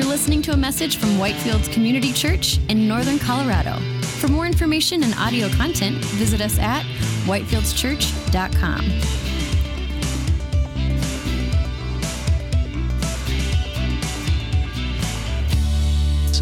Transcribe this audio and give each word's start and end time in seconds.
You're 0.00 0.08
listening 0.08 0.40
to 0.42 0.52
a 0.52 0.56
message 0.56 0.96
from 0.96 1.10
Whitefields 1.18 1.70
Community 1.70 2.10
Church 2.10 2.58
in 2.70 2.88
Northern 2.88 3.18
Colorado. 3.18 3.78
For 4.00 4.28
more 4.28 4.46
information 4.46 5.02
and 5.02 5.12
audio 5.16 5.50
content, 5.50 6.02
visit 6.16 6.40
us 6.40 6.58
at 6.58 6.84
whitefieldschurch.com. 7.26 9.29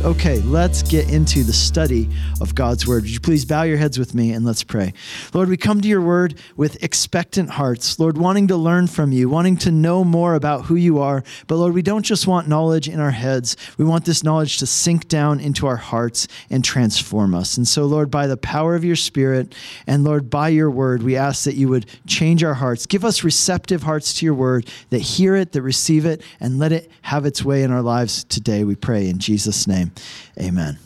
Okay, 0.05 0.39
let's 0.43 0.83
get 0.83 1.11
into 1.11 1.43
the 1.43 1.53
study 1.53 2.09
of 2.41 2.55
God's 2.55 2.87
word. 2.87 3.03
Would 3.03 3.11
you 3.11 3.19
please 3.19 3.45
bow 3.45 3.65
your 3.65 3.79
heads 3.79 3.99
with 3.99 4.15
me 4.15 4.31
and 4.31 4.47
let's 4.47 4.63
pray. 4.63 4.93
Lord, 5.35 5.49
we 5.49 5.57
come 5.57 5.81
to 5.81 5.89
your 5.89 6.01
word 6.01 6.39
with 6.57 6.81
expectant 6.85 7.51
hearts. 7.51 7.99
Lord, 7.99 8.17
wanting 8.17 8.47
to 8.47 8.57
learn 8.57 8.87
from 8.87 9.11
you, 9.11 9.29
wanting 9.29 9.57
to 9.59 9.73
know 9.73 10.05
more 10.05 10.37
about 10.37 10.67
who 10.67 10.77
you 10.77 11.01
are. 11.01 11.25
But 11.49 11.57
Lord, 11.57 11.75
we 11.75 11.83
don't 11.83 12.05
just 12.05 12.29
want 12.29 12.47
knowledge 12.47 12.89
in 12.89 13.01
our 13.01 13.11
heads. 13.11 13.57
We 13.77 13.85
want 13.85 14.05
this 14.05 14.23
knowledge 14.23 14.59
to 14.59 14.67
sink 14.67 15.09
down 15.09 15.41
into 15.41 15.67
our 15.67 15.77
hearts 15.77 16.29
and 16.49 16.65
transform 16.65 17.35
us. 17.35 17.57
And 17.57 17.67
so, 17.67 17.85
Lord, 17.85 18.09
by 18.09 18.29
the 18.29 18.37
power 18.37 18.77
of 18.77 18.85
your 18.85 18.97
spirit 18.97 19.53
and 19.89 20.05
Lord, 20.05 20.31
by 20.31 20.51
your 20.51 20.71
word, 20.71 21.03
we 21.03 21.17
ask 21.17 21.43
that 21.43 21.57
you 21.57 21.67
would 21.69 21.87
change 22.07 22.45
our 22.45 22.55
hearts. 22.55 22.87
Give 22.87 23.05
us 23.05 23.25
receptive 23.25 23.83
hearts 23.83 24.15
to 24.15 24.25
your 24.25 24.35
word 24.35 24.69
that 24.91 25.01
hear 25.01 25.35
it, 25.35 25.51
that 25.53 25.63
receive 25.63 26.07
it, 26.07 26.23
and 26.39 26.61
let 26.61 26.71
it 26.71 26.89
have 27.03 27.27
its 27.27 27.45
way 27.45 27.65
in 27.65 27.73
our 27.73 27.83
lives 27.83 28.23
today. 28.23 28.63
We 28.63 28.77
pray 28.77 29.09
in 29.09 29.19
Jesus' 29.19 29.67
name 29.67 29.88
name. 29.89 30.49
Amen. 30.49 30.79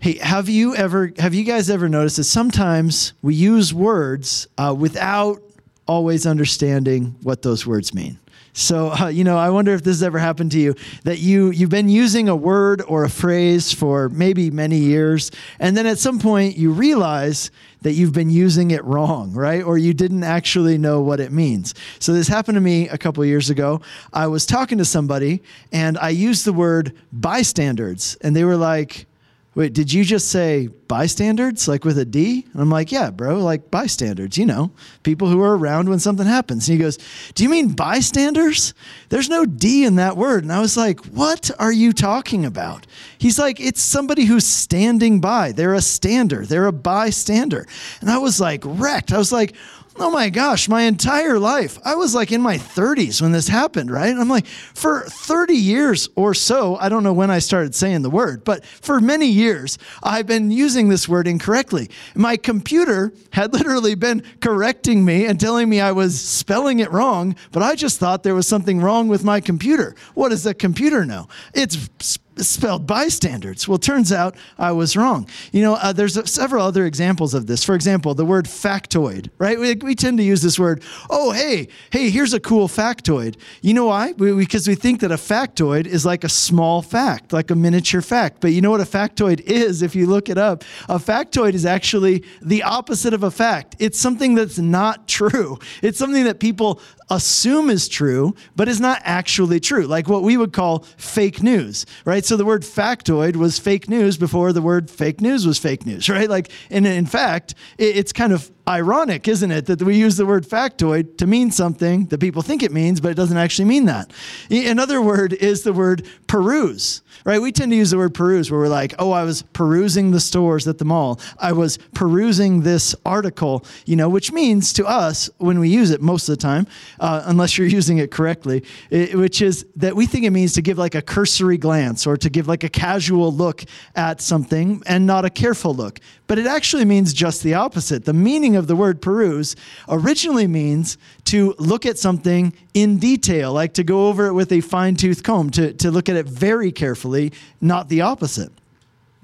Hey, 0.00 0.18
have 0.18 0.48
you 0.48 0.76
ever, 0.76 1.12
have 1.18 1.32
you 1.32 1.44
guys 1.44 1.70
ever 1.70 1.88
noticed 1.88 2.16
that 2.16 2.24
sometimes 2.24 3.14
we 3.22 3.34
use 3.34 3.72
words 3.72 4.46
uh, 4.58 4.74
without 4.76 5.42
always 5.86 6.26
understanding 6.26 7.14
what 7.22 7.42
those 7.42 7.66
words 7.66 7.94
mean? 7.94 8.18
So, 8.54 8.92
uh, 8.92 9.08
you 9.12 9.24
know, 9.24 9.36
I 9.36 9.50
wonder 9.50 9.74
if 9.74 9.82
this 9.82 9.96
has 9.96 10.02
ever 10.02 10.18
happened 10.18 10.52
to 10.52 10.58
you 10.58 10.74
that 11.02 11.18
you 11.18 11.50
you've 11.50 11.70
been 11.70 11.90
using 11.90 12.28
a 12.28 12.36
word 12.36 12.82
or 12.88 13.04
a 13.04 13.10
phrase 13.10 13.72
for 13.72 14.08
maybe 14.08 14.50
many 14.50 14.78
years 14.78 15.30
and 15.60 15.76
then 15.76 15.86
at 15.86 15.98
some 15.98 16.18
point 16.18 16.56
you 16.56 16.72
realize 16.72 17.50
that 17.82 17.92
you've 17.92 18.14
been 18.14 18.30
using 18.30 18.70
it 18.70 18.82
wrong, 18.84 19.32
right? 19.34 19.62
Or 19.62 19.76
you 19.76 19.92
didn't 19.92 20.24
actually 20.24 20.78
know 20.78 21.02
what 21.02 21.20
it 21.20 21.30
means. 21.30 21.74
So 21.98 22.14
this 22.14 22.28
happened 22.28 22.56
to 22.56 22.62
me 22.62 22.88
a 22.88 22.96
couple 22.96 23.22
years 23.26 23.50
ago. 23.50 23.82
I 24.10 24.26
was 24.26 24.46
talking 24.46 24.78
to 24.78 24.86
somebody 24.86 25.42
and 25.70 25.98
I 25.98 26.08
used 26.08 26.46
the 26.46 26.54
word 26.54 26.96
bystanders 27.12 28.16
and 28.22 28.34
they 28.34 28.44
were 28.44 28.56
like, 28.56 29.06
wait, 29.54 29.72
did 29.72 29.92
you 29.92 30.04
just 30.04 30.30
say 30.30 30.66
bystanders, 30.88 31.68
like 31.68 31.84
with 31.84 31.98
a 31.98 32.04
D? 32.04 32.44
And 32.52 32.60
I'm 32.60 32.70
like, 32.70 32.90
yeah, 32.90 33.10
bro, 33.10 33.38
like 33.38 33.70
bystanders, 33.70 34.36
you 34.36 34.46
know, 34.46 34.72
people 35.02 35.28
who 35.28 35.42
are 35.42 35.56
around 35.56 35.88
when 35.88 36.00
something 36.00 36.26
happens. 36.26 36.68
And 36.68 36.76
he 36.76 36.82
goes, 36.82 36.98
do 37.34 37.42
you 37.42 37.48
mean 37.48 37.70
bystanders? 37.70 38.74
There's 39.08 39.28
no 39.28 39.44
D 39.44 39.84
in 39.84 39.96
that 39.96 40.16
word. 40.16 40.42
And 40.42 40.52
I 40.52 40.60
was 40.60 40.76
like, 40.76 41.00
what 41.06 41.50
are 41.58 41.72
you 41.72 41.92
talking 41.92 42.44
about? 42.44 42.86
He's 43.18 43.38
like, 43.38 43.60
it's 43.60 43.82
somebody 43.82 44.24
who's 44.24 44.46
standing 44.46 45.20
by. 45.20 45.52
They're 45.52 45.74
a 45.74 45.80
stander, 45.80 46.44
they're 46.44 46.66
a 46.66 46.72
bystander. 46.72 47.66
And 48.00 48.10
I 48.10 48.18
was 48.18 48.40
like, 48.40 48.62
wrecked. 48.64 49.12
I 49.12 49.18
was 49.18 49.32
like, 49.32 49.54
oh 49.96 50.10
my 50.10 50.28
gosh, 50.28 50.68
my 50.68 50.82
entire 50.82 51.38
life. 51.38 51.78
I 51.84 51.94
was 51.94 52.14
like 52.14 52.32
in 52.32 52.40
my 52.40 52.58
30s 52.58 53.22
when 53.22 53.32
this 53.32 53.48
happened, 53.48 53.90
right? 53.90 54.08
And 54.08 54.20
I'm 54.20 54.28
like, 54.28 54.46
for 54.46 55.02
30 55.02 55.54
years 55.54 56.08
or 56.16 56.34
so, 56.34 56.76
I 56.76 56.88
don't 56.88 57.02
know 57.02 57.12
when 57.12 57.30
I 57.30 57.38
started 57.38 57.74
saying 57.74 58.02
the 58.02 58.10
word, 58.10 58.44
but 58.44 58.64
for 58.64 59.00
many 59.00 59.26
years, 59.26 59.78
I've 60.02 60.26
been 60.26 60.50
using 60.50 60.88
this 60.88 61.08
word 61.08 61.28
incorrectly. 61.28 61.90
My 62.14 62.36
computer 62.36 63.12
had 63.32 63.52
literally 63.52 63.94
been 63.94 64.22
correcting 64.40 65.04
me 65.04 65.26
and 65.26 65.38
telling 65.38 65.68
me 65.68 65.80
I 65.80 65.92
was 65.92 66.20
spelling 66.20 66.80
it 66.80 66.90
wrong, 66.90 67.36
but 67.52 67.62
I 67.62 67.74
just 67.74 67.98
thought 67.98 68.22
there 68.22 68.34
was 68.34 68.48
something 68.48 68.80
wrong 68.80 69.08
with 69.08 69.24
my 69.24 69.40
computer. 69.40 69.94
What 70.14 70.30
does 70.30 70.42
the 70.42 70.54
computer 70.54 71.04
know? 71.04 71.28
It's 71.54 72.18
spelled 72.38 72.86
bystanders. 72.86 73.68
Well, 73.68 73.78
turns 73.78 74.12
out 74.12 74.36
I 74.58 74.72
was 74.72 74.96
wrong. 74.96 75.28
You 75.52 75.62
know, 75.62 75.74
uh, 75.74 75.92
there's 75.92 76.18
several 76.30 76.64
other 76.64 76.86
examples 76.86 77.34
of 77.34 77.46
this. 77.46 77.64
For 77.64 77.74
example, 77.74 78.14
the 78.14 78.24
word 78.24 78.46
factoid, 78.46 79.30
right? 79.38 79.58
We, 79.58 79.74
we, 79.74 79.94
tend 79.94 80.18
to 80.18 80.24
use 80.24 80.42
this 80.42 80.58
word, 80.58 80.82
oh, 81.08 81.30
hey, 81.30 81.68
hey, 81.90 82.10
here's 82.10 82.34
a 82.34 82.40
cool 82.40 82.66
factoid. 82.66 83.36
You 83.62 83.74
know 83.74 83.86
why? 83.86 84.12
We, 84.12 84.32
because 84.32 84.66
we 84.66 84.74
think 84.74 85.00
that 85.00 85.12
a 85.12 85.16
factoid 85.16 85.86
is 85.86 86.04
like 86.04 86.24
a 86.24 86.28
small 86.28 86.82
fact, 86.82 87.32
like 87.32 87.50
a 87.50 87.54
miniature 87.54 88.02
fact. 88.02 88.40
But 88.40 88.52
you 88.52 88.60
know 88.60 88.70
what 88.70 88.80
a 88.80 88.84
factoid 88.84 89.40
is 89.40 89.82
if 89.82 89.94
you 89.94 90.06
look 90.06 90.28
it 90.28 90.36
up? 90.36 90.64
A 90.88 90.98
factoid 90.98 91.54
is 91.54 91.64
actually 91.64 92.24
the 92.42 92.62
opposite 92.64 93.14
of 93.14 93.22
a 93.22 93.30
fact. 93.30 93.76
It's 93.78 93.98
something 93.98 94.34
that's 94.34 94.58
not 94.58 95.06
true. 95.08 95.58
It's 95.82 95.98
something 95.98 96.24
that 96.24 96.40
people 96.40 96.80
assume 97.10 97.70
is 97.70 97.88
true, 97.88 98.34
but 98.56 98.68
is 98.68 98.80
not 98.80 99.00
actually 99.04 99.60
true, 99.60 99.86
like 99.86 100.08
what 100.08 100.22
we 100.22 100.36
would 100.36 100.52
call 100.52 100.80
fake 100.96 101.42
news, 101.42 101.86
right? 102.04 102.23
So 102.24 102.36
the 102.36 102.44
word 102.44 102.62
factoid 102.62 103.36
was 103.36 103.58
fake 103.58 103.88
news 103.88 104.16
before 104.16 104.52
the 104.52 104.62
word 104.62 104.90
fake 104.90 105.20
news 105.20 105.46
was 105.46 105.58
fake 105.58 105.84
news, 105.84 106.08
right? 106.08 106.28
Like, 106.28 106.50
and 106.70 106.86
in 106.86 107.06
fact, 107.06 107.54
it's 107.78 108.12
kind 108.12 108.32
of 108.32 108.50
ironic, 108.66 109.28
isn't 109.28 109.50
it, 109.50 109.66
that 109.66 109.82
we 109.82 109.96
use 109.96 110.16
the 110.16 110.24
word 110.24 110.46
factoid 110.46 111.18
to 111.18 111.26
mean 111.26 111.50
something 111.50 112.06
that 112.06 112.18
people 112.18 112.40
think 112.40 112.62
it 112.62 112.72
means, 112.72 113.00
but 113.00 113.10
it 113.10 113.14
doesn't 113.14 113.36
actually 113.36 113.66
mean 113.66 113.84
that. 113.84 114.10
Another 114.50 115.02
word 115.02 115.34
is 115.34 115.62
the 115.64 115.72
word 115.72 116.06
peruse, 116.26 117.02
right? 117.26 117.42
We 117.42 117.52
tend 117.52 117.72
to 117.72 117.76
use 117.76 117.90
the 117.90 117.98
word 117.98 118.14
peruse 118.14 118.50
where 118.50 118.60
we're 118.60 118.68
like, 118.68 118.94
oh, 118.98 119.12
I 119.12 119.24
was 119.24 119.42
perusing 119.42 120.12
the 120.12 120.20
stores 120.20 120.66
at 120.66 120.78
the 120.78 120.84
mall. 120.86 121.20
I 121.38 121.52
was 121.52 121.76
perusing 121.92 122.62
this 122.62 122.94
article, 123.04 123.66
you 123.84 123.96
know, 123.96 124.08
which 124.08 124.32
means 124.32 124.72
to 124.74 124.86
us, 124.86 125.28
when 125.38 125.58
we 125.58 125.68
use 125.68 125.90
it 125.90 126.00
most 126.00 126.28
of 126.28 126.32
the 126.32 126.40
time, 126.40 126.66
uh, 127.00 127.22
unless 127.26 127.58
you're 127.58 127.66
using 127.80 127.98
it 127.98 128.10
correctly, 128.10 128.64
it, 128.88 129.14
which 129.14 129.42
is 129.42 129.66
that 129.76 129.94
we 129.94 130.06
think 130.06 130.24
it 130.24 130.30
means 130.30 130.54
to 130.54 130.62
give 130.62 130.78
like 130.78 130.94
a 130.94 131.02
cursory 131.02 131.58
glance 131.58 132.06
or 132.06 132.13
to 132.16 132.30
give 132.30 132.48
like 132.48 132.64
a 132.64 132.68
casual 132.68 133.32
look 133.32 133.64
at 133.96 134.20
something 134.20 134.82
and 134.86 135.06
not 135.06 135.24
a 135.24 135.30
careful 135.30 135.74
look. 135.74 136.00
But 136.26 136.38
it 136.38 136.46
actually 136.46 136.84
means 136.86 137.12
just 137.12 137.42
the 137.42 137.54
opposite. 137.54 138.04
The 138.06 138.14
meaning 138.14 138.44
meaning 138.44 138.56
of 138.56 138.66
the 138.66 138.76
word 138.76 139.00
peruse 139.00 139.56
originally 139.88 140.46
means 140.46 140.98
to 141.24 141.54
look 141.58 141.86
at 141.86 141.98
something 141.98 142.52
in 142.74 142.98
detail, 142.98 143.52
like 143.52 143.72
to 143.72 143.82
go 143.82 144.08
over 144.08 144.26
it 144.26 144.34
with 144.34 144.52
a 144.52 144.60
fine 144.60 144.96
tooth 144.96 145.22
comb, 145.22 145.50
to, 145.50 145.72
to 145.72 145.90
look 145.90 146.08
at 146.08 146.16
it 146.16 146.26
very 146.26 146.70
carefully, 146.70 147.32
not 147.60 147.88
the 147.88 148.00
opposite. 148.00 148.52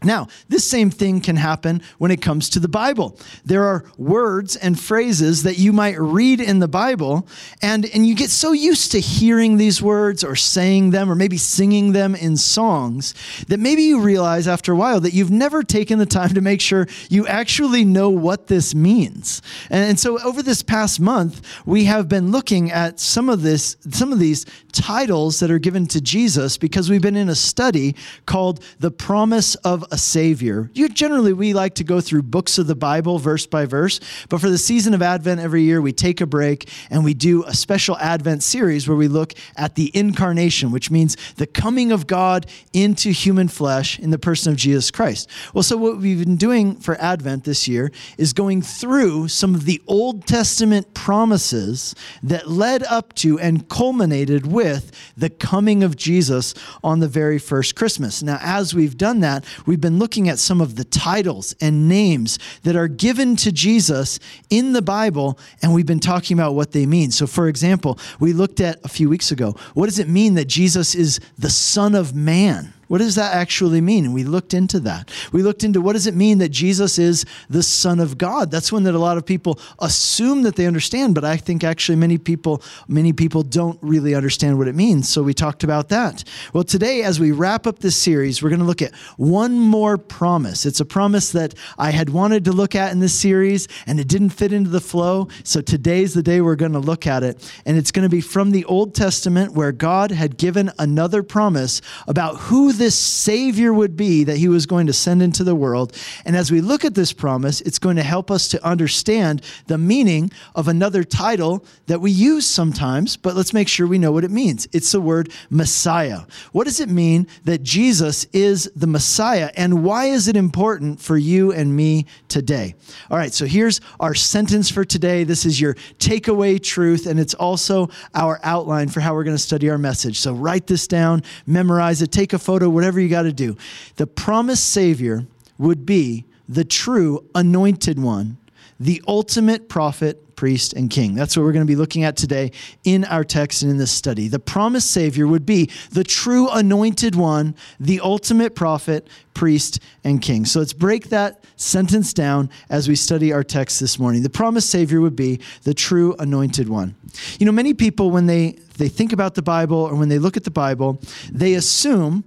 Now, 0.03 0.29
this 0.49 0.67
same 0.67 0.91
thing 0.91 1.21
can 1.21 1.37
happen 1.37 1.83
when 1.99 2.11
it 2.11 2.23
comes 2.23 2.49
to 2.51 2.61
the 2.61 2.69
Bible. 2.69 3.19
There 3.45 3.65
are 3.65 3.85
words 3.99 4.57
and 4.57 4.79
phrases 4.81 5.43
that 5.43 5.59
you 5.59 5.73
might 5.73 5.99
read 6.01 6.41
in 6.41 6.59
the 6.59 6.69
Bible, 6.69 7.27
and, 7.61 7.85
and 7.95 8.07
you 8.07 8.15
get 8.15 8.31
so 8.31 8.53
used 8.53 8.93
to 8.93 9.01
hearing 9.01 9.59
these 9.59 9.83
words 9.83 10.25
or 10.25 10.37
saying 10.37 10.91
them 10.91 11.11
or 11.11 11.15
maybe 11.15 11.37
singing 11.37 11.93
them 11.93 12.15
in 12.15 12.37
songs 12.37 13.15
that 13.49 13.61
maybe 13.61 13.83
you 13.83 14.01
realize 14.01 14.49
after 14.49 14.73
a 14.73 14.77
while 14.77 15.01
that 15.01 15.13
you've 15.13 15.31
never 15.31 15.63
taken 15.63 15.99
the 15.99 16.07
time 16.07 16.31
to 16.31 16.41
make 16.41 16.61
sure 16.61 16.87
you 17.11 17.27
actually 17.27 17.85
know 17.85 18.09
what 18.09 18.47
this 18.47 18.75
means. 18.75 19.43
And, 19.69 19.91
and 19.91 20.01
so 20.01 20.19
over 20.23 20.43
this 20.43 20.63
past 20.63 20.99
month, 20.99 21.43
we 21.67 21.85
have 21.85 22.09
been 22.09 22.31
looking 22.31 22.71
at 22.71 23.01
some 23.01 23.29
of 23.29 23.43
this, 23.43 23.77
some 23.91 24.13
of 24.13 24.19
these 24.19 24.47
titles 24.73 25.41
that 25.41 25.51
are 25.51 25.59
given 25.59 25.87
to 25.89 26.01
Jesus 26.01 26.57
because 26.57 26.89
we've 26.89 27.03
been 27.03 27.17
in 27.17 27.29
a 27.29 27.35
study 27.35 27.95
called 28.27 28.65
The 28.79 28.91
Promise 28.91 29.57
of 29.57 29.85
a 29.91 29.99
Savior. 29.99 30.71
You, 30.75 30.89
generally, 30.89 31.33
we 31.33 31.53
like 31.55 31.75
to 31.77 31.85
go 31.85 32.01
through 32.01 32.23
books 32.23 32.59
of 32.59 32.67
the 32.67 32.75
Bible 32.75 33.19
verse 33.19 33.47
by 33.47 33.67
verse, 33.67 34.01
but 34.29 34.41
for 34.41 34.49
the 34.49 34.59
season 34.59 34.95
of 34.95 35.03
Advent 35.03 35.41
every 35.41 35.63
year, 35.63 35.81
we 35.81 35.93
take 35.93 36.21
a 36.21 36.27
break 36.27 36.69
and 36.91 37.05
we 37.05 37.15
do 37.15 37.45
a 37.45 37.55
special 37.55 37.97
Advent 37.99 38.43
series 38.43 38.89
where 38.89 38.97
we 38.97 39.09
look 39.09 39.35
at 39.57 39.75
the 39.75 39.91
incarnation, 39.95 40.71
which 40.71 40.91
means 40.91 41.17
the 41.37 41.47
coming 41.47 41.93
of 41.93 42.07
God 42.07 42.47
into 42.73 43.11
human 43.11 43.49
flesh 43.49 43.99
in 43.99 44.11
the 44.11 44.19
person 44.19 44.53
of 44.53 44.59
Jesus 44.59 44.91
Christ. 44.91 45.29
Well, 45.55 45.63
so 45.63 45.77
what 45.77 45.99
we've 45.99 46.25
been 46.25 46.37
doing 46.37 46.77
for 46.77 46.97
Advent 47.01 47.45
this 47.45 47.67
year 47.69 47.91
is 48.19 48.33
going 48.33 48.63
through 48.63 49.29
some 49.29 49.55
of 49.55 49.65
the 49.65 49.81
Old 49.87 50.27
Testament 50.27 50.95
promises 50.95 51.95
that 52.23 52.49
led 52.49 52.83
up 52.85 53.15
to 53.15 53.39
and 53.39 53.69
culminated 53.69 54.47
with 54.47 54.93
the 55.17 55.31
coming 55.31 55.83
of 55.83 55.97
Jesus 55.97 56.55
on 56.83 57.01
the 57.01 57.09
very 57.09 57.39
first 57.39 57.75
Christmas. 57.75 58.23
Now, 58.23 58.39
as 58.41 58.75
we've 58.75 58.97
done 58.97 59.21
that, 59.21 59.45
we've 59.67 59.80
we've 59.81 59.91
been 59.91 59.99
looking 59.99 60.29
at 60.29 60.39
some 60.39 60.61
of 60.61 60.77
the 60.77 60.85
titles 60.85 61.55
and 61.59 61.89
names 61.89 62.39
that 62.65 62.77
are 62.77 62.87
given 62.87 63.35
to 63.35 63.51
Jesus 63.51 64.19
in 64.51 64.75
the 64.75 64.83
Bible, 64.83 65.39
and 65.63 65.73
we've 65.73 65.87
been 65.87 66.01
talking 66.01 66.39
about 66.39 66.55
what 66.55 66.73
they 66.73 66.85
mean. 66.85 67.11
So, 67.11 67.27
for 67.27 67.49
example, 67.49 67.99
we 68.19 68.35
looked 68.35 68.61
at 68.61 68.79
a 68.85 68.89
few 68.89 69.09
weeks 69.09 69.33
ago 69.33 69.53
what 69.73 69.87
does 69.87 69.99
it 69.99 70.07
mean 70.07 70.35
that 70.35 70.49
Jesus 70.49 70.95
is 70.95 71.19
the 71.39 71.49
Son 71.49 71.95
of 71.95 72.15
Man? 72.15 72.75
What 72.91 72.99
does 72.99 73.15
that 73.15 73.37
actually 73.37 73.81
mean? 73.81 74.05
And 74.05 74.13
we 74.13 74.25
looked 74.25 74.53
into 74.53 74.81
that. 74.81 75.13
We 75.31 75.45
looked 75.45 75.63
into 75.63 75.81
what 75.81 75.93
does 75.93 76.09
it 76.09 76.15
mean 76.17 76.39
that 76.39 76.49
Jesus 76.49 76.99
is 76.99 77.25
the 77.49 77.63
Son 77.63 78.01
of 78.01 78.19
God? 78.19 78.51
That's 78.51 78.73
one 78.73 78.83
that 78.83 78.97
a 78.97 78.99
lot 78.99 79.17
of 79.17 79.25
people 79.25 79.61
assume 79.79 80.43
that 80.43 80.57
they 80.57 80.67
understand, 80.67 81.15
but 81.15 81.25
I 81.25 81.37
think 81.37 81.63
actually 81.63 81.95
many 81.95 82.19
people, 82.19 82.65
many 82.89 83.13
people 83.13 83.45
don't 83.45 83.79
really 83.81 84.13
understand 84.13 84.59
what 84.59 84.67
it 84.67 84.75
means. 84.75 85.09
So 85.09 85.23
we 85.23 85.35
talked 85.35 85.63
about 85.63 85.89
that. 85.91 86.25
Well, 86.53 86.65
today, 86.65 87.03
as 87.03 87.21
we 87.21 87.31
wrap 87.31 87.65
up 87.65 87.79
this 87.79 87.95
series, 87.95 88.43
we're 88.43 88.49
going 88.49 88.59
to 88.59 88.67
look 88.67 88.83
at 88.83 88.93
one 89.17 89.53
more 89.61 89.97
promise. 89.97 90.67
It's 90.67 90.81
a 90.81 90.85
promise 90.85 91.31
that 91.31 91.55
I 91.79 91.93
had 91.93 92.11
wanted 92.11 92.45
to 92.47 92.53
look 92.53 92.75
at 92.75 92.91
in 92.91 92.99
this 92.99 93.15
series, 93.15 93.69
and 93.87 94.01
it 94.01 94.09
didn't 94.09 94.31
fit 94.31 94.53
into 94.53 94.71
the 94.71 94.81
flow. 94.81 95.29
So 95.45 95.61
today's 95.61 96.13
the 96.13 96.25
day 96.25 96.41
we're 96.41 96.57
going 96.57 96.73
to 96.73 96.81
look 96.81 97.07
at 97.07 97.23
it. 97.23 97.55
And 97.65 97.79
it's 97.79 97.93
going 97.93 98.03
to 98.03 98.09
be 98.09 98.21
from 98.21 98.51
the 98.51 98.65
Old 98.65 98.97
Testament 98.97 99.53
where 99.53 99.71
God 99.71 100.11
had 100.11 100.37
given 100.37 100.73
another 100.77 101.23
promise 101.23 101.81
about 102.09 102.37
who 102.37 102.80
this 102.81 102.99
Savior 102.99 103.75
would 103.75 103.95
be 103.95 104.25
that 104.25 104.39
he 104.39 104.49
was 104.49 104.65
going 104.65 104.87
to 104.87 104.93
send 104.95 105.21
into 105.21 105.45
the 105.45 105.55
world. 105.55 105.95
And 106.25 106.35
as 106.35 106.51
we 106.51 106.63
look 106.63 106.83
at 106.83 106.95
this 106.95 107.13
promise, 107.13 107.61
it's 107.61 107.79
going 107.79 107.97
to 107.97 108.03
help 108.03 108.31
us 108.31 108.49
to 108.49 108.67
understand 108.67 109.43
the 109.67 109.77
meaning 109.77 110.31
of 110.55 110.67
another 110.67 111.05
title 111.05 111.63
that 111.89 112.01
we 112.01 112.11
use 112.11 112.47
sometimes, 112.47 113.19
but 113.19 113.37
let's 113.37 113.53
make 113.53 113.69
sure 113.69 113.87
we 113.87 113.99
know 113.99 114.13
what 114.13 114.25
it 114.25 114.31
means. 114.31 114.67
It's 114.73 114.93
the 114.93 115.01
word 115.01 115.31
Messiah. 115.51 116.21
What 116.53 116.65
does 116.65 116.81
it 116.81 116.89
mean 116.89 117.27
that 117.45 117.63
Jesus 117.63 118.25
is 118.33 118.71
the 118.75 118.87
Messiah, 118.87 119.51
and 119.57 119.85
why 119.85 120.07
is 120.07 120.27
it 120.27 120.37
important 120.37 121.03
for 121.03 121.19
you 121.19 121.53
and 121.53 121.77
me 121.77 122.07
today? 122.29 122.75
All 123.11 123.19
right, 123.19 123.35
so 123.35 123.45
here's 123.45 123.83
our 124.01 124.15
sentence 124.15 124.71
for 124.71 124.87
today. 124.87 125.25
This 125.25 125.45
is 125.45 125.61
your 125.61 125.75
takeaway 125.99 126.63
truth, 126.63 127.07
and 127.07 127.21
it's 127.21 127.35
also 127.35 127.91
our 128.15 128.41
outline 128.43 128.89
for 128.89 129.01
how 129.01 129.13
we're 129.13 129.25
going 129.25 129.37
to 129.37 129.43
study 129.43 129.69
our 129.69 129.77
message. 129.77 130.19
So 130.19 130.33
write 130.33 130.67
this 130.67 130.87
down, 130.87 131.23
memorize 131.47 132.01
it, 132.01 132.11
take 132.11 132.33
a 132.33 132.39
photo, 132.39 132.70
whatever 132.71 133.01
you 133.01 133.09
got 133.09 133.23
to 133.23 133.33
do. 133.33 133.57
The 133.97 134.07
promised 134.07 134.69
Savior 134.69 135.27
would 135.59 135.85
be 135.85 136.25
the 136.49 136.65
true 136.65 137.25
anointed 137.35 137.99
one, 137.99 138.39
the 138.79 139.03
ultimate 139.07 139.69
prophet, 139.69 140.35
priest, 140.35 140.73
and 140.73 140.89
king. 140.89 141.15
That's 141.15 141.37
what 141.37 141.43
we're 141.43 141.53
going 141.53 141.67
to 141.67 141.71
be 141.71 141.77
looking 141.77 142.03
at 142.03 142.17
today 142.17 142.53
in 142.83 143.05
our 143.05 143.25
text 143.25 143.61
and 143.61 143.71
in 143.71 143.77
this 143.77 143.91
study. 143.91 144.27
The 144.27 144.39
promised 144.39 144.91
Savior 144.91 145.27
would 145.27 145.45
be 145.45 145.69
the 145.91 146.03
true 146.03 146.49
anointed 146.49 147.15
one, 147.15 147.55
the 147.79 148.01
ultimate 148.01 148.55
prophet, 148.55 149.07
priest, 149.35 149.81
and 150.03 150.23
king. 150.23 150.47
So 150.47 150.61
let's 150.61 150.73
break 150.73 151.11
that 151.11 151.45
sentence 151.57 152.15
down 152.15 152.49
as 152.71 152.89
we 152.89 152.97
study 152.97 153.35
our 153.35 153.45
text 153.45 153.81
this 153.81 153.99
morning. 153.99 154.23
The 154.23 154.31
promised 154.31 154.71
Savior 154.71 155.03
would 155.03 155.15
be 155.15 155.41
the 155.65 155.75
true 155.75 156.17
anointed 156.19 156.71
one. 156.71 156.95
You 157.39 157.45
know, 157.45 157.53
many 157.53 157.75
people, 157.75 158.11
when 158.11 158.25
they, 158.25 158.53
they 158.79 158.89
think 158.89 159.13
about 159.13 159.35
the 159.35 159.43
Bible 159.43 159.77
or 159.77 159.95
when 159.95 160.09
they 160.09 160.19
look 160.19 160.39
at 160.39 160.45
the 160.45 160.51
Bible, 160.51 161.03
they 161.31 161.53
assume 161.53 162.25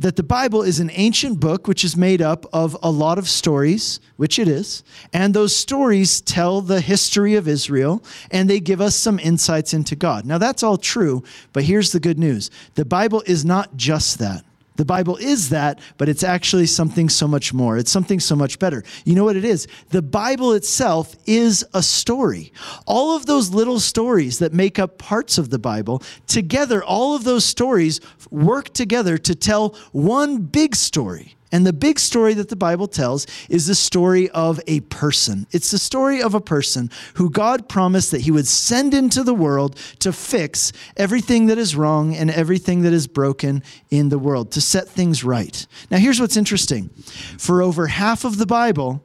that 0.00 0.16
the 0.16 0.22
Bible 0.22 0.62
is 0.62 0.80
an 0.80 0.90
ancient 0.94 1.38
book 1.40 1.68
which 1.68 1.84
is 1.84 1.94
made 1.94 2.22
up 2.22 2.46
of 2.54 2.74
a 2.82 2.90
lot 2.90 3.18
of 3.18 3.28
stories, 3.28 4.00
which 4.16 4.38
it 4.38 4.48
is, 4.48 4.82
and 5.12 5.34
those 5.34 5.54
stories 5.54 6.22
tell 6.22 6.62
the 6.62 6.80
history 6.80 7.34
of 7.34 7.46
Israel 7.46 8.02
and 8.30 8.48
they 8.48 8.60
give 8.60 8.80
us 8.80 8.96
some 8.96 9.18
insights 9.18 9.74
into 9.74 9.94
God. 9.94 10.24
Now, 10.24 10.38
that's 10.38 10.62
all 10.62 10.78
true, 10.78 11.22
but 11.52 11.64
here's 11.64 11.92
the 11.92 12.00
good 12.00 12.18
news 12.18 12.50
the 12.74 12.84
Bible 12.84 13.22
is 13.26 13.44
not 13.44 13.76
just 13.76 14.18
that. 14.18 14.42
The 14.76 14.84
Bible 14.84 15.16
is 15.16 15.50
that, 15.50 15.78
but 15.98 16.08
it's 16.08 16.22
actually 16.22 16.66
something 16.66 17.08
so 17.08 17.28
much 17.28 17.52
more. 17.52 17.76
It's 17.76 17.90
something 17.90 18.20
so 18.20 18.34
much 18.34 18.58
better. 18.58 18.82
You 19.04 19.14
know 19.14 19.24
what 19.24 19.36
it 19.36 19.44
is? 19.44 19.66
The 19.90 20.02
Bible 20.02 20.52
itself 20.52 21.16
is 21.26 21.64
a 21.74 21.82
story. 21.82 22.52
All 22.86 23.14
of 23.14 23.26
those 23.26 23.50
little 23.50 23.80
stories 23.80 24.38
that 24.38 24.52
make 24.52 24.78
up 24.78 24.96
parts 24.98 25.38
of 25.38 25.50
the 25.50 25.58
Bible, 25.58 26.02
together, 26.26 26.82
all 26.82 27.14
of 27.14 27.24
those 27.24 27.44
stories 27.44 28.00
work 28.30 28.72
together 28.72 29.18
to 29.18 29.34
tell 29.34 29.76
one 29.92 30.38
big 30.38 30.74
story. 30.74 31.36
And 31.52 31.66
the 31.66 31.72
big 31.72 31.98
story 31.98 32.34
that 32.34 32.48
the 32.48 32.56
Bible 32.56 32.86
tells 32.86 33.26
is 33.48 33.66
the 33.66 33.74
story 33.74 34.30
of 34.30 34.60
a 34.66 34.80
person. 34.80 35.46
It's 35.50 35.70
the 35.70 35.78
story 35.78 36.22
of 36.22 36.34
a 36.34 36.40
person 36.40 36.90
who 37.14 37.30
God 37.30 37.68
promised 37.68 38.10
that 38.12 38.20
he 38.20 38.30
would 38.30 38.46
send 38.46 38.94
into 38.94 39.22
the 39.22 39.34
world 39.34 39.76
to 40.00 40.12
fix 40.12 40.72
everything 40.96 41.46
that 41.46 41.58
is 41.58 41.74
wrong 41.74 42.14
and 42.14 42.30
everything 42.30 42.82
that 42.82 42.92
is 42.92 43.06
broken 43.06 43.62
in 43.90 44.08
the 44.08 44.18
world, 44.18 44.52
to 44.52 44.60
set 44.60 44.88
things 44.88 45.24
right. 45.24 45.66
Now, 45.90 45.98
here's 45.98 46.20
what's 46.20 46.36
interesting 46.36 46.90
for 47.38 47.62
over 47.62 47.88
half 47.88 48.24
of 48.24 48.38
the 48.38 48.46
Bible, 48.46 49.02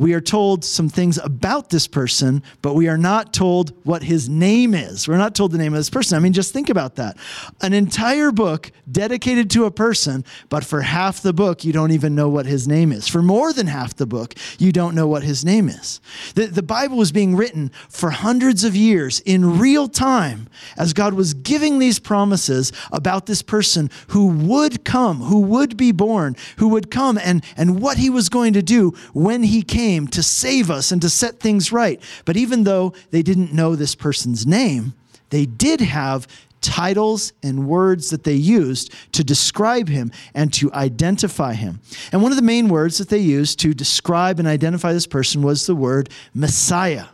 we 0.00 0.14
are 0.14 0.20
told 0.22 0.64
some 0.64 0.88
things 0.88 1.18
about 1.18 1.68
this 1.68 1.86
person, 1.86 2.42
but 2.62 2.72
we 2.72 2.88
are 2.88 2.96
not 2.96 3.34
told 3.34 3.74
what 3.84 4.02
his 4.02 4.30
name 4.30 4.72
is. 4.72 5.06
We're 5.06 5.18
not 5.18 5.34
told 5.34 5.52
the 5.52 5.58
name 5.58 5.74
of 5.74 5.78
this 5.78 5.90
person. 5.90 6.16
I 6.16 6.20
mean, 6.20 6.32
just 6.32 6.54
think 6.54 6.70
about 6.70 6.96
that. 6.96 7.18
An 7.60 7.74
entire 7.74 8.32
book 8.32 8.72
dedicated 8.90 9.50
to 9.50 9.66
a 9.66 9.70
person, 9.70 10.24
but 10.48 10.64
for 10.64 10.80
half 10.80 11.20
the 11.20 11.34
book, 11.34 11.66
you 11.66 11.74
don't 11.74 11.90
even 11.90 12.14
know 12.14 12.30
what 12.30 12.46
his 12.46 12.66
name 12.66 12.92
is. 12.92 13.08
For 13.08 13.20
more 13.20 13.52
than 13.52 13.66
half 13.66 13.94
the 13.94 14.06
book, 14.06 14.34
you 14.58 14.72
don't 14.72 14.94
know 14.94 15.06
what 15.06 15.22
his 15.22 15.44
name 15.44 15.68
is. 15.68 16.00
The, 16.34 16.46
the 16.46 16.62
Bible 16.62 16.96
was 16.96 17.12
being 17.12 17.36
written 17.36 17.70
for 17.90 18.08
hundreds 18.08 18.64
of 18.64 18.74
years 18.74 19.20
in 19.20 19.58
real 19.58 19.86
time 19.86 20.48
as 20.78 20.94
God 20.94 21.12
was 21.12 21.34
giving 21.34 21.78
these 21.78 21.98
promises 21.98 22.72
about 22.90 23.26
this 23.26 23.42
person 23.42 23.90
who 24.08 24.28
would 24.28 24.82
come, 24.82 25.18
who 25.18 25.40
would 25.40 25.76
be 25.76 25.92
born, 25.92 26.36
who 26.56 26.68
would 26.68 26.90
come, 26.90 27.18
and, 27.22 27.44
and 27.54 27.82
what 27.82 27.98
he 27.98 28.08
was 28.08 28.30
going 28.30 28.54
to 28.54 28.62
do 28.62 28.92
when 29.12 29.42
he 29.42 29.60
came 29.60 29.89
came 29.90 30.06
to 30.06 30.22
save 30.22 30.70
us 30.70 30.92
and 30.92 31.02
to 31.02 31.10
set 31.10 31.40
things 31.40 31.72
right. 31.72 32.00
But 32.24 32.36
even 32.36 32.62
though 32.62 32.92
they 33.10 33.22
didn't 33.22 33.52
know 33.52 33.74
this 33.74 33.96
person's 33.96 34.46
name, 34.46 34.94
they 35.30 35.46
did 35.46 35.80
have 35.80 36.28
titles 36.60 37.32
and 37.42 37.66
words 37.66 38.10
that 38.10 38.22
they 38.22 38.34
used 38.34 38.92
to 39.10 39.24
describe 39.24 39.88
him 39.88 40.12
and 40.32 40.52
to 40.52 40.72
identify 40.72 41.54
him. 41.54 41.80
And 42.12 42.22
one 42.22 42.30
of 42.30 42.36
the 42.36 42.42
main 42.42 42.68
words 42.68 42.98
that 42.98 43.08
they 43.08 43.18
used 43.18 43.58
to 43.60 43.74
describe 43.74 44.38
and 44.38 44.46
identify 44.46 44.92
this 44.92 45.08
person 45.08 45.42
was 45.42 45.66
the 45.66 45.74
word 45.74 46.08
Messiah. 46.34 47.06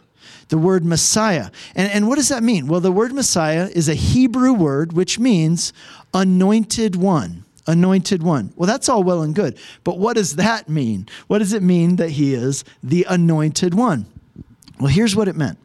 The 0.49 0.58
word 0.58 0.84
Messiah. 0.84 1.50
And, 1.75 1.90
and 1.90 2.08
what 2.08 2.17
does 2.17 2.28
that 2.28 2.43
mean? 2.43 2.67
Well, 2.67 2.81
the 2.81 2.93
word 2.93 3.14
Messiah 3.14 3.70
is 3.73 3.88
a 3.88 3.94
Hebrew 3.94 4.52
word 4.52 4.93
which 4.93 5.19
means 5.19 5.73
anointed 6.12 6.94
one 6.94 7.45
anointed 7.66 8.22
one. 8.22 8.52
Well, 8.56 8.66
that's 8.66 8.88
all 8.88 9.02
well 9.02 9.22
and 9.22 9.34
good. 9.34 9.58
But 9.84 9.98
what 9.98 10.16
does 10.16 10.36
that 10.36 10.68
mean? 10.68 11.08
What 11.26 11.38
does 11.38 11.52
it 11.52 11.62
mean 11.62 11.96
that 11.96 12.10
he 12.10 12.34
is 12.34 12.64
the 12.82 13.06
anointed 13.08 13.74
one? 13.74 14.06
Well, 14.78 14.88
here's 14.88 15.16
what 15.16 15.28
it 15.28 15.36
meant. 15.36 15.58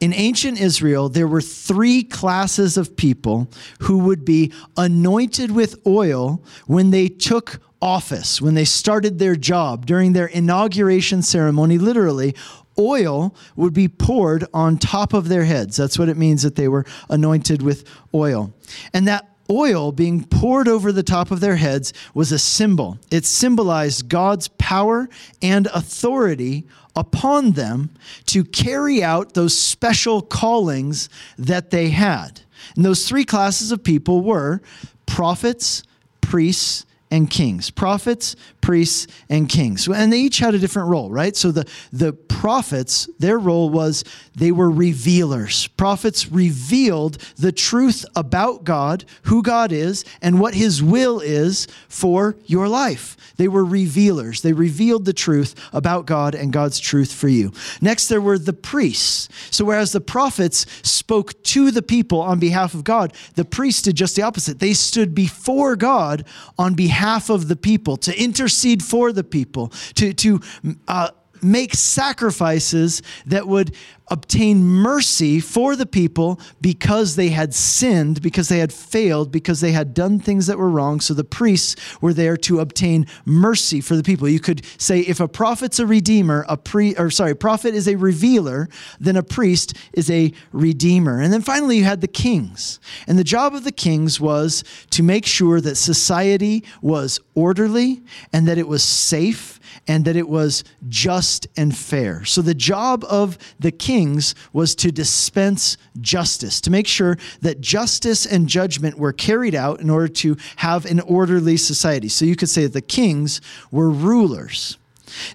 In 0.00 0.12
ancient 0.12 0.60
Israel, 0.60 1.08
there 1.08 1.26
were 1.26 1.40
three 1.40 2.02
classes 2.02 2.76
of 2.76 2.96
people 2.96 3.48
who 3.80 3.98
would 3.98 4.24
be 4.24 4.52
anointed 4.76 5.50
with 5.50 5.86
oil 5.86 6.42
when 6.66 6.90
they 6.90 7.08
took 7.08 7.60
office, 7.80 8.40
when 8.40 8.54
they 8.54 8.64
started 8.64 9.18
their 9.18 9.36
job, 9.36 9.86
during 9.86 10.12
their 10.12 10.26
inauguration 10.26 11.22
ceremony, 11.22 11.78
literally, 11.78 12.34
oil 12.78 13.34
would 13.54 13.72
be 13.72 13.88
poured 13.88 14.46
on 14.52 14.78
top 14.78 15.12
of 15.12 15.28
their 15.28 15.44
heads. 15.44 15.76
That's 15.76 15.98
what 15.98 16.08
it 16.08 16.16
means 16.16 16.42
that 16.42 16.56
they 16.56 16.68
were 16.68 16.84
anointed 17.08 17.62
with 17.62 17.84
oil. 18.14 18.52
And 18.92 19.06
that 19.08 19.35
oil 19.50 19.92
being 19.92 20.24
poured 20.24 20.68
over 20.68 20.92
the 20.92 21.02
top 21.02 21.30
of 21.30 21.40
their 21.40 21.56
heads 21.56 21.92
was 22.14 22.32
a 22.32 22.38
symbol. 22.38 22.98
It 23.10 23.24
symbolized 23.24 24.08
God's 24.08 24.48
power 24.48 25.08
and 25.42 25.66
authority 25.68 26.66
upon 26.94 27.52
them 27.52 27.90
to 28.26 28.44
carry 28.44 29.02
out 29.02 29.34
those 29.34 29.58
special 29.58 30.22
callings 30.22 31.08
that 31.38 31.70
they 31.70 31.90
had. 31.90 32.40
And 32.74 32.84
those 32.84 33.06
three 33.06 33.24
classes 33.24 33.70
of 33.70 33.84
people 33.84 34.22
were 34.22 34.62
prophets, 35.06 35.82
priests, 36.20 36.86
and 37.10 37.30
kings 37.30 37.70
prophets 37.70 38.34
priests 38.66 39.06
and 39.28 39.48
kings. 39.48 39.86
And 39.86 40.12
they 40.12 40.18
each 40.18 40.38
had 40.38 40.52
a 40.52 40.58
different 40.58 40.88
role 40.88 41.08
right? 41.08 41.36
So 41.36 41.52
the 41.52 41.68
the 41.92 42.12
prophets 42.12 43.08
their 43.20 43.38
role 43.38 43.70
was 43.70 44.02
they 44.34 44.50
were 44.50 44.70
revealers. 44.70 45.68
Prophets 45.68 46.32
revealed 46.32 47.18
the 47.36 47.52
truth 47.52 48.04
about 48.16 48.64
god 48.64 49.04
who 49.22 49.40
god 49.40 49.70
is 49.70 50.04
and 50.20 50.40
what 50.40 50.54
his 50.54 50.82
will 50.82 51.20
is 51.20 51.68
for 51.88 52.36
your 52.44 52.68
life. 52.68 53.16
They 53.36 53.46
were 53.46 53.64
revealers. 53.64 54.42
They 54.42 54.52
revealed 54.52 55.04
the 55.04 55.12
truth 55.12 55.54
about 55.72 56.06
god 56.06 56.34
and 56.34 56.52
god's 56.52 56.80
truth 56.80 57.12
for 57.12 57.28
you. 57.28 57.52
Next 57.80 58.08
there 58.08 58.20
were 58.20 58.38
the 58.38 58.52
priests. 58.52 59.28
So 59.52 59.64
whereas 59.64 59.92
the 59.92 60.00
prophets 60.00 60.66
spoke 60.82 61.40
to 61.44 61.70
the 61.70 61.82
people 61.82 62.20
on 62.20 62.40
behalf 62.40 62.74
of 62.74 62.82
god 62.82 63.12
the 63.36 63.44
priests 63.44 63.82
did 63.82 63.94
just 63.94 64.16
the 64.16 64.22
opposite. 64.22 64.58
They 64.58 64.74
stood 64.74 65.14
before 65.14 65.76
god 65.76 66.24
on 66.58 66.74
behalf 66.74 67.30
of 67.30 67.46
the 67.46 67.54
people, 67.54 67.96
to 67.98 68.20
intercede 68.20 68.55
for 68.82 69.12
the 69.12 69.24
people, 69.24 69.72
to, 69.94 70.12
to 70.14 70.40
uh, 70.88 71.10
make 71.42 71.74
sacrifices 71.74 73.02
that 73.26 73.46
would 73.46 73.74
obtain 74.08 74.62
mercy 74.62 75.40
for 75.40 75.74
the 75.74 75.86
people 75.86 76.40
because 76.60 77.16
they 77.16 77.28
had 77.28 77.52
sinned, 77.52 78.22
because 78.22 78.48
they 78.48 78.58
had 78.58 78.72
failed, 78.72 79.32
because 79.32 79.60
they 79.60 79.72
had 79.72 79.94
done 79.94 80.18
things 80.18 80.46
that 80.46 80.58
were 80.58 80.70
wrong. 80.70 81.00
So 81.00 81.14
the 81.14 81.24
priests 81.24 81.76
were 82.00 82.12
there 82.12 82.36
to 82.38 82.60
obtain 82.60 83.06
mercy 83.24 83.80
for 83.80 83.96
the 83.96 84.02
people. 84.02 84.28
You 84.28 84.40
could 84.40 84.64
say 84.78 85.00
if 85.00 85.18
a 85.18 85.28
prophet's 85.28 85.78
a 85.78 85.86
redeemer, 85.86 86.44
a 86.48 86.56
pre 86.56 86.94
or 86.96 87.10
sorry, 87.10 87.34
prophet 87.34 87.74
is 87.74 87.88
a 87.88 87.96
revealer, 87.96 88.68
then 89.00 89.16
a 89.16 89.22
priest 89.22 89.76
is 89.92 90.10
a 90.10 90.32
redeemer. 90.52 91.20
And 91.20 91.32
then 91.32 91.42
finally 91.42 91.78
you 91.78 91.84
had 91.84 92.00
the 92.00 92.08
kings. 92.08 92.78
And 93.06 93.18
the 93.18 93.24
job 93.24 93.54
of 93.54 93.64
the 93.64 93.72
kings 93.72 94.20
was 94.20 94.62
to 94.90 95.02
make 95.02 95.26
sure 95.26 95.60
that 95.60 95.74
society 95.74 96.64
was 96.80 97.18
orderly 97.34 98.02
and 98.32 98.46
that 98.46 98.58
it 98.58 98.68
was 98.68 98.84
safe 98.84 99.55
and 99.86 100.04
that 100.04 100.16
it 100.16 100.28
was 100.28 100.64
just 100.88 101.46
and 101.56 101.76
fair. 101.76 102.24
So 102.24 102.42
the 102.42 102.54
job 102.54 103.04
of 103.08 103.38
the 103.58 103.72
kings 103.72 104.34
was 104.52 104.74
to 104.76 104.92
dispense 104.92 105.76
justice, 106.00 106.60
to 106.62 106.70
make 106.70 106.86
sure 106.86 107.18
that 107.42 107.60
justice 107.60 108.26
and 108.26 108.48
judgment 108.48 108.98
were 108.98 109.12
carried 109.12 109.54
out 109.54 109.80
in 109.80 109.90
order 109.90 110.08
to 110.08 110.36
have 110.56 110.84
an 110.86 111.00
orderly 111.00 111.56
society. 111.56 112.08
So 112.08 112.24
you 112.24 112.36
could 112.36 112.48
say 112.48 112.62
that 112.62 112.72
the 112.72 112.80
kings 112.80 113.40
were 113.70 113.90
rulers. 113.90 114.78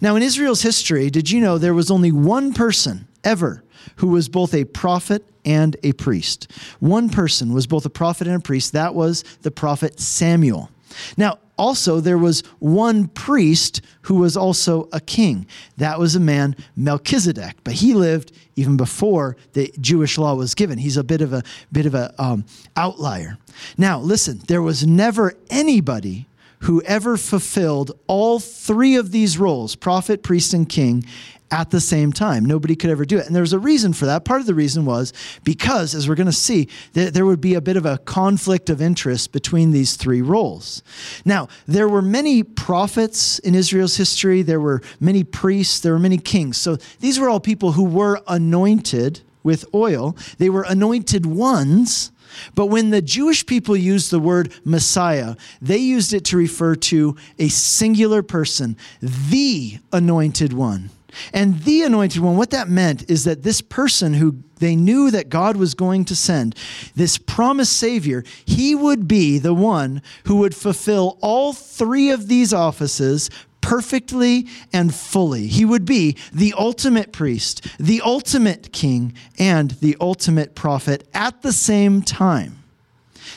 Now, 0.02 0.16
in 0.16 0.24
Israel's 0.24 0.62
history, 0.62 1.10
did 1.10 1.32
you 1.32 1.40
know 1.40 1.58
there 1.58 1.74
was 1.74 1.92
only 1.92 2.12
one 2.12 2.54
person 2.54 3.08
ever 3.24 3.64
who 3.98 4.08
was 4.08 4.30
both 4.30 4.54
a 4.54 4.66
prophet 4.66 5.26
and 5.46 5.76
a 5.84 5.94
priest? 5.94 6.52
One 6.80 7.10
person 7.10 7.54
was 7.54 7.68
both 7.68 7.86
a 7.86 7.90
prophet 7.90 8.28
and 8.28 8.36
a 8.36 8.40
priest. 8.40 8.74
That 8.74 8.96
was 8.96 9.24
the 9.42 9.52
prophet 9.52 10.00
Samuel. 10.00 10.70
Now, 11.18 11.40
also, 11.62 12.00
there 12.00 12.18
was 12.18 12.42
one 12.58 13.08
priest 13.08 13.82
who 14.02 14.16
was 14.16 14.36
also 14.36 14.90
a 14.92 15.00
king. 15.00 15.46
That 15.78 16.00
was 16.00 16.16
a 16.16 16.20
man, 16.20 16.56
Melchizedek, 16.76 17.58
but 17.64 17.74
he 17.74 17.94
lived 17.94 18.32
even 18.56 18.78
before 18.78 19.38
the 19.54 19.72
Jewish 19.80 20.18
law 20.18 20.34
was 20.34 20.56
given. 20.56 20.80
He's 20.80 20.98
a 20.98 21.04
bit 21.04 21.22
of 21.22 21.34
a 21.34 21.44
bit 21.72 21.86
of 21.86 21.94
a 21.94 22.16
um, 22.18 22.46
outlier. 22.76 23.38
Now, 23.78 24.00
listen, 24.00 24.42
there 24.48 24.64
was 24.64 24.88
never 24.88 25.36
anybody 25.52 26.28
who 26.62 26.82
ever 26.82 27.16
fulfilled 27.16 27.92
all 28.08 28.40
three 28.40 28.96
of 28.96 29.12
these 29.12 29.38
roles 29.38 29.76
prophet, 29.76 30.24
priest, 30.24 30.56
and 30.56 30.68
king 30.68 31.06
at 31.52 31.70
the 31.70 31.82
same 31.82 32.14
time. 32.14 32.46
Nobody 32.46 32.76
could 32.76 32.90
ever 32.90 33.06
do 33.06 33.18
it. 33.18 33.28
And 33.28 33.36
there 33.36 33.44
was 33.44 33.54
a 33.54 33.60
reason 33.60 33.92
for 33.94 34.06
that. 34.06 34.24
Part 34.24 34.40
of 34.40 34.48
the 34.48 34.56
reason 34.56 34.86
was 34.86 35.14
because, 35.44 35.94
as 35.94 36.08
we're 36.08 36.16
going 36.16 36.26
to 36.28 36.32
see, 36.32 36.70
that 36.94 37.14
there 37.14 37.26
would 37.26 37.42
be 37.42 37.54
a 37.56 37.62
bit 37.62 37.78
of 37.78 37.86
a 37.86 37.98
conflict 38.00 38.70
of 38.70 38.82
interest 38.82 39.32
between 39.32 39.72
these 39.72 39.96
three 39.98 40.22
roles. 40.22 40.82
Now, 41.26 41.50
there 41.68 41.90
were 41.90 42.02
many 42.02 42.42
prophets 42.44 43.40
in 43.40 43.54
Israel's 43.54 43.98
history, 43.98 44.42
there 44.42 44.62
were 44.62 44.82
many 45.00 45.24
priests, 45.24 45.82
there 45.82 45.94
were 45.94 46.00
many 46.00 46.18
kings. 46.18 46.58
So 46.58 46.78
these 47.00 47.20
were 47.20 47.30
all 47.30 47.40
people 47.40 47.74
who 47.74 47.84
were 47.84 48.22
anointed 48.28 49.22
with 49.44 49.66
oil, 49.74 50.16
they 50.38 50.50
were 50.50 50.64
anointed 50.68 51.26
ones. 51.26 52.12
But 52.56 52.68
when 52.68 52.92
the 52.92 53.02
Jewish 53.02 53.46
people 53.46 53.76
used 53.76 54.10
the 54.10 54.20
word 54.20 54.54
Messiah, 54.64 55.36
they 55.62 55.78
used 55.78 56.14
it 56.14 56.24
to 56.26 56.38
refer 56.38 56.76
to 56.76 57.18
a 57.38 57.50
singular 57.50 58.24
person, 58.24 58.78
the 59.02 59.80
anointed 59.92 60.54
one. 60.54 60.92
And 61.34 61.60
the 61.64 61.84
anointed 61.84 62.22
one, 62.22 62.38
what 62.38 62.52
that 62.52 62.70
meant 62.70 63.10
is 63.10 63.24
that 63.24 63.44
this 63.44 63.62
person 63.62 64.14
who 64.14 64.38
they 64.58 64.76
knew 64.76 65.12
that 65.12 65.30
God 65.30 65.58
was 65.58 65.74
going 65.74 66.06
to 66.06 66.16
send, 66.16 66.56
this 66.96 67.18
promised 67.18 67.74
Savior, 67.74 68.24
he 68.46 68.76
would 68.76 69.08
be 69.08 69.40
the 69.40 69.54
one 69.54 70.02
who 70.26 70.38
would 70.38 70.56
fulfill 70.56 71.18
all 71.22 71.54
three 71.54 72.12
of 72.12 72.28
these 72.28 72.54
offices 72.54 73.30
perfectly 73.62 74.48
and 74.74 74.94
fully. 74.94 75.48
He 75.48 75.66
would 75.66 75.86
be 75.86 76.18
the 76.34 76.54
ultimate 76.58 77.12
priest, 77.12 77.68
the 77.80 78.02
ultimate 78.02 78.72
king, 78.72 79.14
and 79.38 79.72
the 79.72 79.96
ultimate 80.00 80.56
prophet 80.56 81.08
at 81.14 81.42
the 81.42 81.54
same 81.54 82.02
time. 82.02 82.61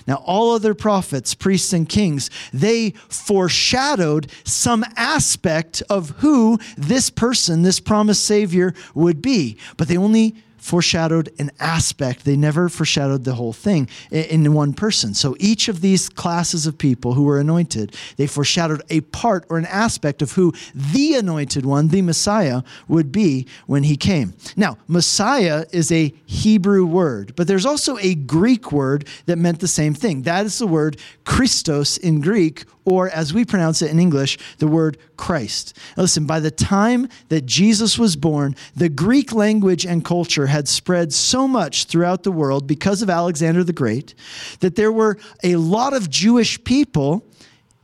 Now, 0.06 0.16
all 0.16 0.52
other 0.52 0.74
prophets, 0.74 1.34
priests, 1.34 1.72
and 1.72 1.88
kings, 1.88 2.30
they 2.52 2.90
foreshadowed 3.08 4.30
some 4.44 4.84
aspect 4.96 5.82
of 5.88 6.10
who 6.18 6.58
this 6.76 7.08
person, 7.10 7.62
this 7.62 7.80
promised 7.80 8.24
Savior, 8.24 8.74
would 8.94 9.22
be, 9.22 9.56
but 9.76 9.88
they 9.88 9.96
only 9.96 10.36
foreshadowed 10.64 11.30
an 11.38 11.50
aspect. 11.60 12.24
They 12.24 12.36
never 12.36 12.70
foreshadowed 12.70 13.24
the 13.24 13.34
whole 13.34 13.52
thing 13.52 13.86
in 14.10 14.50
one 14.54 14.72
person. 14.72 15.12
So 15.12 15.36
each 15.38 15.68
of 15.68 15.82
these 15.82 16.08
classes 16.08 16.66
of 16.66 16.78
people 16.78 17.12
who 17.12 17.24
were 17.24 17.38
anointed, 17.38 17.94
they 18.16 18.26
foreshadowed 18.26 18.80
a 18.88 19.02
part 19.02 19.44
or 19.50 19.58
an 19.58 19.66
aspect 19.66 20.22
of 20.22 20.32
who 20.32 20.54
the 20.74 21.16
anointed 21.16 21.66
one, 21.66 21.88
the 21.88 22.00
Messiah, 22.00 22.62
would 22.88 23.12
be 23.12 23.46
when 23.66 23.82
he 23.82 23.94
came. 23.94 24.32
Now, 24.56 24.78
Messiah 24.88 25.66
is 25.70 25.92
a 25.92 26.14
Hebrew 26.24 26.86
word, 26.86 27.36
but 27.36 27.46
there's 27.46 27.66
also 27.66 27.98
a 27.98 28.14
Greek 28.14 28.72
word 28.72 29.06
that 29.26 29.36
meant 29.36 29.60
the 29.60 29.68
same 29.68 29.92
thing. 29.92 30.22
That 30.22 30.46
is 30.46 30.58
the 30.58 30.66
word 30.66 30.96
Christos 31.24 31.98
in 31.98 32.22
Greek, 32.22 32.64
or 32.86 33.10
as 33.10 33.34
we 33.34 33.44
pronounce 33.44 33.82
it 33.82 33.90
in 33.90 34.00
English, 34.00 34.38
the 34.58 34.66
word 34.66 34.96
Christ. 35.16 35.76
Now 35.96 36.02
listen, 36.02 36.26
by 36.26 36.40
the 36.40 36.50
time 36.50 37.08
that 37.28 37.46
Jesus 37.46 37.98
was 37.98 38.16
born, 38.16 38.54
the 38.74 38.88
Greek 38.88 39.32
language 39.32 39.86
and 39.86 40.04
culture 40.04 40.46
had 40.46 40.68
spread 40.68 41.12
so 41.12 41.48
much 41.48 41.84
throughout 41.84 42.22
the 42.22 42.32
world 42.32 42.66
because 42.66 43.02
of 43.02 43.10
Alexander 43.10 43.64
the 43.64 43.72
Great 43.72 44.14
that 44.60 44.76
there 44.76 44.92
were 44.92 45.18
a 45.42 45.56
lot 45.56 45.92
of 45.92 46.10
Jewish 46.10 46.62
people 46.64 47.24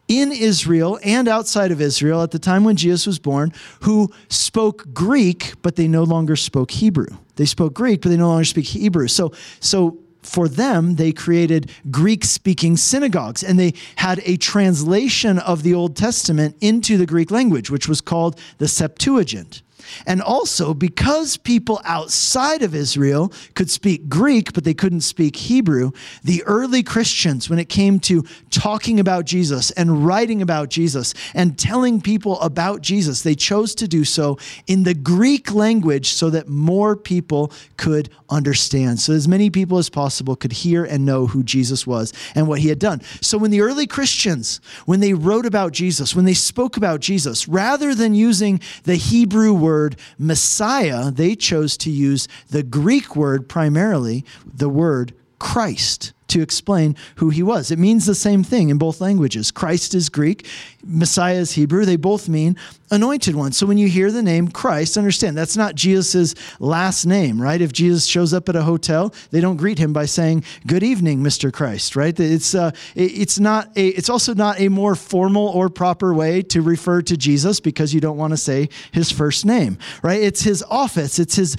in 0.09 0.33
Israel 0.33 0.99
and 1.05 1.29
outside 1.29 1.71
of 1.71 1.81
Israel 1.81 2.23
at 2.23 2.33
the 2.33 2.39
time 2.39 2.65
when 2.65 2.75
Jesus 2.75 3.07
was 3.07 3.21
born 3.21 3.53
who 3.83 4.11
spoke 4.29 4.93
Greek, 4.93 5.55
but 5.63 5.77
they 5.77 5.87
no 5.87 6.03
longer 6.03 6.35
spoke 6.35 6.73
Hebrew. 6.73 7.07
They 7.37 7.45
spoke 7.45 7.75
Greek, 7.75 8.03
but 8.03 8.09
they 8.09 8.17
no 8.17 8.29
longer 8.29 8.45
speak 8.45 8.67
Hebrew. 8.67 9.07
So, 9.07 9.33
so 9.61 9.99
for 10.23 10.49
them, 10.49 10.97
they 10.97 11.13
created 11.13 11.71
Greek 11.91 12.25
speaking 12.25 12.77
synagogues 12.77 13.43
and 13.43 13.59
they 13.59 13.75
had 13.97 14.21
a 14.25 14.37
translation 14.37 15.39
of 15.39 15.63
the 15.63 15.75
Old 15.75 15.97
Testament 15.97 16.57
into 16.61 16.97
the 16.97 17.07
Greek 17.07 17.31
language, 17.31 17.71
which 17.71 17.89
was 17.89 18.01
called 18.01 18.39
the 18.59 18.69
Septuagint. 18.69 19.63
And 20.07 20.21
also, 20.23 20.75
because 20.75 21.37
people 21.37 21.81
outside 21.85 22.63
of 22.63 22.75
Israel 22.75 23.33
could 23.55 23.71
speak 23.71 24.09
Greek, 24.09 24.53
but 24.53 24.65
they 24.65 24.75
couldn't 24.75 25.03
speak 25.03 25.37
Hebrew, 25.37 25.93
the 26.23 26.43
early 26.45 26.83
Christians, 26.83 27.49
when 27.49 27.59
it 27.59 27.69
came 27.69 28.01
to 28.01 28.25
talking 28.51 29.01
about 29.01 29.25
Jesus 29.25 29.71
and 29.73 30.05
writing 30.07 30.43
about 30.43 30.69
Jesus 30.69 31.15
and 31.35 31.59
telling 31.59 32.01
people 32.01 32.41
about 32.41 32.83
Jesus, 32.83 33.23
they 33.23 33.35
chose 33.35 33.75
to 33.77 33.89
do 33.89 34.05
so 34.05 34.39
in 34.67 34.83
the 34.85 34.95
Greek 34.95 35.53
language 35.53 36.13
so 36.13 36.31
that 36.31 36.49
more 36.49 36.97
people 36.97 37.53
could 37.77 38.11
understand. 38.29 39.01
So, 39.01 39.13
as 39.13 39.29
many 39.29 39.51
people 39.51 39.79
as 39.79 39.91
possible 39.91 40.37
could 40.37 40.53
hear 40.53 40.85
and 40.85 41.05
know 41.05 41.27
who 41.27 41.43
Jesus 41.43 41.87
was 41.87 42.13
and 42.35 42.47
what 42.47 42.61
he 42.61 42.69
had 42.69 42.79
done. 42.79 43.03
So, 43.21 43.39
when 43.39 43.51
the 43.51 43.61
early 43.61 43.87
Christians, 43.87 44.61
when 44.87 45.01
they 45.01 45.15
wrote 45.15 45.47
about 45.47 45.73
Jesus, 45.73 46.15
when 46.15 46.25
they 46.25 46.35
spoke 46.35 46.77
about 46.77 47.01
Jesus, 47.01 47.49
rather 47.49 47.95
than 47.95 48.15
using 48.15 48.61
the 48.85 48.97
Hebrew 48.97 49.53
word, 49.53 49.80
word 49.81 49.97
Messiah, 50.19 51.11
they 51.11 51.35
chose 51.35 51.77
to 51.79 51.91
use 51.91 52.29
the 52.51 52.63
Greek 52.63 53.17
word 53.17 53.49
primarily, 53.49 54.25
the 54.45 54.69
word 54.69 55.15
Christ 55.41 56.13
to 56.31 56.43
explain 56.43 56.97
who 57.17 57.31
he 57.31 57.43
was. 57.43 57.71
It 57.71 57.79
means 57.79 58.07
the 58.07 58.15
same 58.15 58.45
thing 58.45 58.69
in 58.69 58.79
both 58.79 59.01
languages. 59.01 59.51
Christ 59.51 59.95
is 59.95 60.09
Greek, 60.09 60.47
Messiah 60.85 61.35
is 61.35 61.53
Hebrew. 61.53 61.85
They 61.85 61.97
both 61.97 62.29
mean 62.29 62.57
anointed 62.91 63.35
one. 63.35 63.53
So 63.53 63.67
when 63.67 63.79
you 63.79 63.89
hear 63.89 64.11
the 64.11 64.23
name 64.23 64.49
Christ, 64.49 64.97
understand 64.97 65.37
that's 65.37 65.57
not 65.57 65.75
Jesus' 65.75 66.35
last 66.59 67.05
name, 67.05 67.41
right? 67.41 67.61
If 67.61 67.73
Jesus 67.73 68.07
shows 68.07 68.33
up 68.33 68.49
at 68.49 68.57
a 68.57 68.63
hotel, 68.63 69.13
they 69.31 69.41
don't 69.41 69.57
greet 69.57 69.79
him 69.79 69.93
by 69.93 70.07
saying, 70.07 70.45
Good 70.67 70.83
evening, 70.83 71.21
Mr. 71.21 71.53
Christ, 71.53 71.97
right? 71.97 72.19
It's, 72.19 72.55
uh, 72.55 72.71
it's, 72.95 73.39
not 73.39 73.69
a, 73.77 73.89
it's 73.89 74.09
also 74.09 74.33
not 74.33 74.61
a 74.61 74.69
more 74.69 74.95
formal 74.95 75.49
or 75.49 75.69
proper 75.69 76.15
way 76.15 76.43
to 76.43 76.63
refer 76.63 77.03
to 77.03 77.17
Jesus 77.17 77.61
because 77.61 77.93
you 77.93 78.01
don't 78.01 78.17
want 78.17 78.33
to 78.33 78.39
say 78.39 78.69
his 78.93 79.11
first 79.11 79.45
name, 79.45 79.79
right? 80.03 80.23
It's 80.23 80.43
his 80.43 80.63
office, 80.63 81.19
it's 81.19 81.37
his 81.37 81.57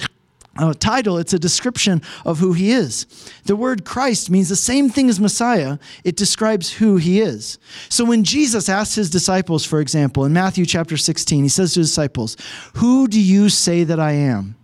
uh, 0.58 0.74
title, 0.74 1.17
it's 1.17 1.34
a 1.34 1.39
description 1.39 2.01
of 2.25 2.39
who 2.39 2.53
he 2.53 2.72
is. 2.72 3.05
The 3.46 3.55
word 3.55 3.86
Christ 3.86 4.29
means 4.29 4.50
the 4.50 4.55
same 4.55 4.89
thing 4.89 5.10
as 5.10 5.20
Messiah, 5.20 5.77
it 6.03 6.17
describes 6.17 6.74
who 6.74 6.98
he 6.98 7.22
is. 7.22 7.58
So 7.89 8.03
when 8.03 8.24
Jesus 8.24 8.67
asked 8.67 8.96
his 8.96 9.10
disciples, 9.10 9.65
for 9.65 9.79
example, 9.79 10.25
in 10.25 10.34
Matthew 10.34 10.65
chapter 10.65 10.98
16, 10.98 11.43
he 11.43 11.50
says 11.50 11.74
to 11.74 11.79
his 11.79 11.89
disciples, 11.89 12.36
Who 12.75 13.08
do 13.08 13.20
you 13.20 13.50
say 13.50 13.84
that 13.86 14.00
I 14.00 14.12
am? 14.12 14.55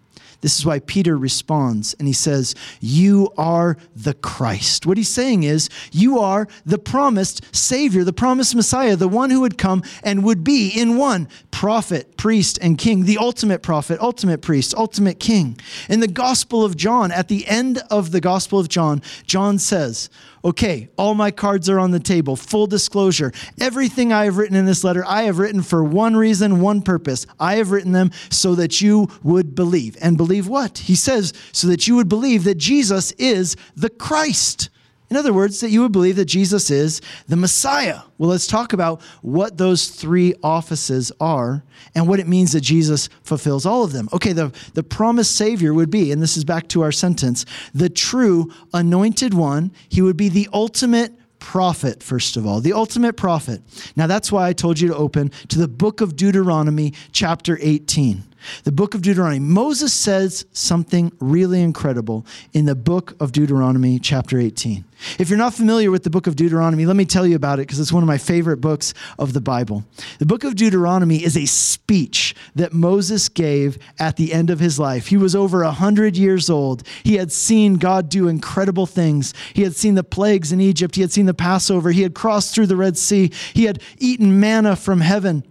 This 0.41 0.59
is 0.59 0.65
why 0.65 0.79
Peter 0.79 1.17
responds 1.17 1.95
and 1.95 2.07
he 2.07 2.13
says, 2.13 2.53
You 2.79 3.31
are 3.37 3.77
the 3.95 4.13
Christ. 4.13 4.85
What 4.85 4.97
he's 4.97 5.09
saying 5.09 5.43
is, 5.43 5.69
You 5.91 6.19
are 6.19 6.47
the 6.65 6.77
promised 6.77 7.55
Savior, 7.55 8.03
the 8.03 8.13
promised 8.13 8.55
Messiah, 8.55 8.95
the 8.95 9.07
one 9.07 9.29
who 9.29 9.41
would 9.41 9.57
come 9.57 9.83
and 10.03 10.23
would 10.23 10.43
be 10.43 10.69
in 10.69 10.97
one 10.97 11.27
prophet, 11.51 12.17
priest, 12.17 12.59
and 12.61 12.77
king, 12.77 13.05
the 13.05 13.17
ultimate 13.17 13.63
prophet, 13.63 13.99
ultimate 13.99 14.41
priest, 14.41 14.75
ultimate 14.75 15.19
king. 15.19 15.59
In 15.89 16.01
the 16.01 16.07
Gospel 16.07 16.63
of 16.63 16.77
John, 16.77 17.11
at 17.11 17.29
the 17.29 17.47
end 17.47 17.81
of 17.89 18.11
the 18.11 18.21
Gospel 18.21 18.59
of 18.59 18.69
John, 18.69 19.01
John 19.25 19.57
says, 19.57 20.09
Okay, 20.45 20.89
all 20.97 21.13
my 21.13 21.31
cards 21.31 21.69
are 21.69 21.79
on 21.79 21.91
the 21.91 21.99
table. 21.99 22.35
Full 22.35 22.67
disclosure. 22.67 23.31
Everything 23.59 24.13
I 24.13 24.25
have 24.25 24.37
written 24.37 24.55
in 24.55 24.65
this 24.65 24.83
letter, 24.83 25.03
I 25.05 25.23
have 25.23 25.39
written 25.39 25.61
for 25.61 25.83
one 25.83 26.15
reason, 26.15 26.61
one 26.61 26.81
purpose. 26.81 27.25
I 27.39 27.55
have 27.55 27.71
written 27.71 27.91
them 27.91 28.11
so 28.29 28.55
that 28.55 28.81
you 28.81 29.07
would 29.23 29.55
believe 29.55 29.97
and 30.01 30.17
believe 30.17 30.47
what? 30.47 30.77
He 30.79 30.95
says, 30.95 31.33
so 31.51 31.67
that 31.67 31.87
you 31.87 31.95
would 31.95 32.09
believe 32.09 32.43
that 32.43 32.57
Jesus 32.57 33.11
is 33.13 33.55
the 33.75 33.89
Christ. 33.89 34.69
In 35.09 35.15
other 35.15 35.31
words, 35.31 35.61
that 35.61 35.69
you 35.69 35.81
would 35.81 35.91
believe 35.93 36.17
that 36.17 36.25
Jesus 36.25 36.69
is 36.69 37.01
the 37.27 37.37
Messiah. 37.37 38.01
Well, 38.17 38.29
let's 38.29 38.47
talk 38.47 38.73
about 38.73 39.01
what 39.21 39.57
those 39.57 39.87
three 39.87 40.33
offices 40.43 41.11
are 41.21 41.63
and 41.95 42.07
what 42.07 42.19
it 42.19 42.27
means 42.27 42.51
that 42.51 42.61
Jesus 42.61 43.07
fulfills 43.23 43.65
all 43.65 43.83
of 43.83 43.93
them. 43.93 44.09
Okay, 44.11 44.33
the, 44.33 44.51
the 44.73 44.83
promised 44.83 45.35
Savior 45.35 45.73
would 45.73 45.89
be, 45.89 46.11
and 46.11 46.21
this 46.21 46.35
is 46.35 46.43
back 46.43 46.67
to 46.69 46.81
our 46.81 46.91
sentence, 46.91 47.45
the 47.73 47.89
true 47.89 48.51
anointed 48.73 49.33
one. 49.33 49.71
He 49.87 50.01
would 50.01 50.17
be 50.17 50.27
the 50.27 50.49
ultimate 50.51 51.13
prophet, 51.39 52.03
first 52.03 52.35
of 52.35 52.45
all, 52.45 52.59
the 52.59 52.73
ultimate 52.73 53.13
prophet. 53.13 53.61
Now, 53.95 54.07
that's 54.07 54.31
why 54.31 54.47
I 54.47 54.53
told 54.53 54.79
you 54.79 54.89
to 54.89 54.95
open 54.95 55.29
to 55.49 55.59
the 55.59 55.67
book 55.67 56.01
of 56.01 56.15
Deuteronomy, 56.15 56.93
chapter 57.11 57.57
18. 57.61 58.23
The 58.63 58.71
book 58.71 58.93
of 58.93 59.01
Deuteronomy. 59.01 59.39
Moses 59.39 59.93
says 59.93 60.45
something 60.51 61.11
really 61.19 61.61
incredible 61.61 62.25
in 62.53 62.65
the 62.65 62.75
book 62.75 63.15
of 63.19 63.31
Deuteronomy, 63.31 63.99
chapter 63.99 64.39
18. 64.39 64.83
If 65.19 65.29
you're 65.29 65.37
not 65.37 65.53
familiar 65.53 65.91
with 65.91 66.03
the 66.03 66.09
book 66.09 66.27
of 66.27 66.35
Deuteronomy, 66.35 66.85
let 66.85 66.95
me 66.95 67.05
tell 67.05 67.25
you 67.25 67.35
about 67.35 67.59
it 67.59 67.67
because 67.67 67.79
it's 67.79 67.91
one 67.91 68.03
of 68.03 68.07
my 68.07 68.17
favorite 68.17 68.57
books 68.57 68.93
of 69.19 69.33
the 69.33 69.41
Bible. 69.41 69.83
The 70.19 70.25
book 70.25 70.43
of 70.43 70.55
Deuteronomy 70.55 71.23
is 71.23 71.37
a 71.37 71.45
speech 71.45 72.35
that 72.55 72.73
Moses 72.73 73.29
gave 73.29 73.77
at 73.99 74.15
the 74.15 74.33
end 74.33 74.49
of 74.49 74.59
his 74.59 74.79
life. 74.79 75.07
He 75.07 75.17
was 75.17 75.35
over 75.35 75.63
100 75.63 76.17
years 76.17 76.49
old. 76.49 76.83
He 77.03 77.15
had 77.15 77.31
seen 77.31 77.75
God 77.75 78.09
do 78.09 78.27
incredible 78.27 78.85
things. 78.85 79.33
He 79.53 79.63
had 79.63 79.75
seen 79.75 79.95
the 79.95 80.03
plagues 80.03 80.51
in 80.51 80.61
Egypt, 80.61 80.95
he 80.95 81.01
had 81.01 81.11
seen 81.11 81.27
the 81.27 81.33
Passover, 81.33 81.91
he 81.91 82.01
had 82.01 82.15
crossed 82.15 82.55
through 82.55 82.67
the 82.67 82.75
Red 82.75 82.97
Sea, 82.97 83.31
he 83.53 83.65
had 83.65 83.81
eaten 83.99 84.39
manna 84.39 84.75
from 84.75 85.01
heaven. 85.01 85.43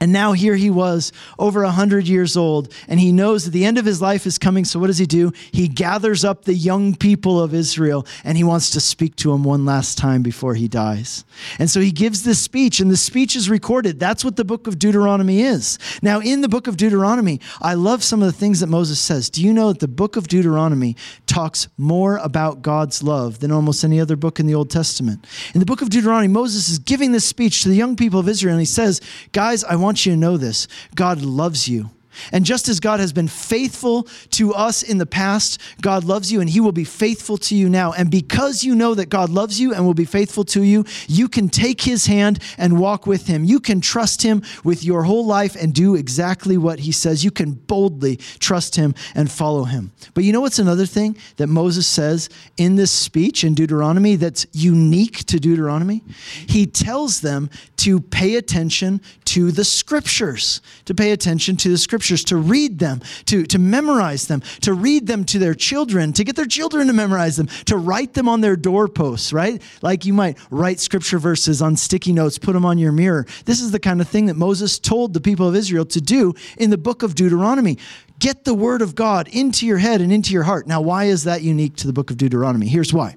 And 0.00 0.12
now 0.12 0.32
here 0.32 0.56
he 0.56 0.70
was, 0.70 1.12
over 1.38 1.62
100 1.62 2.06
years 2.06 2.36
old, 2.36 2.72
and 2.88 3.00
he 3.00 3.12
knows 3.12 3.44
that 3.44 3.50
the 3.50 3.64
end 3.64 3.78
of 3.78 3.84
his 3.84 4.02
life 4.02 4.26
is 4.26 4.38
coming. 4.38 4.64
So 4.64 4.78
what 4.78 4.88
does 4.88 4.98
he 4.98 5.06
do? 5.06 5.32
He 5.52 5.68
gathers 5.68 6.24
up 6.24 6.44
the 6.44 6.54
young 6.54 6.94
people 6.94 7.40
of 7.40 7.54
Israel 7.54 8.06
and 8.24 8.36
he 8.36 8.44
wants 8.44 8.70
to 8.70 8.80
speak 8.80 9.16
to 9.16 9.30
them 9.30 9.44
one 9.44 9.64
last 9.64 9.98
time 9.98 10.22
before 10.22 10.54
he 10.54 10.68
dies. 10.68 11.24
And 11.58 11.70
so 11.70 11.80
he 11.80 11.90
gives 11.90 12.22
this 12.22 12.40
speech, 12.40 12.80
and 12.80 12.90
the 12.90 12.96
speech 12.96 13.36
is 13.36 13.50
recorded. 13.50 13.98
That's 14.00 14.24
what 14.24 14.36
the 14.36 14.44
book 14.44 14.66
of 14.66 14.78
Deuteronomy 14.78 15.42
is. 15.42 15.78
Now, 16.02 16.20
in 16.20 16.40
the 16.40 16.48
book 16.48 16.66
of 16.66 16.76
Deuteronomy, 16.76 17.40
I 17.60 17.74
love 17.74 18.02
some 18.02 18.22
of 18.22 18.26
the 18.26 18.38
things 18.38 18.60
that 18.60 18.68
Moses 18.68 18.98
says. 18.98 19.30
Do 19.30 19.42
you 19.42 19.52
know 19.52 19.68
that 19.72 19.80
the 19.80 19.88
book 19.88 20.16
of 20.16 20.28
Deuteronomy 20.28 20.96
talks 21.26 21.68
more 21.76 22.18
about 22.18 22.62
God's 22.62 23.02
love 23.02 23.40
than 23.40 23.50
almost 23.50 23.84
any 23.84 24.00
other 24.00 24.16
book 24.16 24.40
in 24.40 24.46
the 24.46 24.54
Old 24.54 24.70
Testament? 24.70 25.26
In 25.54 25.60
the 25.60 25.66
book 25.66 25.82
of 25.82 25.90
Deuteronomy, 25.90 26.28
Moses 26.28 26.68
is 26.68 26.78
giving 26.78 27.12
this 27.12 27.24
speech 27.24 27.62
to 27.62 27.68
the 27.68 27.76
young 27.76 27.96
people 27.96 28.20
of 28.20 28.28
Israel, 28.28 28.54
and 28.54 28.60
he 28.60 28.66
says, 28.66 29.00
Guys, 29.32 29.64
I 29.64 29.76
want 29.76 29.83
you 29.92 30.12
to 30.12 30.16
know 30.16 30.36
this 30.36 30.68
God 30.94 31.22
loves 31.22 31.68
you. 31.68 31.90
And 32.32 32.44
just 32.44 32.68
as 32.68 32.80
God 32.80 33.00
has 33.00 33.12
been 33.12 33.28
faithful 33.28 34.04
to 34.30 34.54
us 34.54 34.82
in 34.82 34.98
the 34.98 35.06
past, 35.06 35.60
God 35.80 36.04
loves 36.04 36.30
you 36.30 36.40
and 36.40 36.48
He 36.48 36.60
will 36.60 36.72
be 36.72 36.84
faithful 36.84 37.36
to 37.38 37.54
you 37.54 37.68
now. 37.68 37.92
And 37.92 38.10
because 38.10 38.64
you 38.64 38.74
know 38.74 38.94
that 38.94 39.08
God 39.08 39.30
loves 39.30 39.60
you 39.60 39.74
and 39.74 39.84
will 39.84 39.94
be 39.94 40.04
faithful 40.04 40.44
to 40.44 40.62
you, 40.62 40.84
you 41.08 41.28
can 41.28 41.48
take 41.48 41.80
His 41.80 42.06
hand 42.06 42.40
and 42.58 42.78
walk 42.78 43.06
with 43.06 43.26
Him. 43.26 43.44
You 43.44 43.60
can 43.60 43.80
trust 43.80 44.22
Him 44.22 44.42
with 44.62 44.84
your 44.84 45.02
whole 45.02 45.26
life 45.26 45.56
and 45.56 45.74
do 45.74 45.94
exactly 45.94 46.56
what 46.56 46.80
He 46.80 46.92
says. 46.92 47.24
You 47.24 47.30
can 47.30 47.52
boldly 47.52 48.16
trust 48.16 48.76
Him 48.76 48.94
and 49.14 49.30
follow 49.30 49.64
Him. 49.64 49.92
But 50.14 50.24
you 50.24 50.32
know 50.32 50.40
what's 50.40 50.58
another 50.58 50.86
thing 50.86 51.16
that 51.36 51.48
Moses 51.48 51.86
says 51.86 52.28
in 52.56 52.76
this 52.76 52.90
speech 52.90 53.44
in 53.44 53.54
Deuteronomy 53.54 54.16
that's 54.16 54.46
unique 54.52 55.24
to 55.26 55.40
Deuteronomy? 55.40 56.02
He 56.46 56.66
tells 56.66 57.20
them 57.20 57.50
to 57.84 58.00
pay 58.00 58.36
attention 58.36 58.98
to 59.26 59.52
the 59.52 59.62
scriptures, 59.62 60.62
to 60.86 60.94
pay 60.94 61.10
attention 61.10 61.54
to 61.54 61.68
the 61.68 61.76
scriptures 61.76 62.24
to 62.24 62.34
read 62.34 62.78
them, 62.78 63.02
to, 63.26 63.44
to 63.44 63.58
memorize 63.58 64.26
them, 64.26 64.40
to 64.62 64.72
read 64.72 65.06
them 65.06 65.22
to 65.22 65.38
their 65.38 65.52
children, 65.52 66.10
to 66.14 66.24
get 66.24 66.34
their 66.34 66.46
children 66.46 66.86
to 66.86 66.94
memorize 66.94 67.36
them, 67.36 67.46
to 67.66 67.76
write 67.76 68.14
them 68.14 68.26
on 68.26 68.40
their 68.40 68.56
doorposts, 68.56 69.34
right? 69.34 69.60
Like 69.82 70.06
you 70.06 70.14
might 70.14 70.38
write 70.48 70.80
scripture 70.80 71.18
verses 71.18 71.60
on 71.60 71.76
sticky 71.76 72.14
notes, 72.14 72.38
put 72.38 72.54
them 72.54 72.64
on 72.64 72.78
your 72.78 72.90
mirror. 72.90 73.26
This 73.44 73.60
is 73.60 73.70
the 73.70 73.78
kind 73.78 74.00
of 74.00 74.08
thing 74.08 74.26
that 74.26 74.34
Moses 74.34 74.78
told 74.78 75.12
the 75.12 75.20
people 75.20 75.46
of 75.46 75.54
Israel 75.54 75.84
to 75.84 76.00
do 76.00 76.32
in 76.56 76.70
the 76.70 76.78
book 76.78 77.02
of 77.02 77.14
Deuteronomy. 77.14 77.76
Get 78.18 78.44
the 78.44 78.54
word 78.54 78.80
of 78.80 78.94
God 78.94 79.28
into 79.28 79.66
your 79.66 79.78
head 79.78 80.00
and 80.00 80.12
into 80.12 80.32
your 80.32 80.44
heart. 80.44 80.66
Now, 80.66 80.80
why 80.80 81.04
is 81.04 81.24
that 81.24 81.42
unique 81.42 81.76
to 81.76 81.86
the 81.86 81.92
book 81.92 82.10
of 82.10 82.16
Deuteronomy? 82.16 82.68
Here's 82.68 82.92
why. 82.92 83.16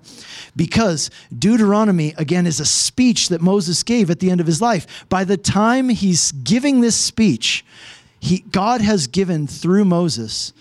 Because 0.56 1.10
Deuteronomy, 1.38 2.13
again, 2.18 2.48
is 2.48 2.60
a 2.60 2.66
speech 2.66 3.30
that 3.30 3.42
Moses 3.42 3.84
gave 3.84 4.10
at 4.10 4.20
the 4.20 4.32
end 4.32 4.42
of 4.42 4.48
his 4.48 4.62
life. 4.62 5.06
By 5.08 5.24
the 5.24 5.38
time 5.38 5.89
he's 5.89 6.32
giving 6.32 6.82
this 6.82 6.96
speech, 6.96 7.63
he, 8.20 8.39
God 8.39 8.82
has 8.82 9.08
given 9.08 9.46
through 9.46 9.86
Moses 9.86 10.51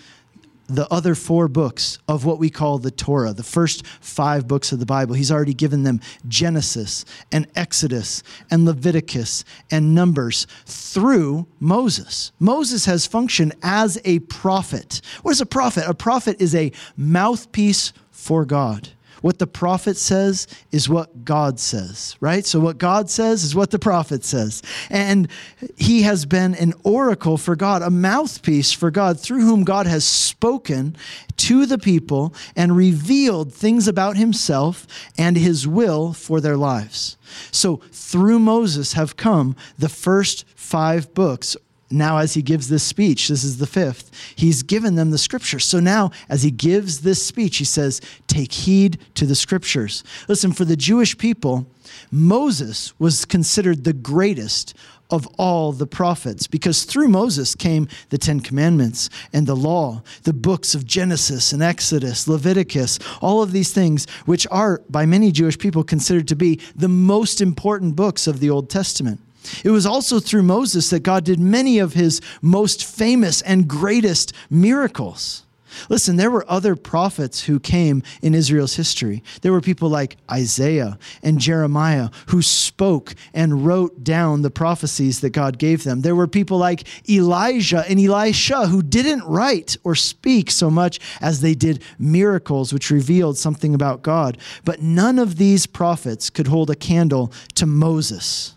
the 0.68 0.92
other 0.92 1.14
four 1.14 1.48
books 1.48 1.98
of 2.08 2.24
what 2.24 2.38
we 2.38 2.50
call 2.50 2.78
the 2.78 2.90
Torah, 2.90 3.32
the 3.32 3.42
first 3.42 3.86
five 4.00 4.48
books 4.48 4.72
of 4.72 4.78
the 4.78 4.86
Bible. 4.86 5.14
He's 5.14 5.30
already 5.30 5.54
given 5.54 5.82
them 5.82 6.00
Genesis 6.26 7.04
and 7.30 7.46
Exodus 7.54 8.22
and 8.50 8.64
Leviticus 8.64 9.44
and 9.70 9.94
Numbers 9.94 10.46
through 10.64 11.46
Moses. 11.60 12.32
Moses 12.38 12.86
has 12.86 13.06
functioned 13.06 13.54
as 13.62 13.98
a 14.04 14.20
prophet. 14.20 15.00
What 15.22 15.32
is 15.32 15.40
a 15.40 15.46
prophet? 15.46 15.84
A 15.86 15.94
prophet 15.94 16.40
is 16.40 16.54
a 16.54 16.72
mouthpiece 16.96 17.92
for 18.10 18.44
God. 18.44 18.90
What 19.26 19.40
the 19.40 19.46
prophet 19.48 19.96
says 19.96 20.46
is 20.70 20.88
what 20.88 21.24
God 21.24 21.58
says, 21.58 22.14
right? 22.20 22.46
So, 22.46 22.60
what 22.60 22.78
God 22.78 23.10
says 23.10 23.42
is 23.42 23.56
what 23.56 23.72
the 23.72 23.78
prophet 23.80 24.24
says. 24.24 24.62
And 24.88 25.26
he 25.74 26.02
has 26.02 26.24
been 26.24 26.54
an 26.54 26.74
oracle 26.84 27.36
for 27.36 27.56
God, 27.56 27.82
a 27.82 27.90
mouthpiece 27.90 28.70
for 28.70 28.92
God, 28.92 29.18
through 29.18 29.40
whom 29.40 29.64
God 29.64 29.88
has 29.88 30.04
spoken 30.04 30.96
to 31.38 31.66
the 31.66 31.76
people 31.76 32.36
and 32.54 32.76
revealed 32.76 33.52
things 33.52 33.88
about 33.88 34.16
himself 34.16 34.86
and 35.18 35.36
his 35.36 35.66
will 35.66 36.12
for 36.12 36.40
their 36.40 36.56
lives. 36.56 37.16
So, 37.50 37.78
through 37.90 38.38
Moses 38.38 38.92
have 38.92 39.16
come 39.16 39.56
the 39.76 39.88
first 39.88 40.44
five 40.54 41.12
books 41.14 41.56
now 41.90 42.18
as 42.18 42.34
he 42.34 42.42
gives 42.42 42.68
this 42.68 42.82
speech 42.82 43.28
this 43.28 43.44
is 43.44 43.58
the 43.58 43.66
fifth 43.66 44.10
he's 44.36 44.62
given 44.62 44.94
them 44.96 45.10
the 45.10 45.18
scriptures 45.18 45.64
so 45.64 45.80
now 45.80 46.10
as 46.28 46.42
he 46.42 46.50
gives 46.50 47.00
this 47.00 47.24
speech 47.24 47.58
he 47.58 47.64
says 47.64 48.00
take 48.26 48.52
heed 48.52 48.98
to 49.14 49.24
the 49.24 49.34
scriptures. 49.34 50.02
Listen 50.28 50.52
for 50.52 50.64
the 50.64 50.76
jewish 50.76 51.16
people 51.16 51.66
moses 52.10 52.98
was 52.98 53.24
considered 53.24 53.84
the 53.84 53.92
greatest 53.92 54.74
of 55.10 55.26
all 55.38 55.72
the 55.72 55.86
prophets 55.86 56.46
because 56.46 56.84
through 56.84 57.08
Moses 57.08 57.54
came 57.54 57.88
the 58.10 58.18
10 58.18 58.40
commandments 58.40 59.08
and 59.32 59.46
the 59.46 59.54
law 59.54 60.02
the 60.24 60.32
books 60.32 60.74
of 60.74 60.84
Genesis 60.84 61.52
and 61.52 61.62
Exodus 61.62 62.26
Leviticus 62.26 62.98
all 63.20 63.42
of 63.42 63.52
these 63.52 63.72
things 63.72 64.08
which 64.24 64.46
are 64.50 64.82
by 64.90 65.06
many 65.06 65.30
Jewish 65.30 65.58
people 65.58 65.84
considered 65.84 66.28
to 66.28 66.36
be 66.36 66.60
the 66.74 66.88
most 66.88 67.40
important 67.40 67.94
books 67.94 68.26
of 68.26 68.40
the 68.40 68.50
Old 68.50 68.68
Testament 68.68 69.20
it 69.64 69.70
was 69.70 69.86
also 69.86 70.20
through 70.20 70.42
Moses 70.42 70.90
that 70.90 71.02
God 71.02 71.24
did 71.24 71.40
many 71.40 71.78
of 71.78 71.94
his 71.94 72.20
most 72.42 72.84
famous 72.84 73.42
and 73.42 73.68
greatest 73.68 74.32
miracles. 74.50 75.46
Listen, 75.88 76.16
there 76.16 76.30
were 76.30 76.44
other 76.48 76.76
prophets 76.76 77.44
who 77.44 77.60
came 77.60 78.02
in 78.22 78.34
Israel's 78.34 78.76
history. 78.76 79.22
There 79.42 79.52
were 79.52 79.60
people 79.60 79.88
like 79.88 80.16
Isaiah 80.30 80.98
and 81.22 81.38
Jeremiah 81.38 82.10
who 82.28 82.42
spoke 82.42 83.14
and 83.34 83.66
wrote 83.66 84.04
down 84.04 84.42
the 84.42 84.50
prophecies 84.50 85.20
that 85.20 85.30
God 85.30 85.58
gave 85.58 85.84
them. 85.84 86.00
There 86.00 86.16
were 86.16 86.26
people 86.26 86.58
like 86.58 86.84
Elijah 87.08 87.84
and 87.88 88.00
Elisha 88.00 88.66
who 88.66 88.82
didn't 88.82 89.24
write 89.24 89.76
or 89.84 89.94
speak 89.94 90.50
so 90.50 90.70
much 90.70 90.98
as 91.20 91.40
they 91.40 91.54
did 91.54 91.82
miracles 91.98 92.72
which 92.72 92.90
revealed 92.90 93.38
something 93.38 93.74
about 93.74 94.02
God. 94.02 94.38
But 94.64 94.82
none 94.82 95.18
of 95.18 95.36
these 95.36 95.66
prophets 95.66 96.30
could 96.30 96.46
hold 96.46 96.70
a 96.70 96.76
candle 96.76 97.32
to 97.54 97.66
Moses 97.66 98.55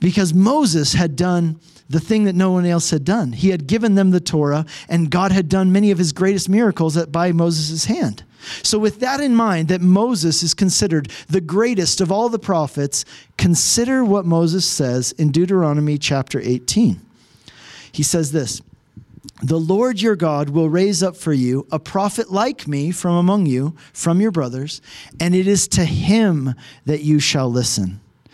because 0.00 0.34
Moses 0.34 0.92
had 0.92 1.16
done 1.16 1.60
the 1.88 2.00
thing 2.00 2.24
that 2.24 2.34
no 2.34 2.50
one 2.50 2.66
else 2.66 2.90
had 2.90 3.04
done. 3.04 3.32
He 3.32 3.50
had 3.50 3.66
given 3.66 3.94
them 3.94 4.10
the 4.10 4.20
Torah, 4.20 4.66
and 4.88 5.10
God 5.10 5.32
had 5.32 5.48
done 5.48 5.72
many 5.72 5.90
of 5.90 5.98
his 5.98 6.12
greatest 6.12 6.48
miracles 6.48 7.04
by 7.06 7.32
Moses' 7.32 7.84
hand. 7.84 8.24
So, 8.62 8.78
with 8.78 9.00
that 9.00 9.20
in 9.20 9.34
mind, 9.34 9.68
that 9.68 9.80
Moses 9.80 10.42
is 10.42 10.54
considered 10.54 11.10
the 11.28 11.40
greatest 11.40 12.00
of 12.00 12.12
all 12.12 12.28
the 12.28 12.38
prophets, 12.38 13.04
consider 13.36 14.04
what 14.04 14.24
Moses 14.24 14.64
says 14.64 15.12
in 15.12 15.32
Deuteronomy 15.32 15.98
chapter 15.98 16.40
18. 16.40 17.00
He 17.90 18.02
says 18.02 18.32
this 18.32 18.62
The 19.42 19.58
Lord 19.58 20.00
your 20.00 20.16
God 20.16 20.50
will 20.50 20.68
raise 20.68 21.02
up 21.02 21.16
for 21.16 21.32
you 21.32 21.66
a 21.72 21.78
prophet 21.78 22.30
like 22.30 22.68
me 22.68 22.92
from 22.92 23.16
among 23.16 23.46
you, 23.46 23.74
from 23.92 24.20
your 24.20 24.30
brothers, 24.30 24.80
and 25.18 25.34
it 25.34 25.46
is 25.46 25.66
to 25.68 25.84
him 25.84 26.54
that 26.84 27.02
you 27.02 27.18
shall 27.18 27.50
listen. 27.50 28.00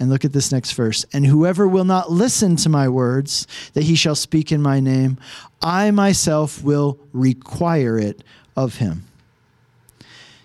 And 0.00 0.10
look 0.10 0.24
at 0.24 0.32
this 0.32 0.52
next 0.52 0.72
verse. 0.72 1.04
And 1.12 1.26
whoever 1.26 1.66
will 1.66 1.84
not 1.84 2.10
listen 2.10 2.56
to 2.56 2.68
my 2.68 2.88
words 2.88 3.46
that 3.74 3.84
he 3.84 3.96
shall 3.96 4.14
speak 4.14 4.52
in 4.52 4.62
my 4.62 4.78
name, 4.78 5.18
I 5.60 5.90
myself 5.90 6.62
will 6.62 7.00
require 7.12 7.98
it 7.98 8.22
of 8.56 8.76
him. 8.76 9.04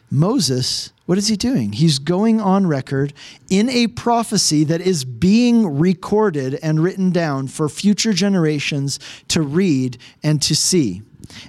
Moses, 0.10 0.94
what 1.06 1.18
is 1.18 1.28
he 1.28 1.36
doing? 1.36 1.74
He's 1.74 1.98
going 1.98 2.40
on 2.40 2.68
record 2.68 3.14
in 3.50 3.68
a 3.68 3.88
prophecy 3.88 4.64
that 4.66 4.80
is 4.80 5.04
being 5.04 5.80
recorded 5.80 6.60
and 6.62 6.80
written 6.82 7.10
down 7.10 7.48
for 7.48 7.68
future 7.68 8.14
generations 8.14 9.00
to 9.30 9.42
read 9.42 9.98
and 10.22 10.42
to 10.44 10.56
see. 10.56 11.02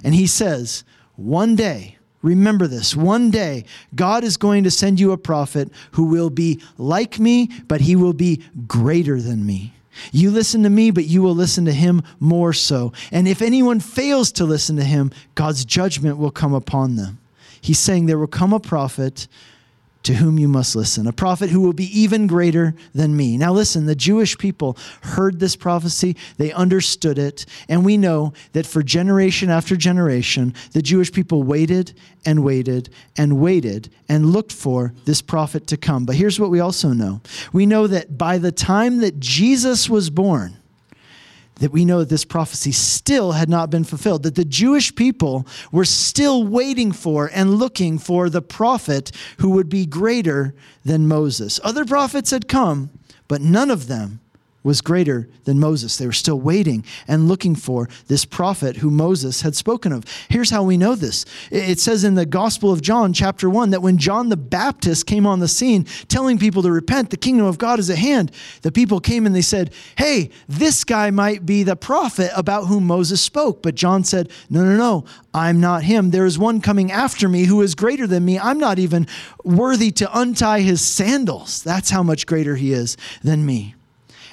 And 0.03 0.15
he 0.15 0.27
says, 0.27 0.83
One 1.15 1.55
day, 1.55 1.97
remember 2.25 2.67
this, 2.67 2.95
one 2.95 3.29
day, 3.29 3.65
God 3.93 4.23
is 4.23 4.35
going 4.35 4.63
to 4.63 4.71
send 4.71 4.99
you 4.99 5.11
a 5.11 5.17
prophet 5.17 5.69
who 5.91 6.05
will 6.05 6.29
be 6.29 6.61
like 6.77 7.19
me, 7.19 7.49
but 7.67 7.81
he 7.81 7.95
will 7.95 8.13
be 8.13 8.41
greater 8.67 9.21
than 9.21 9.45
me. 9.45 9.73
You 10.11 10.31
listen 10.31 10.63
to 10.63 10.69
me, 10.69 10.91
but 10.91 11.05
you 11.05 11.21
will 11.21 11.35
listen 11.35 11.65
to 11.65 11.71
him 11.71 12.01
more 12.19 12.51
so. 12.51 12.91
And 13.11 13.27
if 13.27 13.41
anyone 13.41 13.79
fails 13.79 14.31
to 14.33 14.43
listen 14.43 14.75
to 14.77 14.83
him, 14.83 15.11
God's 15.35 15.63
judgment 15.63 16.17
will 16.17 16.31
come 16.31 16.53
upon 16.53 16.95
them. 16.95 17.19
He's 17.61 17.79
saying 17.79 18.05
there 18.05 18.17
will 18.17 18.27
come 18.27 18.53
a 18.53 18.59
prophet 18.59 19.27
to 20.05 20.13
whom 20.13 20.37
you 20.37 20.47
must 20.47 20.75
listen, 20.75 21.07
a 21.07 21.13
prophet 21.13 21.49
who 21.49 21.61
will 21.61 21.73
be 21.73 21.99
even 21.99 22.27
greater 22.27 22.75
than 22.93 23.17
me. 23.17 23.37
Now, 23.37 23.51
listen, 23.51 23.85
the 23.85 23.95
Jewish 23.95 24.37
people 24.37 24.77
heard 25.01 25.39
this 25.39 25.55
prophecy, 25.55 26.15
they 26.37 26.51
understood 26.51 27.17
it, 27.17 27.45
and 27.67 27.83
we 27.83 27.97
know 27.97 28.33
that 28.53 28.67
for 28.67 28.83
generation 28.83 29.49
after 29.49 29.75
generation, 29.75 30.53
the 30.73 30.81
Jewish 30.81 31.11
people 31.11 31.43
waited 31.43 31.93
and 32.25 32.43
waited 32.43 32.89
and 33.17 33.39
waited 33.39 33.89
and 34.07 34.27
looked 34.27 34.51
for 34.51 34.93
this 35.05 35.21
prophet 35.21 35.67
to 35.67 35.77
come. 35.77 36.05
But 36.05 36.15
here's 36.15 36.39
what 36.39 36.51
we 36.51 36.59
also 36.59 36.89
know 36.89 37.21
we 37.51 37.65
know 37.65 37.87
that 37.87 38.17
by 38.17 38.37
the 38.37 38.51
time 38.51 38.99
that 38.99 39.19
Jesus 39.19 39.89
was 39.89 40.09
born, 40.09 40.57
that 41.55 41.71
we 41.71 41.85
know 41.85 41.99
that 41.99 42.09
this 42.09 42.25
prophecy 42.25 42.71
still 42.71 43.31
had 43.33 43.49
not 43.49 43.69
been 43.69 43.83
fulfilled, 43.83 44.23
that 44.23 44.35
the 44.35 44.45
Jewish 44.45 44.93
people 44.95 45.47
were 45.71 45.85
still 45.85 46.43
waiting 46.43 46.91
for 46.91 47.29
and 47.33 47.55
looking 47.55 47.97
for 47.97 48.29
the 48.29 48.41
prophet 48.41 49.11
who 49.39 49.51
would 49.51 49.69
be 49.69 49.85
greater 49.85 50.53
than 50.83 51.07
Moses. 51.07 51.59
Other 51.63 51.85
prophets 51.85 52.31
had 52.31 52.47
come, 52.47 52.89
but 53.27 53.41
none 53.41 53.71
of 53.71 53.87
them 53.87 54.19
was 54.65 54.81
greater 54.81 55.29
than 55.43 55.59
Moses. 55.59 55.95
They 55.95 56.07
were 56.07 56.11
still 56.11 56.39
waiting 56.39 56.83
and 57.07 57.27
looking 57.27 57.53
for 57.53 57.87
this 58.07 58.25
prophet 58.25 58.77
who 58.77 58.89
Moses 58.89 59.41
had 59.41 59.55
spoken 59.55 59.91
of. 59.91 60.05
Here's 60.27 60.49
how 60.49 60.63
we 60.63 60.75
know 60.75 60.95
this 60.95 61.23
it 61.51 61.79
says 61.79 62.03
in 62.03 62.15
the 62.15 62.25
Gospel 62.25 62.71
of 62.71 62.81
John, 62.81 63.13
chapter 63.13 63.47
1, 63.47 63.69
that 63.69 63.83
when 63.83 63.99
John 63.99 64.29
the 64.29 64.35
Baptist 64.35 65.05
came 65.05 65.27
on 65.27 65.39
the 65.39 65.47
scene 65.47 65.85
telling 66.07 66.39
people 66.39 66.63
to 66.63 66.71
repent, 66.71 67.11
the 67.11 67.17
kingdom 67.17 67.45
of 67.45 67.59
God 67.59 67.77
is 67.77 67.91
at 67.91 67.99
hand, 67.99 68.31
the 68.63 68.71
people 68.71 68.99
came 68.99 69.27
and 69.27 69.35
they 69.35 69.43
said, 69.43 69.71
Hey, 69.99 70.31
this 70.49 70.83
guy 70.83 71.11
might 71.11 71.45
be 71.45 71.61
the 71.61 71.75
prophet 71.75 72.31
about 72.35 72.65
whom 72.65 72.87
Moses 72.87 73.21
spoke. 73.21 73.61
But 73.61 73.75
John 73.75 74.03
said, 74.03 74.31
No, 74.49 74.65
no, 74.65 74.75
no, 74.75 75.05
I'm 75.31 75.59
not 75.59 75.83
him. 75.83 76.09
There 76.09 76.25
is 76.25 76.39
one 76.39 76.59
coming 76.59 76.91
after 76.91 77.29
me 77.29 77.43
who 77.43 77.61
is 77.61 77.75
greater 77.75 78.07
than 78.07 78.25
me. 78.25 78.39
I'm 78.39 78.57
not 78.57 78.79
even 78.79 79.05
worthy 79.43 79.91
to 79.91 80.19
untie 80.19 80.61
his 80.61 80.81
sandals. 80.83 81.61
That's 81.61 81.91
how 81.91 82.01
much 82.01 82.25
greater 82.25 82.55
he 82.55 82.73
is 82.73 82.97
than 83.21 83.45
me. 83.45 83.74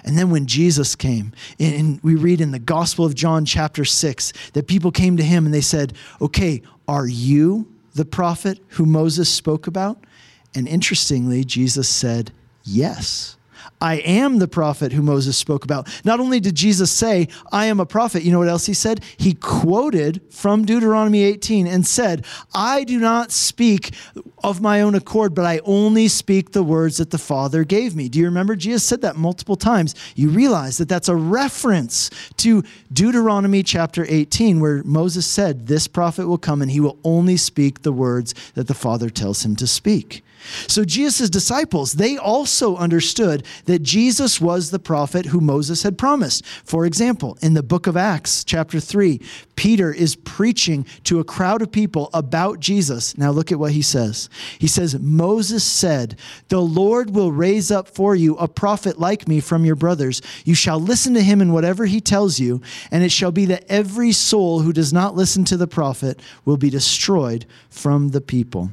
And 0.05 0.19
then 0.19 0.31
when 0.31 0.47
Jesus 0.47 0.95
came, 0.97 1.33
and 1.61 2.01
we 2.03 2.17
read 2.17 2.41
in 2.41 2.51
the 2.51 2.59
Gospel 2.59 3.05
of 3.05 3.15
John, 3.15 3.45
chapter 3.45 3.85
6, 3.85 4.33
that 4.53 4.67
people 4.67 4.91
came 4.91 5.17
to 5.17 5.23
him 5.23 5.45
and 5.45 5.55
they 5.55 5.61
said, 5.61 5.95
Okay, 6.21 6.63
are 6.89 7.07
you 7.07 7.73
the 7.95 8.05
prophet 8.05 8.59
who 8.69 8.87
Moses 8.87 9.29
spoke 9.29 9.67
about? 9.67 10.03
And 10.55 10.67
interestingly, 10.67 11.45
Jesus 11.45 11.89
said, 11.89 12.33
Yes. 12.65 13.37
I 13.81 13.97
am 13.97 14.39
the 14.39 14.49
prophet 14.49 14.93
who 14.93 15.03
Moses 15.03 15.37
spoke 15.37 15.65
about. 15.65 15.89
Not 16.05 16.21
only 16.21 16.41
did 16.41 16.55
Jesus 16.55 16.91
say, 16.91 17.29
I 17.51 17.67
am 17.67 17.81
a 17.81 17.87
prophet, 17.87 18.23
you 18.23 18.31
know 18.31 18.39
what 18.39 18.49
else 18.49 18.67
he 18.67 18.75
said? 18.75 19.03
He 19.17 19.35
quoted 19.35 20.21
from 20.31 20.65
Deuteronomy 20.65 21.25
18 21.25 21.67
and 21.67 21.87
said, 21.87 22.25
I 22.55 22.85
do 22.85 22.99
not 22.99 23.33
speak 23.33 23.95
of 24.45 24.61
my 24.61 24.81
own 24.81 24.95
accord, 24.95 25.35
but 25.35 25.45
I 25.45 25.61
only 25.65 26.09
speak 26.09 26.53
the 26.53 26.63
words 26.63 26.99
that 26.99 27.11
the 27.11 27.19
Father 27.19 27.65
gave 27.65 27.97
me. 27.97 28.09
Do 28.09 28.19
you 28.19 28.27
remember? 28.27 28.57
Jesus 28.57 28.85
said 28.85 29.01
that 29.03 29.17
multiple 29.17 29.57
times. 29.57 29.95
You 30.15 30.29
realize 30.29 30.79
that 30.79 30.89
that's 30.89 31.09
a 31.09 31.17
reference 31.17 32.11
to 32.39 32.63
Deuteronomy 32.93 33.63
chapter 33.63 34.07
18, 34.09 34.61
where 34.61 34.83
Moses 34.85 35.27
said, 35.27 35.67
This 35.67 35.89
prophet 35.89 36.27
will 36.27 36.39
come 36.39 36.63
and 36.63 36.71
he 36.71 36.81
will 36.81 36.99
only 37.05 37.37
speak 37.37 37.83
the 37.83 37.93
words 37.93 38.35
that 38.55 38.69
the 38.69 38.75
Father 38.75 39.11
tells 39.11 39.45
him 39.45 39.57
to 39.57 39.67
speak. 39.67 40.23
So 40.67 40.85
Jesus' 40.85 41.31
disciples, 41.31 41.93
they 41.93 42.17
also 42.17 42.77
understood 42.77 43.45
that 43.67 43.83
Jesus 43.83 44.41
was 44.41 44.71
the 44.71 44.79
prophet 44.79 45.27
who 45.27 45.41
Moses 45.41 45.83
had 45.83 45.99
promised. 45.99 46.45
For 46.65 46.87
example, 46.87 47.39
in 47.43 47.55
the 47.55 47.63
book 47.63 47.87
of 47.87 47.97
Acts, 47.97 48.45
chapter 48.45 48.81
3, 48.81 49.21
Peter 49.57 49.93
is 49.93 50.17
preaching 50.17 50.87
to 51.05 51.21
a 51.21 51.25
crowd 51.25 51.63
of 51.63 51.71
people 51.71 52.11
about 52.13 52.61
Jesus. 52.61 53.17
Now 53.17 53.31
look 53.31 53.53
at 53.53 53.59
what 53.59 53.73
he 53.73 53.83
says. 53.83 54.29
He 54.59 54.67
says, 54.67 54.99
Moses 54.99 55.63
said, 55.63 56.19
The 56.49 56.61
Lord 56.61 57.11
will 57.15 57.33
raise 57.33 57.71
up 57.71 57.89
for 57.89 58.17
you 58.17 58.37
a 58.37 58.49
prophet 58.49 58.99
like 58.99 59.29
me 59.29 59.41
from 59.41 59.65
your 59.65 59.77
brothers. 59.77 60.23
You 60.45 60.55
shall 60.55 60.81
listen 60.81 61.15
to 61.15 61.23
him 61.23 61.41
in 61.41 61.53
whatever 61.53 61.87
he 61.87 62.01
tells 62.01 62.41
you, 62.41 62.61
and 62.91 63.05
it 63.05 63.13
shall 63.13 63.33
be 63.33 63.47
that 63.47 63.65
every 63.69 64.13
soul 64.13 64.61
who 64.61 64.73
does 64.73 64.93
not 64.93 65.15
listen 65.15 65.45
to 65.45 65.57
the 65.57 65.67
prophet 65.67 66.21
will 66.45 66.57
be 66.57 66.71
destroyed 66.71 67.47
from 67.69 68.09
the 68.09 68.21
people. 68.21 68.71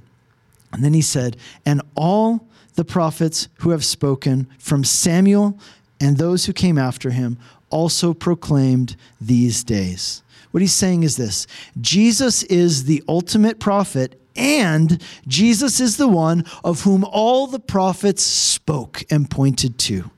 And 0.72 0.84
then 0.84 0.94
he 0.94 1.02
said, 1.02 1.38
And 1.66 1.82
all 1.96 2.48
the 2.76 2.86
prophets 2.86 3.48
who 3.60 3.72
have 3.72 3.84
spoken 3.84 4.48
from 4.58 4.84
Samuel 4.84 5.60
and 6.00 6.18
those 6.18 6.46
who 6.46 6.54
came 6.54 6.78
after 6.78 7.12
him 7.12 7.38
also 7.70 8.14
proclaimed 8.14 8.96
these 9.20 9.64
days. 9.64 10.24
What 10.52 10.62
he's 10.62 10.74
saying 10.74 11.04
is 11.04 11.18
this 11.18 11.46
Jesus 11.80 12.44
is 12.44 12.86
the 12.86 13.04
ultimate 13.08 13.60
prophet, 13.60 14.20
and 14.36 15.02
Jesus 15.28 15.80
is 15.80 15.98
the 15.98 16.08
one 16.08 16.46
of 16.64 16.82
whom 16.82 17.04
all 17.04 17.48
the 17.48 17.60
prophets 17.60 18.24
spoke 18.24 19.04
and 19.12 19.30
pointed 19.30 19.78
to. 19.80 20.10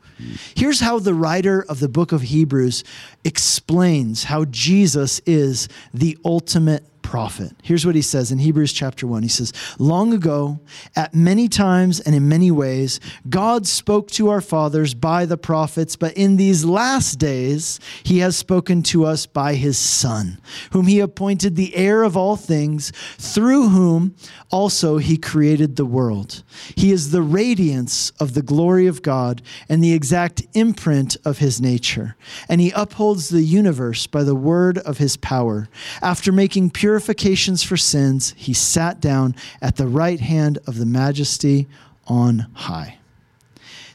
Here's 0.55 0.79
how 0.79 0.99
the 0.99 1.15
writer 1.15 1.65
of 1.67 1.79
the 1.79 1.89
book 1.89 2.11
of 2.11 2.21
Hebrews 2.21 2.83
explains 3.23 4.25
how 4.25 4.45
Jesus 4.45 5.19
is 5.25 5.67
the 5.93 6.17
ultimate 6.23 6.85
prophet. 7.01 7.53
Here's 7.63 7.85
what 7.85 7.95
he 7.95 8.01
says 8.01 8.31
in 8.31 8.39
Hebrews 8.39 8.73
chapter 8.73 9.05
1. 9.05 9.23
He 9.23 9.29
says, 9.29 9.53
Long 9.79 10.13
ago, 10.13 10.59
at 10.95 11.13
many 11.13 11.47
times 11.47 11.99
and 11.99 12.15
in 12.15 12.29
many 12.29 12.51
ways, 12.51 12.99
God 13.29 13.67
spoke 13.67 14.09
to 14.11 14.29
our 14.29 14.41
fathers 14.41 14.93
by 14.93 15.25
the 15.25 15.37
prophets, 15.37 15.95
but 15.95 16.13
in 16.13 16.37
these 16.37 16.65
last 16.65 17.19
days, 17.19 17.79
he 18.03 18.19
has 18.19 18.37
spoken 18.37 18.83
to 18.83 19.05
us 19.05 19.25
by 19.25 19.55
his 19.55 19.77
Son, 19.77 20.39
whom 20.71 20.87
he 20.87 20.99
appointed 20.99 21.55
the 21.55 21.75
heir 21.75 22.03
of 22.03 22.15
all 22.15 22.35
things, 22.35 22.91
through 23.17 23.69
whom 23.69 24.15
also 24.49 24.97
he 24.97 25.17
created 25.17 25.75
the 25.75 25.85
world. 25.85 26.43
He 26.75 26.91
is 26.91 27.11
the 27.11 27.21
radiance 27.21 28.11
of 28.19 28.33
the 28.33 28.41
glory 28.41 28.87
of 28.87 29.01
God 29.01 29.41
and 29.67 29.83
the 29.83 29.93
exact 29.93 30.43
imprint 30.53 31.17
of 31.25 31.39
his 31.39 31.61
nature, 31.61 32.15
and 32.47 32.61
he 32.61 32.71
upholds 32.75 33.29
the 33.29 33.43
universe 33.43 34.07
by 34.07 34.23
the 34.23 34.35
word 34.35 34.77
of 34.79 34.97
his 34.97 35.17
power. 35.17 35.67
After 36.01 36.31
making 36.31 36.71
pure 36.71 36.90
purifications 36.91 37.63
for 37.63 37.77
sins, 37.77 38.33
he 38.35 38.53
sat 38.53 38.99
down 38.99 39.33
at 39.61 39.77
the 39.77 39.87
right 39.87 40.19
hand 40.19 40.57
of 40.67 40.77
the 40.77 40.85
majesty 40.85 41.65
on 42.05 42.39
high. 42.53 42.97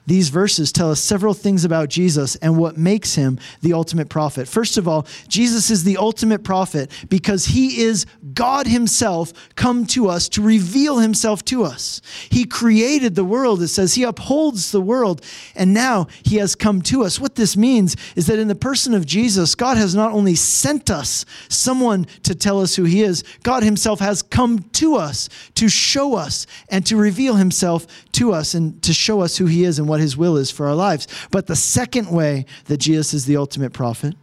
These 0.06 0.28
verses 0.28 0.70
tell 0.70 0.90
us 0.90 1.00
several 1.00 1.34
things 1.34 1.64
about 1.64 1.88
Jesus 1.88 2.36
and 2.36 2.56
what 2.56 2.76
makes 2.76 3.16
him 3.16 3.38
the 3.60 3.72
ultimate 3.72 4.08
prophet. 4.08 4.46
First 4.46 4.78
of 4.78 4.86
all, 4.86 5.06
Jesus 5.28 5.70
is 5.70 5.84
the 5.84 5.96
ultimate 5.96 6.44
prophet 6.44 6.90
because 7.08 7.46
he 7.46 7.82
is 7.82 8.06
God 8.32 8.66
himself 8.66 9.32
come 9.56 9.84
to 9.86 10.08
us 10.08 10.28
to 10.30 10.42
reveal 10.42 10.98
himself 10.98 11.44
to 11.46 11.64
us. 11.64 12.00
He 12.30 12.44
created 12.44 13.14
the 13.14 13.24
world, 13.24 13.62
it 13.62 13.68
says, 13.68 13.94
he 13.94 14.04
upholds 14.04 14.70
the 14.70 14.80
world, 14.80 15.22
and 15.54 15.74
now 15.74 16.06
he 16.22 16.36
has 16.36 16.54
come 16.54 16.82
to 16.82 17.02
us. 17.02 17.18
What 17.18 17.34
this 17.34 17.56
means 17.56 17.96
is 18.14 18.26
that 18.28 18.38
in 18.38 18.48
the 18.48 18.54
person 18.54 18.94
of 18.94 19.06
Jesus, 19.06 19.54
God 19.54 19.76
has 19.76 19.94
not 19.94 20.12
only 20.12 20.34
sent 20.36 20.90
us 20.90 21.24
someone 21.48 22.06
to 22.22 22.34
tell 22.34 22.60
us 22.60 22.76
who 22.76 22.84
he 22.84 23.02
is, 23.02 23.24
God 23.42 23.62
himself 23.62 24.00
has 24.00 24.22
come 24.22 24.60
to 24.74 24.94
us 24.96 25.28
to 25.54 25.68
show 25.68 26.14
us 26.14 26.46
and 26.68 26.86
to 26.86 26.96
reveal 26.96 27.34
himself 27.34 27.86
to 28.12 28.32
us 28.32 28.54
and 28.54 28.80
to 28.82 28.92
show 28.92 29.20
us 29.20 29.36
who 29.36 29.46
he 29.46 29.64
is 29.64 29.78
and 29.78 29.88
what 29.88 29.95
his 30.00 30.16
will 30.16 30.36
is 30.36 30.50
for 30.50 30.66
our 30.66 30.74
lives. 30.74 31.06
But 31.30 31.46
the 31.46 31.56
second 31.56 32.10
way 32.10 32.46
that 32.66 32.78
Jesus 32.78 33.14
is 33.14 33.26
the 33.26 33.36
ultimate 33.36 33.72
prophet 33.72 34.14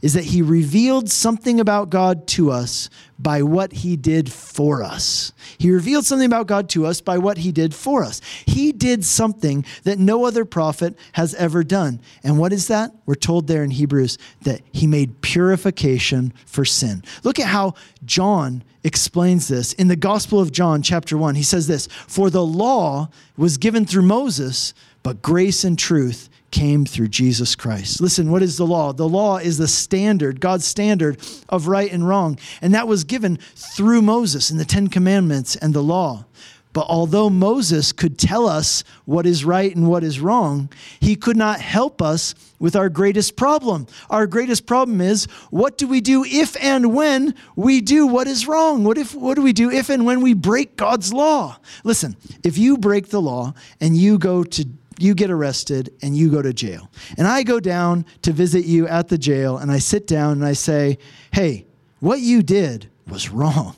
is 0.00 0.14
that 0.14 0.24
he 0.24 0.42
revealed 0.42 1.10
something 1.10 1.60
about 1.60 1.90
God 1.90 2.26
to 2.28 2.50
us 2.50 2.90
by 3.18 3.42
what 3.42 3.72
he 3.72 3.96
did 3.96 4.32
for 4.32 4.82
us. 4.82 5.32
He 5.58 5.70
revealed 5.70 6.04
something 6.04 6.26
about 6.26 6.46
God 6.46 6.68
to 6.70 6.86
us 6.86 7.00
by 7.00 7.18
what 7.18 7.38
he 7.38 7.52
did 7.52 7.74
for 7.74 8.02
us. 8.02 8.20
He 8.46 8.72
did 8.72 9.04
something 9.04 9.64
that 9.84 9.98
no 9.98 10.24
other 10.24 10.44
prophet 10.44 10.96
has 11.12 11.34
ever 11.34 11.62
done. 11.62 12.00
And 12.24 12.38
what 12.38 12.52
is 12.52 12.68
that? 12.68 12.92
We're 13.06 13.14
told 13.14 13.46
there 13.46 13.62
in 13.62 13.70
Hebrews 13.70 14.18
that 14.42 14.62
he 14.72 14.86
made 14.86 15.20
purification 15.20 16.32
for 16.46 16.64
sin. 16.64 17.04
Look 17.22 17.38
at 17.38 17.46
how 17.46 17.74
John 18.04 18.64
explains 18.84 19.46
this 19.46 19.72
in 19.74 19.86
the 19.86 19.96
Gospel 19.96 20.40
of 20.40 20.50
John, 20.50 20.82
chapter 20.82 21.16
1. 21.16 21.36
He 21.36 21.44
says 21.44 21.68
this 21.68 21.86
For 21.86 22.30
the 22.30 22.44
law 22.44 23.08
was 23.36 23.56
given 23.56 23.84
through 23.86 24.02
Moses, 24.02 24.74
but 25.02 25.22
grace 25.22 25.64
and 25.64 25.78
truth 25.78 26.28
came 26.50 26.84
through 26.84 27.08
Jesus 27.08 27.56
Christ. 27.56 28.00
Listen, 28.00 28.30
what 28.30 28.42
is 28.42 28.56
the 28.56 28.66
law? 28.66 28.92
The 28.92 29.08
law 29.08 29.38
is 29.38 29.58
the 29.58 29.66
standard, 29.66 30.40
God's 30.40 30.66
standard 30.66 31.18
of 31.48 31.66
right 31.66 31.90
and 31.90 32.06
wrong. 32.06 32.38
And 32.60 32.74
that 32.74 32.86
was 32.86 33.04
given 33.04 33.38
through 33.56 34.02
Moses 34.02 34.50
in 34.50 34.58
the 34.58 34.64
Ten 34.64 34.88
Commandments 34.88 35.56
and 35.56 35.74
the 35.74 35.82
law. 35.82 36.26
But 36.72 36.86
although 36.88 37.28
Moses 37.28 37.92
could 37.92 38.18
tell 38.18 38.48
us 38.48 38.82
what 39.04 39.26
is 39.26 39.44
right 39.44 39.74
and 39.74 39.88
what 39.88 40.02
is 40.02 40.20
wrong, 40.20 40.70
he 41.00 41.16
could 41.16 41.36
not 41.36 41.60
help 41.60 42.00
us 42.00 42.34
with 42.58 42.76
our 42.76 42.88
greatest 42.88 43.36
problem. 43.36 43.86
Our 44.08 44.26
greatest 44.26 44.66
problem 44.66 45.00
is 45.00 45.26
what 45.50 45.76
do 45.76 45.86
we 45.86 46.00
do 46.00 46.24
if 46.24 46.56
and 46.62 46.94
when 46.94 47.34
we 47.56 47.82
do 47.82 48.06
what 48.06 48.26
is 48.26 48.46
wrong? 48.46 48.84
What 48.84 48.96
if 48.96 49.14
what 49.14 49.34
do 49.34 49.42
we 49.42 49.52
do 49.52 49.70
if 49.70 49.90
and 49.90 50.06
when 50.06 50.22
we 50.22 50.32
break 50.32 50.76
God's 50.76 51.12
law? 51.12 51.58
Listen, 51.84 52.16
if 52.42 52.56
you 52.56 52.78
break 52.78 53.08
the 53.08 53.20
law 53.20 53.52
and 53.80 53.94
you 53.94 54.18
go 54.18 54.42
to 54.42 54.64
you 55.02 55.14
get 55.14 55.30
arrested 55.30 55.92
and 56.02 56.16
you 56.16 56.30
go 56.30 56.42
to 56.42 56.52
jail. 56.52 56.90
And 57.18 57.26
I 57.26 57.42
go 57.42 57.60
down 57.60 58.06
to 58.22 58.32
visit 58.32 58.64
you 58.64 58.86
at 58.88 59.08
the 59.08 59.18
jail 59.18 59.58
and 59.58 59.70
I 59.70 59.78
sit 59.78 60.06
down 60.06 60.32
and 60.32 60.44
I 60.44 60.52
say, 60.52 60.98
"Hey, 61.32 61.66
what 62.00 62.20
you 62.20 62.42
did 62.42 62.88
was 63.08 63.30
wrong." 63.30 63.76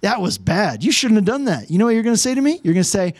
That 0.00 0.20
was 0.20 0.38
bad. 0.38 0.82
You 0.82 0.92
shouldn't 0.92 1.16
have 1.16 1.26
done 1.26 1.44
that. 1.44 1.70
You 1.70 1.78
know 1.78 1.84
what 1.84 1.94
you're 1.94 2.02
going 2.02 2.14
to 2.14 2.20
say 2.20 2.34
to 2.34 2.40
me? 2.40 2.60
You're 2.62 2.74
going 2.74 2.82
to 2.82 2.88
say, 2.88 3.14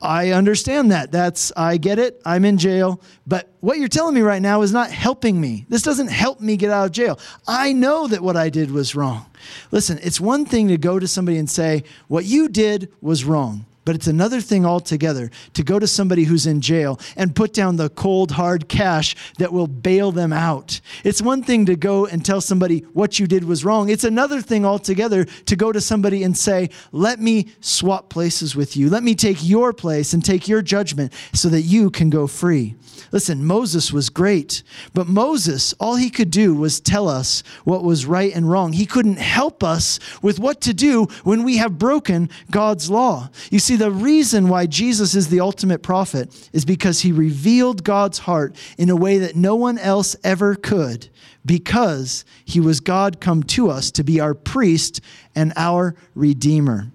I 0.00 0.32
understand 0.32 0.90
that. 0.92 1.10
That's, 1.10 1.50
I 1.56 1.78
get 1.78 1.98
it. 1.98 2.20
I'm 2.24 2.44
in 2.44 2.58
jail. 2.58 3.00
But 3.26 3.48
what 3.60 3.78
you're 3.78 3.88
telling 3.88 4.14
me 4.14 4.20
right 4.20 4.42
now 4.42 4.60
is 4.60 4.72
not 4.72 4.90
helping 4.90 5.40
me. 5.40 5.64
This 5.68 5.82
doesn't 5.82 6.08
help 6.08 6.40
me 6.40 6.56
get 6.56 6.70
out 6.70 6.86
of 6.86 6.92
jail. 6.92 7.18
I 7.48 7.72
know 7.72 8.06
that 8.08 8.20
what 8.20 8.36
I 8.36 8.50
did 8.50 8.70
was 8.70 8.94
wrong. 8.94 9.24
Listen, 9.70 9.98
it's 10.02 10.20
one 10.20 10.44
thing 10.44 10.68
to 10.68 10.76
go 10.76 10.98
to 10.98 11.08
somebody 11.08 11.38
and 11.38 11.48
say, 11.48 11.84
what 12.08 12.26
you 12.26 12.48
did 12.48 12.92
was 13.00 13.24
wrong. 13.24 13.64
But 13.86 13.94
it's 13.94 14.08
another 14.08 14.40
thing 14.40 14.66
altogether 14.66 15.30
to 15.54 15.62
go 15.62 15.78
to 15.78 15.86
somebody 15.86 16.24
who's 16.24 16.44
in 16.44 16.60
jail 16.60 16.98
and 17.16 17.36
put 17.36 17.54
down 17.54 17.76
the 17.76 17.88
cold, 17.88 18.32
hard 18.32 18.68
cash 18.68 19.14
that 19.38 19.52
will 19.52 19.68
bail 19.68 20.10
them 20.10 20.32
out. 20.32 20.80
It's 21.04 21.22
one 21.22 21.44
thing 21.44 21.66
to 21.66 21.76
go 21.76 22.04
and 22.04 22.24
tell 22.24 22.40
somebody 22.40 22.80
what 22.94 23.20
you 23.20 23.28
did 23.28 23.44
was 23.44 23.64
wrong. 23.64 23.88
It's 23.88 24.02
another 24.02 24.40
thing 24.42 24.64
altogether 24.66 25.24
to 25.24 25.56
go 25.56 25.70
to 25.70 25.80
somebody 25.80 26.24
and 26.24 26.36
say, 26.36 26.70
Let 26.90 27.20
me 27.20 27.46
swap 27.60 28.08
places 28.08 28.56
with 28.56 28.76
you. 28.76 28.90
Let 28.90 29.04
me 29.04 29.14
take 29.14 29.38
your 29.40 29.72
place 29.72 30.12
and 30.12 30.24
take 30.24 30.48
your 30.48 30.62
judgment 30.62 31.12
so 31.32 31.48
that 31.50 31.62
you 31.62 31.88
can 31.88 32.10
go 32.10 32.26
free. 32.26 32.74
Listen, 33.12 33.44
Moses 33.44 33.92
was 33.92 34.08
great, 34.08 34.64
but 34.94 35.06
Moses, 35.06 35.74
all 35.78 35.94
he 35.94 36.10
could 36.10 36.30
do 36.30 36.54
was 36.54 36.80
tell 36.80 37.08
us 37.08 37.44
what 37.64 37.84
was 37.84 38.04
right 38.04 38.34
and 38.34 38.50
wrong. 38.50 38.72
He 38.72 38.86
couldn't 38.86 39.18
help 39.18 39.62
us 39.62 40.00
with 40.22 40.40
what 40.40 40.60
to 40.62 40.74
do 40.74 41.04
when 41.22 41.44
we 41.44 41.58
have 41.58 41.78
broken 41.78 42.30
God's 42.50 42.90
law. 42.90 43.30
You 43.50 43.60
see, 43.60 43.75
the 43.76 43.90
reason 43.90 44.48
why 44.48 44.66
Jesus 44.66 45.14
is 45.14 45.28
the 45.28 45.40
ultimate 45.40 45.82
prophet 45.82 46.48
is 46.52 46.64
because 46.64 47.00
he 47.00 47.12
revealed 47.12 47.84
God's 47.84 48.18
heart 48.20 48.56
in 48.78 48.90
a 48.90 48.96
way 48.96 49.18
that 49.18 49.36
no 49.36 49.54
one 49.54 49.78
else 49.78 50.16
ever 50.24 50.54
could, 50.54 51.08
because 51.44 52.24
he 52.44 52.60
was 52.60 52.80
God 52.80 53.20
come 53.20 53.42
to 53.44 53.70
us 53.70 53.90
to 53.92 54.04
be 54.04 54.20
our 54.20 54.34
priest 54.34 55.00
and 55.34 55.52
our 55.56 55.94
redeemer. 56.14 56.90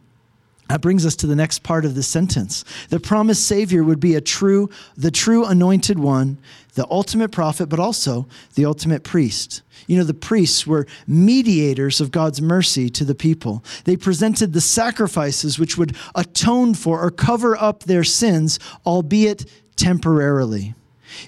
That 0.72 0.80
brings 0.80 1.06
us 1.06 1.17
to 1.17 1.28
the 1.28 1.36
next 1.36 1.63
part 1.63 1.84
of 1.84 1.96
the 1.96 2.04
sentence. 2.04 2.63
The 2.89 3.00
promised 3.00 3.46
Savior 3.46 3.84
would 3.84 4.00
be 4.00 4.15
a 4.15 4.22
true, 4.22 4.70
the 4.96 5.12
true 5.12 5.46
anointed 5.46 6.00
one, 6.00 6.38
the 6.74 6.88
ultimate 6.90 7.32
prophet, 7.32 7.68
but 7.68 7.80
also 7.80 8.28
the 8.56 8.66
ultimate 8.66 9.04
priest. 9.04 9.62
You 9.88 9.98
know, 9.98 10.04
the 10.04 10.14
priests 10.14 10.66
were 10.66 10.88
mediators 11.08 12.00
of 12.00 12.12
God's 12.12 12.42
mercy 12.42 12.90
to 12.92 13.04
the 13.04 13.16
people. 13.16 13.64
They 13.86 13.98
presented 13.98 14.54
the 14.54 14.62
sacrifices 14.62 15.60
which 15.60 15.78
would 15.78 15.96
atone 16.16 16.74
for 16.74 17.02
or 17.02 17.12
cover 17.12 17.58
up 17.58 17.84
their 17.84 18.04
sins, 18.04 18.60
albeit 18.86 19.46
temporarily. 19.76 20.76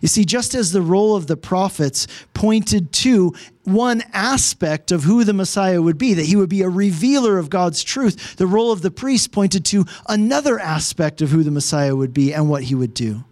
You 0.02 0.08
see, 0.08 0.24
just 0.24 0.56
as 0.56 0.72
the 0.72 0.82
role 0.82 1.16
of 1.16 1.28
the 1.28 1.38
prophets 1.38 2.08
pointed 2.34 2.92
to 2.94 3.34
one 3.64 4.04
aspect 4.14 4.92
of 4.92 5.04
who 5.04 5.24
the 5.24 5.34
Messiah 5.34 5.82
would 5.82 5.98
be, 5.98 6.14
that 6.14 6.26
he 6.26 6.36
would 6.36 6.50
be 6.50 6.62
a 6.62 6.70
revealer 6.70 7.38
of 7.38 7.50
God's 7.50 7.84
truth, 7.84 8.38
the 8.38 8.48
role 8.48 8.72
of 8.72 8.82
the 8.82 8.92
priest 8.92 9.32
pointed 9.32 9.66
to 9.66 9.86
another 10.08 10.60
aspect 10.60 11.22
of 11.22 11.32
who 11.32 11.44
the 11.44 11.52
Messiah 11.52 11.96
would 11.96 12.14
be 12.14 12.34
and 12.34 12.50
what 12.50 12.64
he 12.64 12.76
would 12.76 12.94
do. 12.94 13.24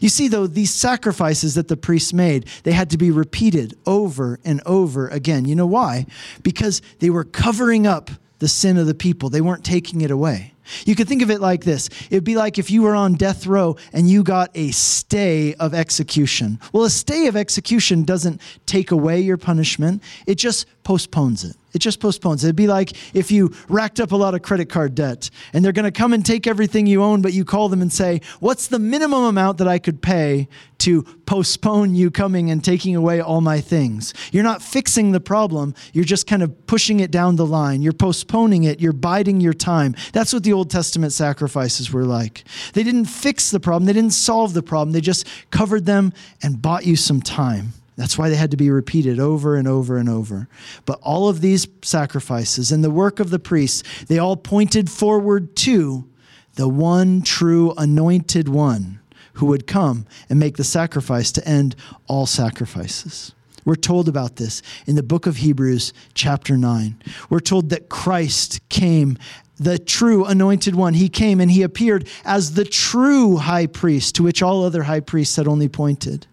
You 0.00 0.08
see, 0.08 0.28
though, 0.28 0.46
these 0.46 0.72
sacrifices 0.72 1.54
that 1.54 1.68
the 1.68 1.76
priests 1.76 2.12
made, 2.12 2.46
they 2.64 2.72
had 2.72 2.90
to 2.90 2.98
be 2.98 3.10
repeated 3.10 3.74
over 3.86 4.38
and 4.44 4.60
over 4.66 5.08
again. 5.08 5.44
You 5.44 5.54
know 5.54 5.66
why? 5.66 6.06
Because 6.42 6.82
they 6.98 7.10
were 7.10 7.24
covering 7.24 7.86
up 7.86 8.10
the 8.38 8.48
sin 8.48 8.76
of 8.76 8.86
the 8.86 8.94
people, 8.94 9.30
they 9.30 9.40
weren't 9.40 9.64
taking 9.64 10.00
it 10.00 10.10
away. 10.10 10.54
You 10.84 10.94
could 10.94 11.08
think 11.08 11.22
of 11.22 11.30
it 11.30 11.40
like 11.40 11.64
this 11.64 11.88
it'd 12.10 12.24
be 12.24 12.36
like 12.36 12.58
if 12.58 12.70
you 12.70 12.82
were 12.82 12.94
on 12.94 13.14
death 13.14 13.46
row 13.46 13.76
and 13.92 14.08
you 14.08 14.22
got 14.22 14.50
a 14.54 14.70
stay 14.70 15.54
of 15.54 15.74
execution. 15.74 16.60
Well, 16.72 16.84
a 16.84 16.90
stay 16.90 17.26
of 17.26 17.36
execution 17.36 18.04
doesn't 18.04 18.40
take 18.66 18.90
away 18.90 19.20
your 19.20 19.38
punishment, 19.38 20.02
it 20.26 20.36
just 20.36 20.66
postpones 20.82 21.44
it. 21.44 21.56
It 21.72 21.80
just 21.80 22.00
postpones. 22.00 22.44
It'd 22.44 22.56
be 22.56 22.66
like 22.66 22.92
if 23.14 23.30
you 23.30 23.52
racked 23.68 24.00
up 24.00 24.12
a 24.12 24.16
lot 24.16 24.34
of 24.34 24.42
credit 24.42 24.70
card 24.70 24.94
debt 24.94 25.28
and 25.52 25.64
they're 25.64 25.72
going 25.72 25.84
to 25.84 25.90
come 25.90 26.12
and 26.12 26.24
take 26.24 26.46
everything 26.46 26.86
you 26.86 27.02
own, 27.02 27.20
but 27.20 27.34
you 27.34 27.44
call 27.44 27.68
them 27.68 27.82
and 27.82 27.92
say, 27.92 28.20
What's 28.40 28.68
the 28.68 28.78
minimum 28.78 29.24
amount 29.24 29.58
that 29.58 29.68
I 29.68 29.78
could 29.78 30.00
pay 30.00 30.48
to 30.78 31.02
postpone 31.26 31.94
you 31.94 32.10
coming 32.10 32.50
and 32.50 32.64
taking 32.64 32.96
away 32.96 33.20
all 33.20 33.42
my 33.42 33.60
things? 33.60 34.14
You're 34.32 34.44
not 34.44 34.62
fixing 34.62 35.12
the 35.12 35.20
problem. 35.20 35.74
You're 35.92 36.04
just 36.04 36.26
kind 36.26 36.42
of 36.42 36.66
pushing 36.66 37.00
it 37.00 37.10
down 37.10 37.36
the 37.36 37.46
line. 37.46 37.82
You're 37.82 37.92
postponing 37.92 38.64
it. 38.64 38.80
You're 38.80 38.92
biding 38.92 39.40
your 39.40 39.52
time. 39.52 39.94
That's 40.12 40.32
what 40.32 40.44
the 40.44 40.54
Old 40.54 40.70
Testament 40.70 41.12
sacrifices 41.12 41.92
were 41.92 42.04
like. 42.04 42.44
They 42.72 42.82
didn't 42.82 43.06
fix 43.06 43.50
the 43.50 43.60
problem, 43.60 43.84
they 43.84 43.92
didn't 43.92 44.12
solve 44.12 44.54
the 44.54 44.62
problem. 44.62 44.92
They 44.92 45.00
just 45.00 45.26
covered 45.50 45.84
them 45.84 46.12
and 46.42 46.62
bought 46.62 46.86
you 46.86 46.96
some 46.96 47.20
time. 47.20 47.74
That's 47.98 48.16
why 48.16 48.28
they 48.28 48.36
had 48.36 48.52
to 48.52 48.56
be 48.56 48.70
repeated 48.70 49.18
over 49.18 49.56
and 49.56 49.66
over 49.66 49.96
and 49.96 50.08
over. 50.08 50.48
But 50.86 51.00
all 51.02 51.28
of 51.28 51.40
these 51.40 51.66
sacrifices 51.82 52.70
and 52.70 52.84
the 52.84 52.92
work 52.92 53.18
of 53.18 53.30
the 53.30 53.40
priests, 53.40 53.82
they 54.04 54.20
all 54.20 54.36
pointed 54.36 54.88
forward 54.88 55.56
to 55.56 56.08
the 56.54 56.68
one 56.68 57.22
true 57.22 57.74
anointed 57.76 58.48
one 58.48 59.00
who 59.34 59.46
would 59.46 59.66
come 59.66 60.06
and 60.30 60.38
make 60.38 60.56
the 60.56 60.62
sacrifice 60.62 61.32
to 61.32 61.46
end 61.46 61.74
all 62.06 62.24
sacrifices. 62.24 63.34
We're 63.64 63.74
told 63.74 64.08
about 64.08 64.36
this 64.36 64.62
in 64.86 64.94
the 64.94 65.02
book 65.02 65.26
of 65.26 65.38
Hebrews, 65.38 65.92
chapter 66.14 66.56
9. 66.56 67.02
We're 67.28 67.40
told 67.40 67.70
that 67.70 67.88
Christ 67.88 68.66
came 68.68 69.18
the 69.56 69.76
true 69.76 70.24
anointed 70.24 70.76
one. 70.76 70.94
He 70.94 71.08
came 71.08 71.40
and 71.40 71.50
he 71.50 71.62
appeared 71.62 72.06
as 72.24 72.54
the 72.54 72.64
true 72.64 73.38
high 73.38 73.66
priest 73.66 74.14
to 74.14 74.22
which 74.22 74.40
all 74.40 74.62
other 74.62 74.84
high 74.84 75.00
priests 75.00 75.34
had 75.34 75.48
only 75.48 75.68
pointed. 75.68 76.28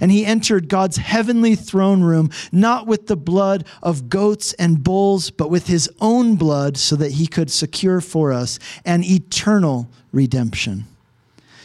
And 0.00 0.10
he 0.10 0.24
entered 0.24 0.68
God's 0.68 0.96
heavenly 0.96 1.54
throne 1.54 2.02
room, 2.02 2.30
not 2.52 2.86
with 2.86 3.06
the 3.06 3.16
blood 3.16 3.66
of 3.82 4.08
goats 4.08 4.52
and 4.54 4.82
bulls, 4.82 5.30
but 5.30 5.50
with 5.50 5.66
his 5.66 5.90
own 6.00 6.36
blood, 6.36 6.76
so 6.76 6.96
that 6.96 7.12
he 7.12 7.26
could 7.26 7.50
secure 7.50 8.00
for 8.00 8.32
us 8.32 8.58
an 8.84 9.04
eternal 9.04 9.90
redemption. 10.12 10.86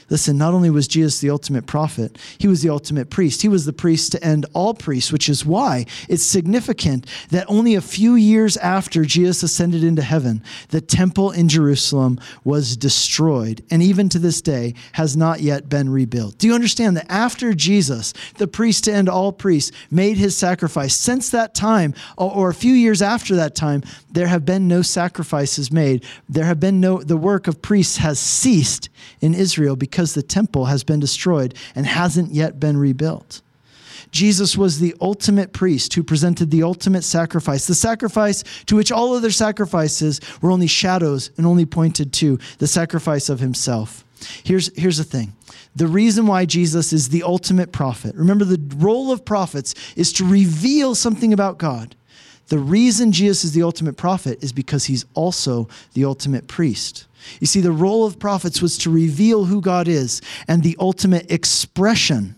Listen, 0.09 0.37
not 0.37 0.53
only 0.53 0.69
was 0.69 0.87
Jesus 0.87 1.19
the 1.19 1.29
ultimate 1.29 1.65
prophet, 1.65 2.17
he 2.37 2.47
was 2.47 2.61
the 2.61 2.69
ultimate 2.69 3.09
priest. 3.09 3.41
He 3.41 3.47
was 3.47 3.65
the 3.65 3.73
priest 3.73 4.11
to 4.13 4.23
end 4.23 4.45
all 4.53 4.73
priests, 4.73 5.11
which 5.11 5.29
is 5.29 5.45
why 5.45 5.85
it's 6.07 6.23
significant 6.23 7.05
that 7.29 7.45
only 7.47 7.75
a 7.75 7.81
few 7.81 8.15
years 8.15 8.57
after 8.57 9.05
Jesus 9.05 9.43
ascended 9.43 9.83
into 9.83 10.01
heaven, 10.01 10.43
the 10.69 10.81
temple 10.81 11.31
in 11.31 11.49
Jerusalem 11.49 12.19
was 12.43 12.77
destroyed, 12.77 13.63
and 13.69 13.83
even 13.83 14.09
to 14.09 14.19
this 14.19 14.41
day 14.41 14.73
has 14.93 15.15
not 15.15 15.41
yet 15.41 15.69
been 15.69 15.89
rebuilt. 15.89 16.37
Do 16.37 16.47
you 16.47 16.55
understand 16.55 16.97
that 16.97 17.11
after 17.11 17.53
Jesus, 17.53 18.13
the 18.37 18.47
priest 18.47 18.85
to 18.85 18.93
end 18.93 19.09
all 19.09 19.31
priests, 19.31 19.71
made 19.91 20.17
his 20.17 20.35
sacrifice, 20.35 20.95
since 20.95 21.29
that 21.31 21.53
time, 21.53 21.93
or 22.17 22.49
a 22.49 22.53
few 22.53 22.73
years 22.73 23.01
after 23.01 23.35
that 23.35 23.55
time, 23.55 23.83
there 24.11 24.27
have 24.27 24.45
been 24.45 24.67
no 24.67 24.81
sacrifices 24.81 25.71
made. 25.71 26.03
There 26.27 26.45
have 26.45 26.59
been 26.59 26.79
no, 26.79 27.03
the 27.03 27.17
work 27.17 27.47
of 27.47 27.61
priests 27.61 27.97
has 27.97 28.19
ceased 28.19 28.89
in 29.21 29.33
Israel 29.33 29.75
because 29.75 29.98
because 29.99 30.13
the 30.13 30.23
temple 30.23 30.63
has 30.63 30.81
been 30.81 31.01
destroyed 31.01 31.53
and 31.75 31.85
hasn't 31.85 32.31
yet 32.31 32.57
been 32.57 32.77
rebuilt. 32.77 33.41
Jesus 34.11 34.57
was 34.57 34.79
the 34.79 34.95
ultimate 35.01 35.51
priest 35.51 35.93
who 35.93 36.03
presented 36.03 36.51
the 36.51 36.63
ultimate 36.63 37.03
sacrifice, 37.03 37.67
the 37.67 37.75
sacrifice 37.75 38.45
to 38.67 38.77
which 38.77 38.93
all 38.93 39.13
other 39.13 39.29
sacrifices 39.29 40.21
were 40.41 40.51
only 40.51 40.67
shadows 40.67 41.31
and 41.35 41.45
only 41.45 41.65
pointed 41.65 42.13
to 42.13 42.39
the 42.59 42.65
sacrifice 42.65 43.27
of 43.27 43.41
himself. 43.41 44.05
Here's, 44.45 44.73
here's 44.79 44.99
the 44.99 45.03
thing 45.03 45.33
the 45.75 45.87
reason 45.87 46.27
why 46.27 46.45
Jesus 46.45 46.93
is 46.93 47.09
the 47.09 47.23
ultimate 47.23 47.73
prophet. 47.73 48.15
Remember, 48.15 48.45
the 48.45 48.75
role 48.77 49.11
of 49.11 49.25
prophets 49.25 49.75
is 49.97 50.13
to 50.13 50.23
reveal 50.23 50.95
something 50.95 51.33
about 51.33 51.57
God. 51.57 51.93
The 52.47 52.57
reason 52.57 53.11
Jesus 53.11 53.43
is 53.43 53.51
the 53.51 53.63
ultimate 53.63 53.97
prophet 53.97 54.41
is 54.41 54.53
because 54.53 54.85
he's 54.85 55.03
also 55.13 55.67
the 55.93 56.05
ultimate 56.05 56.47
priest. 56.47 57.05
You 57.39 57.47
see, 57.47 57.61
the 57.61 57.71
role 57.71 58.05
of 58.05 58.19
prophets 58.19 58.61
was 58.61 58.77
to 58.79 58.89
reveal 58.89 59.45
who 59.45 59.61
God 59.61 59.87
is, 59.87 60.21
and 60.47 60.63
the 60.63 60.77
ultimate 60.79 61.31
expression 61.31 62.35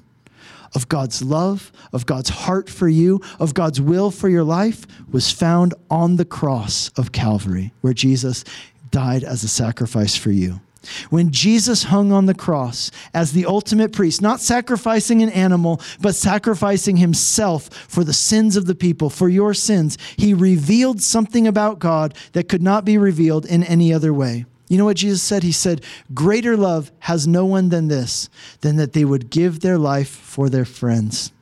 of 0.74 0.88
God's 0.88 1.22
love, 1.22 1.72
of 1.92 2.06
God's 2.06 2.30
heart 2.30 2.70
for 2.70 2.88
you, 2.88 3.22
of 3.40 3.54
God's 3.54 3.82
will 3.82 4.12
for 4.12 4.30
your 4.30 4.44
life 4.44 4.86
was 5.12 5.32
found 5.32 5.74
on 5.90 6.16
the 6.16 6.26
cross 6.26 6.90
of 6.98 7.12
Calvary, 7.12 7.74
where 7.82 7.94
Jesus 7.94 8.44
died 8.90 9.24
as 9.24 9.44
a 9.44 9.48
sacrifice 9.48 10.16
for 10.16 10.32
you. 10.32 10.62
When 11.10 11.32
Jesus 11.32 11.84
hung 11.84 12.12
on 12.12 12.26
the 12.26 12.34
cross 12.34 12.90
as 13.14 13.34
the 13.34 13.46
ultimate 13.46 13.94
priest, 13.94 14.22
not 14.22 14.40
sacrificing 14.40 15.22
an 15.22 15.30
animal, 15.30 15.80
but 16.00 16.16
sacrificing 16.16 16.98
himself 16.98 17.70
for 17.70 18.04
the 18.04 18.14
sins 18.14 18.56
of 18.56 18.66
the 18.66 18.74
people, 18.74 19.10
for 19.10 19.30
your 19.30 19.54
sins, 19.54 19.98
he 20.18 20.34
revealed 20.34 21.02
something 21.02 21.48
about 21.48 21.80
God 21.80 22.16
that 22.34 22.50
could 22.50 22.64
not 22.64 22.84
be 22.84 22.98
revealed 22.98 23.46
in 23.46 23.64
any 23.64 23.94
other 23.94 24.14
way. 24.14 24.46
You 24.72 24.78
know 24.78 24.86
what 24.86 24.96
Jesus 24.96 25.22
said? 25.22 25.44
He 25.44 25.52
said, 25.52 25.84
Greater 26.14 26.56
love 26.56 26.94
has 27.00 27.28
no 27.28 27.46
one 27.46 27.68
than 27.68 27.90
this, 27.90 28.30
than 28.62 28.78
that 28.78 28.94
they 28.94 29.04
would 29.04 29.30
give 29.30 29.60
their 29.60 29.78
life 29.78 30.08
for 30.08 30.48
their 30.48 30.64
friends 30.64 31.34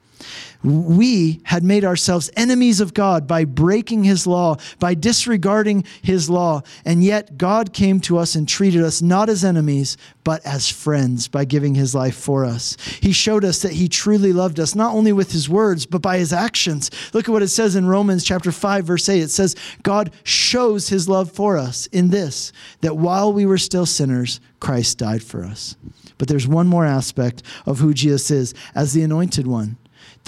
we 0.64 1.40
had 1.44 1.64
made 1.64 1.86
ourselves 1.86 2.30
enemies 2.36 2.82
of 2.82 2.94
God 2.94 3.28
by 3.28 3.46
breaking 3.46 4.04
his 4.04 4.28
law, 4.28 4.58
by 4.78 4.94
disregarding 4.94 5.86
his 6.02 6.30
law. 6.30 6.62
And 6.84 7.04
yet 7.04 7.38
God 7.38 7.72
came 7.74 8.00
to 8.02 8.18
us 8.18 8.36
and 8.36 8.48
treated 8.48 8.84
us 8.84 9.02
not 9.02 9.30
as 9.30 9.46
enemies, 9.46 9.96
but 10.24 10.46
as 10.46 10.70
friends 10.70 11.28
by 11.28 11.46
giving 11.46 11.76
his 11.76 11.96
life 11.96 12.16
for 12.16 12.44
us. 12.44 12.76
He 13.02 13.14
showed 13.14 13.46
us 13.46 13.62
that 13.62 13.74
he 13.74 13.88
truly 13.88 14.34
loved 14.34 14.60
us, 14.60 14.76
not 14.76 14.94
only 14.94 15.14
with 15.14 15.32
his 15.32 15.48
words, 15.48 15.86
but 15.86 16.02
by 16.02 16.18
his 16.18 16.34
actions. 16.34 16.92
Look 17.14 17.30
at 17.30 17.32
what 17.32 17.44
it 17.44 17.48
says 17.48 17.76
in 17.76 17.86
Romans 17.86 18.26
chapter 18.26 18.52
5, 18.52 18.86
verse 18.86 19.08
8. 19.08 19.22
It 19.22 19.32
says, 19.32 19.56
God 19.82 20.12
shows 20.24 20.90
his 20.90 21.08
love 21.08 21.32
for 21.32 21.58
us 21.58 21.88
in 21.88 22.10
this, 22.10 22.52
that 22.82 22.98
while 22.98 23.32
we 23.32 23.46
were 23.46 23.58
still 23.58 23.86
sinners, 23.86 24.42
Christ 24.60 24.98
died 24.98 25.24
for 25.24 25.46
us. 25.46 25.78
But 26.18 26.28
there's 26.28 26.48
one 26.48 26.68
more 26.68 26.86
aspect 26.86 27.44
of 27.66 27.80
who 27.80 27.94
Jesus 27.94 28.30
is 28.30 28.54
as 28.76 28.92
the 28.92 29.04
anointed 29.04 29.48
one 29.48 29.78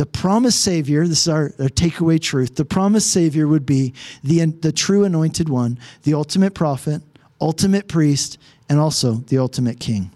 the 0.02 0.08
promised 0.08 0.62
Savior, 0.62 1.06
this 1.06 1.22
is 1.22 1.28
our, 1.28 1.54
our, 1.60 1.70
takeaway 1.70 2.20
truth, 2.20 2.56
the 2.56 2.66
promised 2.66 3.12
Savior 3.12 3.48
would 3.48 3.68
be 3.68 3.94
the, 4.24 4.44
the 4.46 4.72
true 4.72 5.04
anointed 5.04 5.48
one, 5.48 5.78
the 6.02 6.16
ultimate 6.16 6.56
prophet, 6.56 7.04
ultimate 7.40 7.88
priest, 7.88 8.40
and 8.68 8.80
also 8.80 9.18
the 9.28 9.38
ultimate 9.38 9.80
king. 9.80 10.10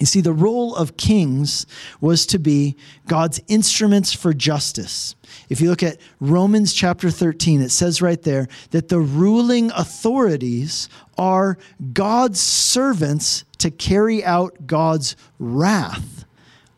You 0.00 0.06
see, 0.06 0.22
the 0.22 0.32
role 0.32 0.74
of 0.74 0.96
kings 0.96 1.66
was 2.00 2.24
to 2.24 2.38
be 2.38 2.74
God's 3.06 3.38
instruments 3.48 4.14
for 4.14 4.32
justice. 4.32 5.14
If 5.50 5.60
you 5.60 5.68
look 5.68 5.82
at 5.82 5.98
Romans 6.18 6.72
chapter 6.72 7.10
13, 7.10 7.60
it 7.60 7.68
says 7.68 8.00
right 8.00 8.22
there 8.22 8.48
that 8.70 8.88
the 8.88 9.00
ruling 9.00 9.70
authorities 9.72 10.88
are 11.18 11.58
God's 11.92 12.40
servants 12.40 13.44
to 13.58 13.70
carry 13.70 14.24
out 14.24 14.66
God's 14.66 15.16
wrath 15.38 16.24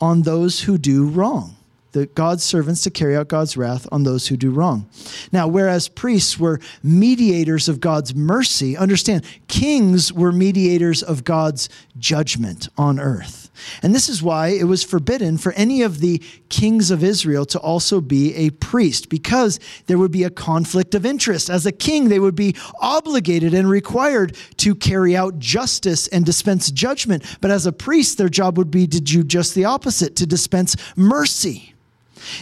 on 0.00 0.22
those 0.22 0.62
who 0.62 0.78
do 0.78 1.06
wrong 1.06 1.54
the 1.94 2.06
God's 2.06 2.42
servants 2.42 2.82
to 2.82 2.90
carry 2.90 3.16
out 3.16 3.28
God's 3.28 3.56
wrath 3.56 3.86
on 3.90 4.02
those 4.02 4.26
who 4.26 4.36
do 4.36 4.50
wrong. 4.50 4.88
Now, 5.32 5.46
whereas 5.46 5.88
priests 5.88 6.38
were 6.38 6.60
mediators 6.82 7.68
of 7.68 7.80
God's 7.80 8.14
mercy, 8.14 8.76
understand, 8.76 9.24
kings 9.48 10.12
were 10.12 10.32
mediators 10.32 11.02
of 11.02 11.24
God's 11.24 11.68
judgment 11.96 12.68
on 12.76 12.98
earth. 12.98 13.50
And 13.82 13.94
this 13.94 14.08
is 14.08 14.20
why 14.20 14.48
it 14.48 14.64
was 14.64 14.82
forbidden 14.82 15.38
for 15.38 15.52
any 15.52 15.82
of 15.82 16.00
the 16.00 16.20
kings 16.48 16.90
of 16.90 17.04
Israel 17.04 17.46
to 17.46 17.60
also 17.60 18.00
be 18.00 18.34
a 18.34 18.50
priest, 18.50 19.08
because 19.08 19.60
there 19.86 19.96
would 19.96 20.10
be 20.10 20.24
a 20.24 20.30
conflict 20.30 20.96
of 20.96 21.06
interest. 21.06 21.48
As 21.48 21.64
a 21.64 21.70
king, 21.70 22.08
they 22.08 22.18
would 22.18 22.34
be 22.34 22.56
obligated 22.80 23.54
and 23.54 23.70
required 23.70 24.36
to 24.56 24.74
carry 24.74 25.16
out 25.16 25.38
justice 25.38 26.08
and 26.08 26.26
dispense 26.26 26.72
judgment. 26.72 27.22
But 27.40 27.52
as 27.52 27.66
a 27.66 27.72
priest, 27.72 28.18
their 28.18 28.28
job 28.28 28.58
would 28.58 28.72
be 28.72 28.88
to 28.88 29.00
do 29.00 29.22
just 29.22 29.54
the 29.54 29.66
opposite, 29.66 30.16
to 30.16 30.26
dispense 30.26 30.74
mercy. 30.96 31.73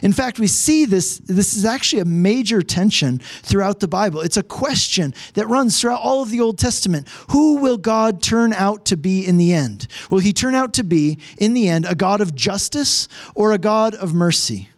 In 0.02 0.12
fact, 0.12 0.38
we 0.38 0.46
see 0.46 0.84
this, 0.84 1.18
this 1.18 1.56
is 1.56 1.64
actually 1.64 2.00
a 2.00 2.04
major 2.04 2.62
tension 2.62 3.18
throughout 3.18 3.80
the 3.80 3.88
Bible. 3.88 4.20
It's 4.20 4.36
a 4.36 4.42
question 4.42 5.14
that 5.34 5.46
runs 5.48 5.80
throughout 5.80 6.00
all 6.00 6.22
of 6.22 6.30
the 6.30 6.40
Old 6.40 6.58
Testament. 6.58 7.08
Who 7.30 7.56
will 7.56 7.78
God 7.78 8.22
turn 8.22 8.52
out 8.52 8.84
to 8.86 8.96
be 8.96 9.26
in 9.26 9.36
the 9.36 9.52
end? 9.52 9.86
Will 10.10 10.20
he 10.20 10.32
turn 10.32 10.54
out 10.54 10.72
to 10.74 10.84
be, 10.84 11.18
in 11.38 11.54
the 11.54 11.68
end, 11.68 11.86
a 11.86 11.94
God 11.94 12.20
of 12.20 12.34
justice 12.34 13.08
or 13.34 13.52
a 13.52 13.58
God 13.58 13.94
of 13.94 14.14
mercy? 14.14 14.68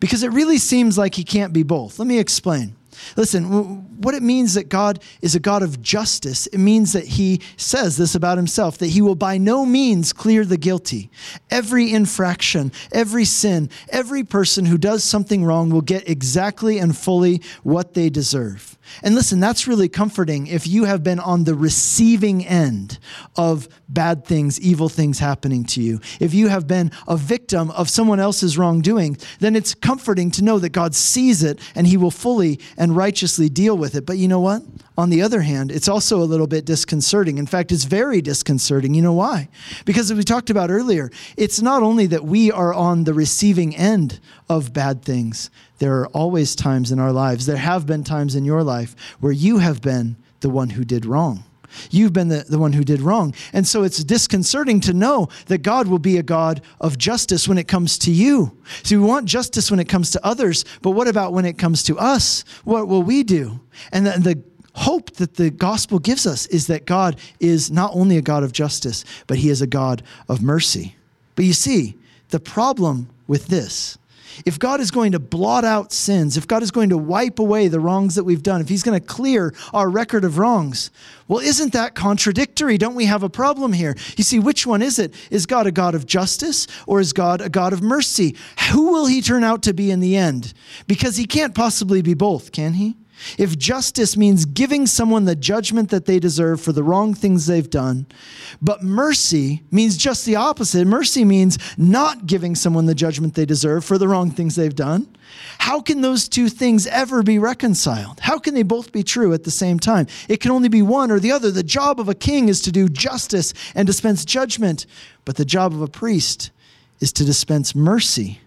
Because 0.00 0.22
it 0.22 0.32
really 0.32 0.58
seems 0.58 0.96
like 0.96 1.14
he 1.14 1.24
can't 1.24 1.52
be 1.52 1.62
both. 1.62 1.98
Let 1.98 2.06
me 2.06 2.18
explain. 2.18 2.76
Listen, 3.16 4.00
what 4.00 4.14
it 4.14 4.22
means 4.22 4.54
that 4.54 4.68
God 4.68 5.02
is 5.20 5.34
a 5.34 5.40
God 5.40 5.62
of 5.62 5.82
justice, 5.82 6.46
it 6.48 6.58
means 6.58 6.92
that 6.92 7.04
he 7.04 7.40
says 7.56 7.96
this 7.96 8.14
about 8.14 8.38
himself 8.38 8.78
that 8.78 8.88
he 8.88 9.02
will 9.02 9.14
by 9.14 9.38
no 9.38 9.66
means 9.66 10.12
clear 10.12 10.44
the 10.44 10.56
guilty. 10.56 11.10
Every 11.50 11.92
infraction, 11.92 12.72
every 12.92 13.24
sin, 13.24 13.70
every 13.90 14.24
person 14.24 14.64
who 14.66 14.78
does 14.78 15.04
something 15.04 15.44
wrong 15.44 15.70
will 15.70 15.80
get 15.80 16.08
exactly 16.08 16.78
and 16.78 16.96
fully 16.96 17.42
what 17.62 17.94
they 17.94 18.08
deserve. 18.08 18.77
And 19.02 19.14
listen, 19.14 19.40
that's 19.40 19.66
really 19.66 19.88
comforting 19.88 20.46
if 20.46 20.66
you 20.66 20.84
have 20.84 21.02
been 21.02 21.18
on 21.20 21.44
the 21.44 21.54
receiving 21.54 22.46
end 22.46 22.98
of 23.36 23.68
bad 23.88 24.24
things, 24.24 24.60
evil 24.60 24.88
things 24.88 25.18
happening 25.18 25.64
to 25.64 25.82
you. 25.82 26.00
If 26.20 26.34
you 26.34 26.48
have 26.48 26.66
been 26.66 26.90
a 27.06 27.16
victim 27.16 27.70
of 27.70 27.88
someone 27.88 28.20
else's 28.20 28.58
wrongdoing, 28.58 29.16
then 29.40 29.56
it's 29.56 29.74
comforting 29.74 30.30
to 30.32 30.44
know 30.44 30.58
that 30.58 30.70
God 30.70 30.94
sees 30.94 31.42
it 31.42 31.60
and 31.74 31.86
he 31.86 31.96
will 31.96 32.10
fully 32.10 32.60
and 32.76 32.96
righteously 32.96 33.48
deal 33.48 33.76
with 33.76 33.94
it. 33.94 34.04
But 34.04 34.18
you 34.18 34.28
know 34.28 34.40
what? 34.40 34.62
On 34.96 35.10
the 35.10 35.22
other 35.22 35.42
hand, 35.42 35.70
it's 35.70 35.88
also 35.88 36.20
a 36.20 36.24
little 36.24 36.48
bit 36.48 36.64
disconcerting. 36.64 37.38
In 37.38 37.46
fact, 37.46 37.70
it's 37.70 37.84
very 37.84 38.20
disconcerting. 38.20 38.94
You 38.94 39.02
know 39.02 39.12
why? 39.12 39.48
Because 39.84 40.10
as 40.10 40.16
we 40.16 40.24
talked 40.24 40.50
about 40.50 40.70
earlier, 40.70 41.10
it's 41.36 41.62
not 41.62 41.82
only 41.82 42.06
that 42.06 42.24
we 42.24 42.50
are 42.50 42.74
on 42.74 43.04
the 43.04 43.14
receiving 43.14 43.76
end 43.76 44.18
of 44.48 44.72
bad 44.72 45.02
things, 45.02 45.50
there 45.78 46.00
are 46.00 46.08
always 46.08 46.54
times 46.54 46.92
in 46.92 46.98
our 46.98 47.12
lives, 47.12 47.46
there 47.46 47.56
have 47.56 47.86
been 47.86 48.04
times 48.04 48.34
in 48.34 48.44
your 48.44 48.62
life 48.62 48.94
where 49.20 49.32
you 49.32 49.58
have 49.58 49.80
been 49.80 50.16
the 50.40 50.50
one 50.50 50.70
who 50.70 50.84
did 50.84 51.06
wrong. 51.06 51.44
You've 51.90 52.12
been 52.12 52.28
the, 52.28 52.44
the 52.48 52.58
one 52.58 52.72
who 52.72 52.82
did 52.82 53.00
wrong. 53.00 53.34
And 53.52 53.66
so 53.66 53.82
it's 53.82 54.02
disconcerting 54.02 54.80
to 54.80 54.92
know 54.92 55.28
that 55.46 55.58
God 55.58 55.86
will 55.86 55.98
be 55.98 56.16
a 56.16 56.22
God 56.22 56.62
of 56.80 56.96
justice 56.96 57.46
when 57.46 57.58
it 57.58 57.68
comes 57.68 57.98
to 57.98 58.10
you. 58.10 58.56
So 58.82 58.98
we 58.98 59.04
want 59.04 59.26
justice 59.26 59.70
when 59.70 59.80
it 59.80 59.88
comes 59.88 60.10
to 60.12 60.26
others, 60.26 60.64
but 60.82 60.92
what 60.92 61.08
about 61.08 61.32
when 61.32 61.44
it 61.44 61.58
comes 61.58 61.82
to 61.84 61.98
us? 61.98 62.44
What 62.64 62.88
will 62.88 63.02
we 63.02 63.22
do? 63.22 63.60
And 63.92 64.06
the, 64.06 64.18
the 64.18 64.42
hope 64.78 65.12
that 65.16 65.34
the 65.34 65.50
gospel 65.50 65.98
gives 65.98 66.26
us 66.26 66.46
is 66.46 66.68
that 66.68 66.86
God 66.86 67.18
is 67.40 67.70
not 67.70 67.90
only 67.94 68.16
a 68.16 68.22
God 68.22 68.44
of 68.44 68.52
justice, 68.52 69.04
but 69.26 69.36
he 69.36 69.50
is 69.50 69.60
a 69.60 69.66
God 69.66 70.02
of 70.28 70.40
mercy. 70.40 70.96
But 71.34 71.44
you 71.44 71.52
see, 71.52 71.96
the 72.30 72.40
problem 72.40 73.08
with 73.26 73.48
this 73.48 73.98
if 74.44 74.58
God 74.58 74.80
is 74.80 74.90
going 74.90 75.12
to 75.12 75.18
blot 75.18 75.64
out 75.64 75.92
sins, 75.92 76.36
if 76.36 76.46
God 76.46 76.62
is 76.62 76.70
going 76.70 76.90
to 76.90 76.98
wipe 76.98 77.38
away 77.38 77.68
the 77.68 77.80
wrongs 77.80 78.14
that 78.14 78.24
we've 78.24 78.42
done, 78.42 78.60
if 78.60 78.68
He's 78.68 78.82
going 78.82 78.98
to 78.98 79.06
clear 79.06 79.54
our 79.72 79.88
record 79.88 80.24
of 80.24 80.38
wrongs, 80.38 80.90
well, 81.26 81.40
isn't 81.40 81.72
that 81.72 81.94
contradictory? 81.94 82.78
Don't 82.78 82.94
we 82.94 83.04
have 83.04 83.22
a 83.22 83.28
problem 83.28 83.72
here? 83.72 83.96
You 84.16 84.24
see, 84.24 84.38
which 84.38 84.66
one 84.66 84.82
is 84.82 84.98
it? 84.98 85.14
Is 85.30 85.46
God 85.46 85.66
a 85.66 85.72
God 85.72 85.94
of 85.94 86.06
justice 86.06 86.66
or 86.86 87.00
is 87.00 87.12
God 87.12 87.40
a 87.40 87.48
God 87.48 87.72
of 87.72 87.82
mercy? 87.82 88.36
Who 88.72 88.92
will 88.92 89.06
He 89.06 89.20
turn 89.20 89.44
out 89.44 89.62
to 89.64 89.74
be 89.74 89.90
in 89.90 90.00
the 90.00 90.16
end? 90.16 90.54
Because 90.86 91.16
He 91.16 91.26
can't 91.26 91.54
possibly 91.54 92.02
be 92.02 92.14
both, 92.14 92.52
can 92.52 92.74
He? 92.74 92.96
If 93.36 93.58
justice 93.58 94.16
means 94.16 94.44
giving 94.44 94.86
someone 94.86 95.24
the 95.24 95.36
judgment 95.36 95.90
that 95.90 96.06
they 96.06 96.18
deserve 96.18 96.60
for 96.60 96.72
the 96.72 96.82
wrong 96.82 97.14
things 97.14 97.46
they've 97.46 97.68
done, 97.68 98.06
but 98.62 98.82
mercy 98.82 99.62
means 99.70 99.96
just 99.96 100.24
the 100.24 100.36
opposite. 100.36 100.86
Mercy 100.86 101.24
means 101.24 101.58
not 101.76 102.26
giving 102.26 102.54
someone 102.54 102.86
the 102.86 102.94
judgment 102.94 103.34
they 103.34 103.44
deserve 103.44 103.84
for 103.84 103.98
the 103.98 104.08
wrong 104.08 104.30
things 104.30 104.56
they've 104.56 104.74
done. 104.74 105.08
How 105.58 105.80
can 105.80 106.00
those 106.00 106.28
two 106.28 106.48
things 106.48 106.86
ever 106.86 107.22
be 107.22 107.38
reconciled? 107.38 108.20
How 108.20 108.38
can 108.38 108.54
they 108.54 108.62
both 108.62 108.92
be 108.92 109.02
true 109.02 109.32
at 109.34 109.44
the 109.44 109.50
same 109.50 109.78
time? 109.78 110.06
It 110.28 110.40
can 110.40 110.50
only 110.50 110.68
be 110.68 110.82
one 110.82 111.10
or 111.10 111.20
the 111.20 111.32
other. 111.32 111.50
The 111.50 111.62
job 111.62 112.00
of 112.00 112.08
a 112.08 112.14
king 112.14 112.48
is 112.48 112.60
to 112.62 112.72
do 112.72 112.88
justice 112.88 113.52
and 113.74 113.86
dispense 113.86 114.24
judgment, 114.24 114.86
but 115.24 115.36
the 115.36 115.44
job 115.44 115.72
of 115.74 115.82
a 115.82 115.88
priest 115.88 116.50
is 117.00 117.12
to 117.12 117.24
dispense 117.24 117.74
mercy 117.74 118.40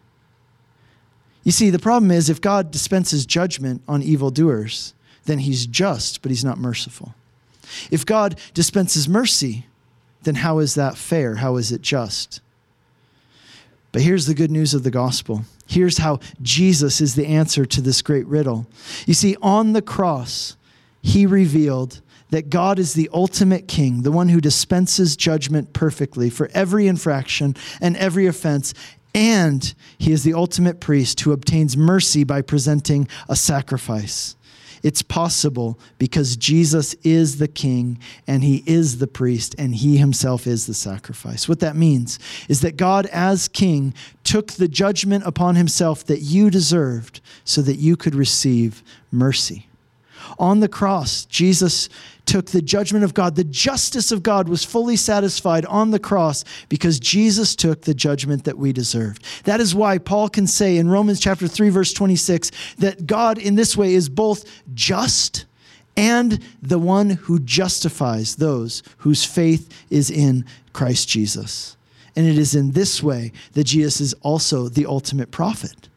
you 1.43 1.51
see, 1.51 1.69
the 1.69 1.80
problem 1.80 2.12
is 2.12 2.30
if 2.30 2.41
God 2.41 2.71
dispenses 2.71 3.25
judgment 3.25 3.82
on 3.88 4.04
evildoers, 4.04 4.93
then 5.25 5.39
he's 5.39 5.65
just, 5.65 6.21
but 6.21 6.30
he's 6.30 6.43
not 6.43 6.58
merciful. 6.58 7.15
If 7.89 8.06
God 8.06 8.39
dispenses 8.54 9.08
mercy, 9.08 9.65
then 10.23 10.36
how 10.36 10.60
is 10.60 10.75
that 10.75 10.97
fair? 10.97 11.36
How 11.36 11.58
is 11.58 11.71
it 11.71 11.82
just? 11.82 12.41
But 13.91 14.01
here's 14.01 14.25
the 14.25 14.34
good 14.34 14.51
news 14.51 14.73
of 14.73 14.84
the 14.84 14.91
gospel. 14.91 15.43
Here's 15.67 15.97
how 15.97 16.19
Jesus 16.41 17.01
is 17.01 17.15
the 17.15 17.27
answer 17.27 17.65
to 17.65 17.82
this 17.82 18.01
great 18.01 18.27
riddle. 18.27 18.67
You 19.06 19.13
see, 19.13 19.36
on 19.41 19.73
the 19.73 19.82
cross, 19.82 20.56
he 21.01 21.25
revealed 21.25 22.01
that 22.30 22.49
God 22.49 22.80
is 22.80 22.93
the 22.93 23.10
ultimate 23.13 23.67
king, 23.67 24.04
the 24.04 24.12
one 24.12 24.30
who 24.30 24.39
dispenses 24.39 25.17
judgment 25.17 25.73
perfectly 25.73 26.30
for 26.30 26.49
every 26.54 26.88
infraction 26.88 27.56
and 27.82 27.97
every 27.97 28.25
offense. 28.25 28.73
And 29.13 29.74
he 29.97 30.12
is 30.12 30.24
the 30.24 30.34
ultimate 30.34 30.80
priest 30.80 31.19
who 31.21 31.32
obtains 31.32 31.76
mercy 31.76 32.24
by 32.24 32.41
presenting 32.41 33.08
a 33.28 33.36
sacrifice. 33.36 34.36
It's 34.84 35.04
possible 35.04 35.80
because 36.00 36.38
Jesus 36.38 36.95
is 37.04 37.38
the 37.38 37.47
king 37.47 38.00
and 38.26 38.43
he 38.43 38.63
is 38.65 38.97
the 38.97 39.08
priest 39.08 39.54
and 39.58 39.76
he 39.76 39.97
himself 39.97 40.47
is 40.47 40.65
the 40.65 40.74
sacrifice. 40.74 41.47
What 41.47 41.60
that 41.60 41.76
means 41.76 42.17
is 42.50 42.62
that 42.62 42.78
God, 42.78 43.06
as 43.08 43.47
king, 43.47 43.93
took 44.24 44.54
the 44.54 44.67
judgment 44.67 45.24
upon 45.26 45.56
himself 45.56 46.04
that 46.06 46.21
you 46.21 46.50
deserved 46.50 47.21
so 47.43 47.62
that 47.62 47.76
you 47.76 47.95
could 47.95 48.15
receive 48.15 48.82
mercy. 49.12 49.67
On 50.40 50.60
the 50.60 50.68
cross, 50.68 51.26
Jesus 51.26 51.90
took 52.26 52.48
the 52.48 52.62
judgment 52.62 53.04
of 53.04 53.13
God. 53.13 53.36
The 53.36 53.44
justice 53.44 54.12
of 54.12 54.24
God 54.24 54.48
was 54.48 54.63
fully 54.63 54.96
satisfied 54.96 55.65
on 55.65 55.92
the 55.92 56.00
cross 56.00 56.44
because 56.69 57.00
Jesus 57.00 57.56
took 57.56 57.82
the 57.82 57.94
judgment 57.94 58.44
that 58.46 58.58
we 58.58 58.72
deserved. 58.72 59.24
That 59.44 59.60
is 59.60 59.76
why 59.76 59.98
Paul 59.98 60.30
can 60.30 60.48
say 60.48 60.78
in 60.78 60.90
Romans 60.90 61.19
chapter 61.19 61.48
3 61.48 61.69
verse 61.69 61.94
26 61.94 62.52
that 62.78 63.06
God 63.06 63.38
in 63.38 63.56
this 63.56 63.76
way 63.76 63.94
is 63.94 64.10
both 64.10 64.46
just 64.74 65.46
and 65.98 66.40
the 66.62 66.80
one 66.80 67.10
who 67.10 67.40
justifies 67.40 68.36
those 68.38 68.82
whose 69.00 69.26
faith 69.26 69.69
is 69.90 70.10
in 70.10 70.46
Christ 70.74 71.10
Jesus. 71.10 71.76
And 72.15 72.26
it 72.26 72.38
is 72.38 72.56
in 72.56 72.72
this 72.72 73.04
way 73.04 73.32
that 73.54 73.65
Jesus 73.65 74.00
is 74.00 74.13
also 74.22 74.69
the 74.69 74.86
ultimate 74.86 75.32
prophet 75.32 75.90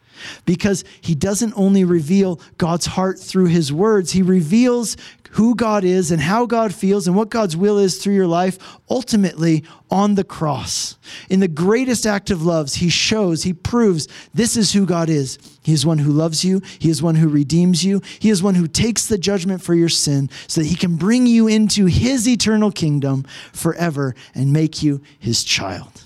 because 0.45 0.83
he 1.01 1.15
doesn't 1.15 1.53
only 1.55 1.83
reveal 1.83 2.39
God's 2.57 2.85
heart 2.85 3.19
through 3.19 3.47
his 3.47 3.71
words, 3.71 4.11
he 4.11 4.21
reveals 4.21 4.97
who 5.35 5.53
God 5.53 5.83
is 5.83 6.11
and 6.11 6.21
how 6.21 6.45
God 6.45 6.73
feels 6.73 7.07
and 7.07 7.15
what 7.15 7.29
God's 7.29 7.57
will 7.57 7.77
is 7.77 7.97
through 7.97 8.13
your 8.13 8.25
life, 8.25 8.57
ultimately 8.89 9.65
on 9.91 10.15
the 10.15 10.23
cross. 10.23 10.97
In 11.29 11.41
the 11.41 11.49
greatest 11.49 12.05
act 12.05 12.31
of 12.31 12.41
love, 12.41 12.73
he 12.73 12.87
shows, 12.87 13.43
he 13.43 13.51
proves 13.51 14.07
this 14.33 14.55
is 14.55 14.71
who 14.71 14.85
God 14.85 15.09
is. 15.09 15.37
He 15.61 15.73
is 15.73 15.85
one 15.85 15.97
who 15.97 16.11
loves 16.11 16.45
you, 16.45 16.61
he 16.79 16.89
is 16.89 17.03
one 17.03 17.15
who 17.15 17.27
redeems 17.27 17.83
you, 17.83 18.01
he 18.19 18.29
is 18.29 18.41
one 18.41 18.55
who 18.55 18.67
takes 18.67 19.07
the 19.07 19.17
judgment 19.17 19.61
for 19.61 19.73
your 19.73 19.89
sin 19.89 20.29
so 20.47 20.61
that 20.61 20.67
he 20.67 20.75
can 20.75 20.95
bring 20.95 21.27
you 21.27 21.47
into 21.47 21.87
his 21.87 22.29
eternal 22.29 22.71
kingdom 22.71 23.25
forever 23.51 24.15
and 24.33 24.53
make 24.53 24.81
you 24.81 25.01
his 25.19 25.43
child. 25.43 26.03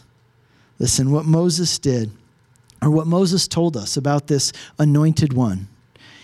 Listen, 0.79 1.11
what 1.11 1.25
Moses 1.25 1.77
did, 1.77 2.09
or 2.81 2.89
what 2.89 3.07
Moses 3.07 3.47
told 3.47 3.75
us 3.75 3.97
about 3.97 4.27
this 4.27 4.53
anointed 4.77 5.33
one, 5.33 5.67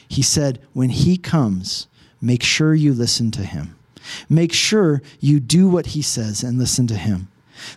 he 0.08 0.22
said, 0.22 0.60
when 0.74 0.90
he 0.90 1.18
comes, 1.18 1.88
make 2.22 2.44
sure 2.44 2.74
you 2.74 2.94
listen 2.94 3.32
to 3.32 3.42
him. 3.42 3.76
Make 4.30 4.54
sure 4.54 5.02
you 5.20 5.40
do 5.40 5.68
what 5.68 5.88
he 5.88 6.02
says 6.02 6.44
and 6.44 6.60
listen 6.60 6.88
to 6.88 6.96
him. 6.96 7.28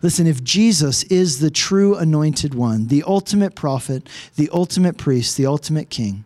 Listen, 0.03 0.27
if 0.27 0.45
Jesus 0.45 1.05
is 1.05 1.39
the 1.39 1.51
true 1.51 1.95
anointed 1.95 2.55
one, 2.55 2.89
the 2.89 3.03
ultimate 3.07 3.55
prophet, 3.55 4.09
the 4.37 4.51
ultimate 4.53 4.99
priest, 4.99 5.37
the 5.37 5.47
ultimate 5.47 5.89
king, 5.89 6.25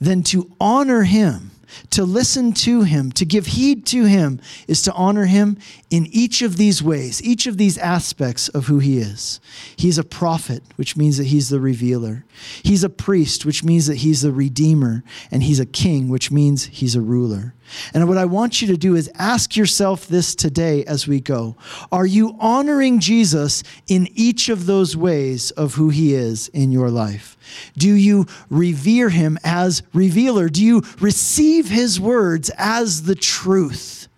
then 0.00 0.22
to 0.24 0.50
honor 0.60 1.02
him 1.02 1.50
to 1.90 2.04
listen 2.04 2.52
to 2.52 2.82
him, 2.82 3.12
to 3.12 3.24
give 3.24 3.46
heed 3.46 3.86
to 3.86 4.04
him, 4.04 4.40
is 4.66 4.82
to 4.82 4.92
honor 4.92 5.26
him 5.26 5.58
in 5.90 6.06
each 6.10 6.42
of 6.42 6.56
these 6.56 6.82
ways, 6.82 7.22
each 7.22 7.46
of 7.46 7.56
these 7.56 7.78
aspects 7.78 8.48
of 8.48 8.66
who 8.66 8.78
he 8.78 8.98
is. 8.98 9.40
He's 9.76 9.98
a 9.98 10.04
prophet, 10.04 10.62
which 10.76 10.96
means 10.96 11.18
that 11.18 11.28
he's 11.28 11.48
the 11.48 11.60
revealer. 11.60 12.24
He's 12.62 12.84
a 12.84 12.88
priest, 12.88 13.44
which 13.44 13.64
means 13.64 13.86
that 13.86 13.96
he's 13.96 14.22
the 14.22 14.32
redeemer. 14.32 15.02
And 15.30 15.42
he's 15.42 15.60
a 15.60 15.66
king, 15.66 16.08
which 16.08 16.30
means 16.30 16.66
he's 16.66 16.94
a 16.94 17.00
ruler. 17.00 17.54
And 17.94 18.08
what 18.08 18.18
I 18.18 18.24
want 18.24 18.60
you 18.60 18.68
to 18.68 18.76
do 18.76 18.94
is 18.96 19.10
ask 19.16 19.56
yourself 19.56 20.06
this 20.06 20.34
today 20.34 20.84
as 20.84 21.06
we 21.06 21.20
go 21.20 21.56
Are 21.92 22.06
you 22.06 22.36
honoring 22.40 23.00
Jesus 23.00 23.62
in 23.86 24.08
each 24.14 24.48
of 24.48 24.66
those 24.66 24.96
ways 24.96 25.50
of 25.52 25.74
who 25.74 25.90
he 25.90 26.14
is 26.14 26.48
in 26.48 26.72
your 26.72 26.90
life? 26.90 27.36
Do 27.76 27.92
you 27.92 28.26
revere 28.48 29.08
him 29.08 29.38
as 29.44 29.82
revealer? 29.92 30.48
Do 30.48 30.64
you 30.64 30.82
receive 31.00 31.68
his 31.68 32.00
words 32.00 32.50
as 32.56 33.02
the 33.02 33.14
truth? 33.14 34.08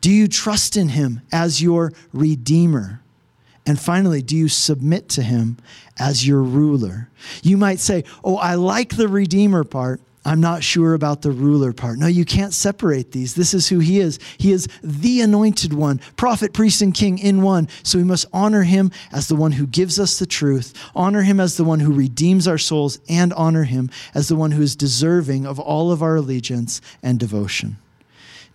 Do 0.00 0.10
you 0.10 0.26
trust 0.26 0.76
in 0.76 0.88
him 0.88 1.22
as 1.30 1.62
your 1.62 1.92
redeemer? 2.12 3.00
And 3.64 3.78
finally, 3.78 4.22
do 4.22 4.36
you 4.36 4.48
submit 4.48 5.08
to 5.10 5.22
him 5.22 5.58
as 5.98 6.26
your 6.26 6.42
ruler? 6.42 7.08
You 7.42 7.56
might 7.56 7.78
say, 7.78 8.04
Oh, 8.24 8.36
I 8.36 8.56
like 8.56 8.96
the 8.96 9.08
redeemer 9.08 9.62
part 9.62 10.00
I'm 10.24 10.40
not 10.40 10.62
sure 10.62 10.94
about 10.94 11.22
the 11.22 11.32
ruler 11.32 11.72
part. 11.72 11.98
No, 11.98 12.06
you 12.06 12.24
can't 12.24 12.54
separate 12.54 13.10
these. 13.10 13.34
This 13.34 13.54
is 13.54 13.68
who 13.68 13.80
he 13.80 13.98
is. 13.98 14.20
He 14.38 14.52
is 14.52 14.68
the 14.82 15.20
anointed 15.20 15.72
one, 15.72 16.00
prophet, 16.16 16.52
priest, 16.52 16.80
and 16.80 16.94
king 16.94 17.18
in 17.18 17.42
one. 17.42 17.68
So 17.82 17.98
we 17.98 18.04
must 18.04 18.26
honor 18.32 18.62
him 18.62 18.92
as 19.10 19.26
the 19.26 19.34
one 19.34 19.52
who 19.52 19.66
gives 19.66 19.98
us 19.98 20.18
the 20.18 20.26
truth, 20.26 20.74
honor 20.94 21.22
him 21.22 21.40
as 21.40 21.56
the 21.56 21.64
one 21.64 21.80
who 21.80 21.92
redeems 21.92 22.46
our 22.46 22.58
souls, 22.58 23.00
and 23.08 23.32
honor 23.32 23.64
him 23.64 23.90
as 24.14 24.28
the 24.28 24.36
one 24.36 24.52
who 24.52 24.62
is 24.62 24.76
deserving 24.76 25.44
of 25.44 25.58
all 25.58 25.90
of 25.90 26.02
our 26.02 26.16
allegiance 26.16 26.80
and 27.02 27.18
devotion. 27.18 27.78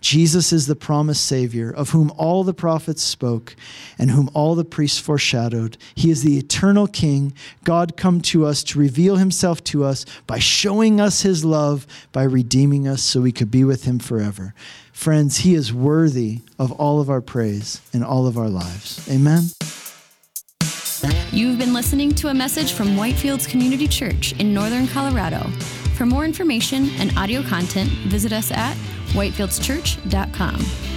Jesus 0.00 0.52
is 0.52 0.66
the 0.66 0.76
promised 0.76 1.24
Savior, 1.24 1.70
of 1.70 1.90
whom 1.90 2.12
all 2.16 2.44
the 2.44 2.54
prophets 2.54 3.02
spoke 3.02 3.56
and 3.98 4.10
whom 4.10 4.30
all 4.34 4.54
the 4.54 4.64
priests 4.64 4.98
foreshadowed. 4.98 5.76
He 5.94 6.10
is 6.10 6.22
the 6.22 6.38
eternal 6.38 6.86
King, 6.86 7.32
God 7.64 7.96
come 7.96 8.20
to 8.22 8.46
us 8.46 8.62
to 8.64 8.78
reveal 8.78 9.16
himself 9.16 9.62
to 9.64 9.84
us 9.84 10.04
by 10.26 10.38
showing 10.38 11.00
us 11.00 11.22
his 11.22 11.44
love, 11.44 11.86
by 12.12 12.22
redeeming 12.22 12.86
us 12.86 13.02
so 13.02 13.20
we 13.20 13.32
could 13.32 13.50
be 13.50 13.64
with 13.64 13.84
him 13.84 13.98
forever. 13.98 14.54
Friends, 14.92 15.38
he 15.38 15.54
is 15.54 15.72
worthy 15.72 16.40
of 16.58 16.72
all 16.72 17.00
of 17.00 17.08
our 17.08 17.20
praise 17.20 17.80
in 17.92 18.02
all 18.02 18.26
of 18.26 18.36
our 18.36 18.48
lives. 18.48 19.08
Amen. 19.08 19.44
You've 21.30 21.58
been 21.58 21.72
listening 21.72 22.14
to 22.16 22.28
a 22.28 22.34
message 22.34 22.72
from 22.72 22.96
Whitefields 22.96 23.48
Community 23.48 23.86
Church 23.86 24.32
in 24.40 24.52
Northern 24.52 24.88
Colorado. 24.88 25.48
For 25.94 26.06
more 26.06 26.24
information 26.24 26.90
and 26.98 27.16
audio 27.16 27.42
content, 27.42 27.90
visit 28.08 28.32
us 28.32 28.50
at 28.50 28.76
whitefieldschurch.com. 29.14 30.87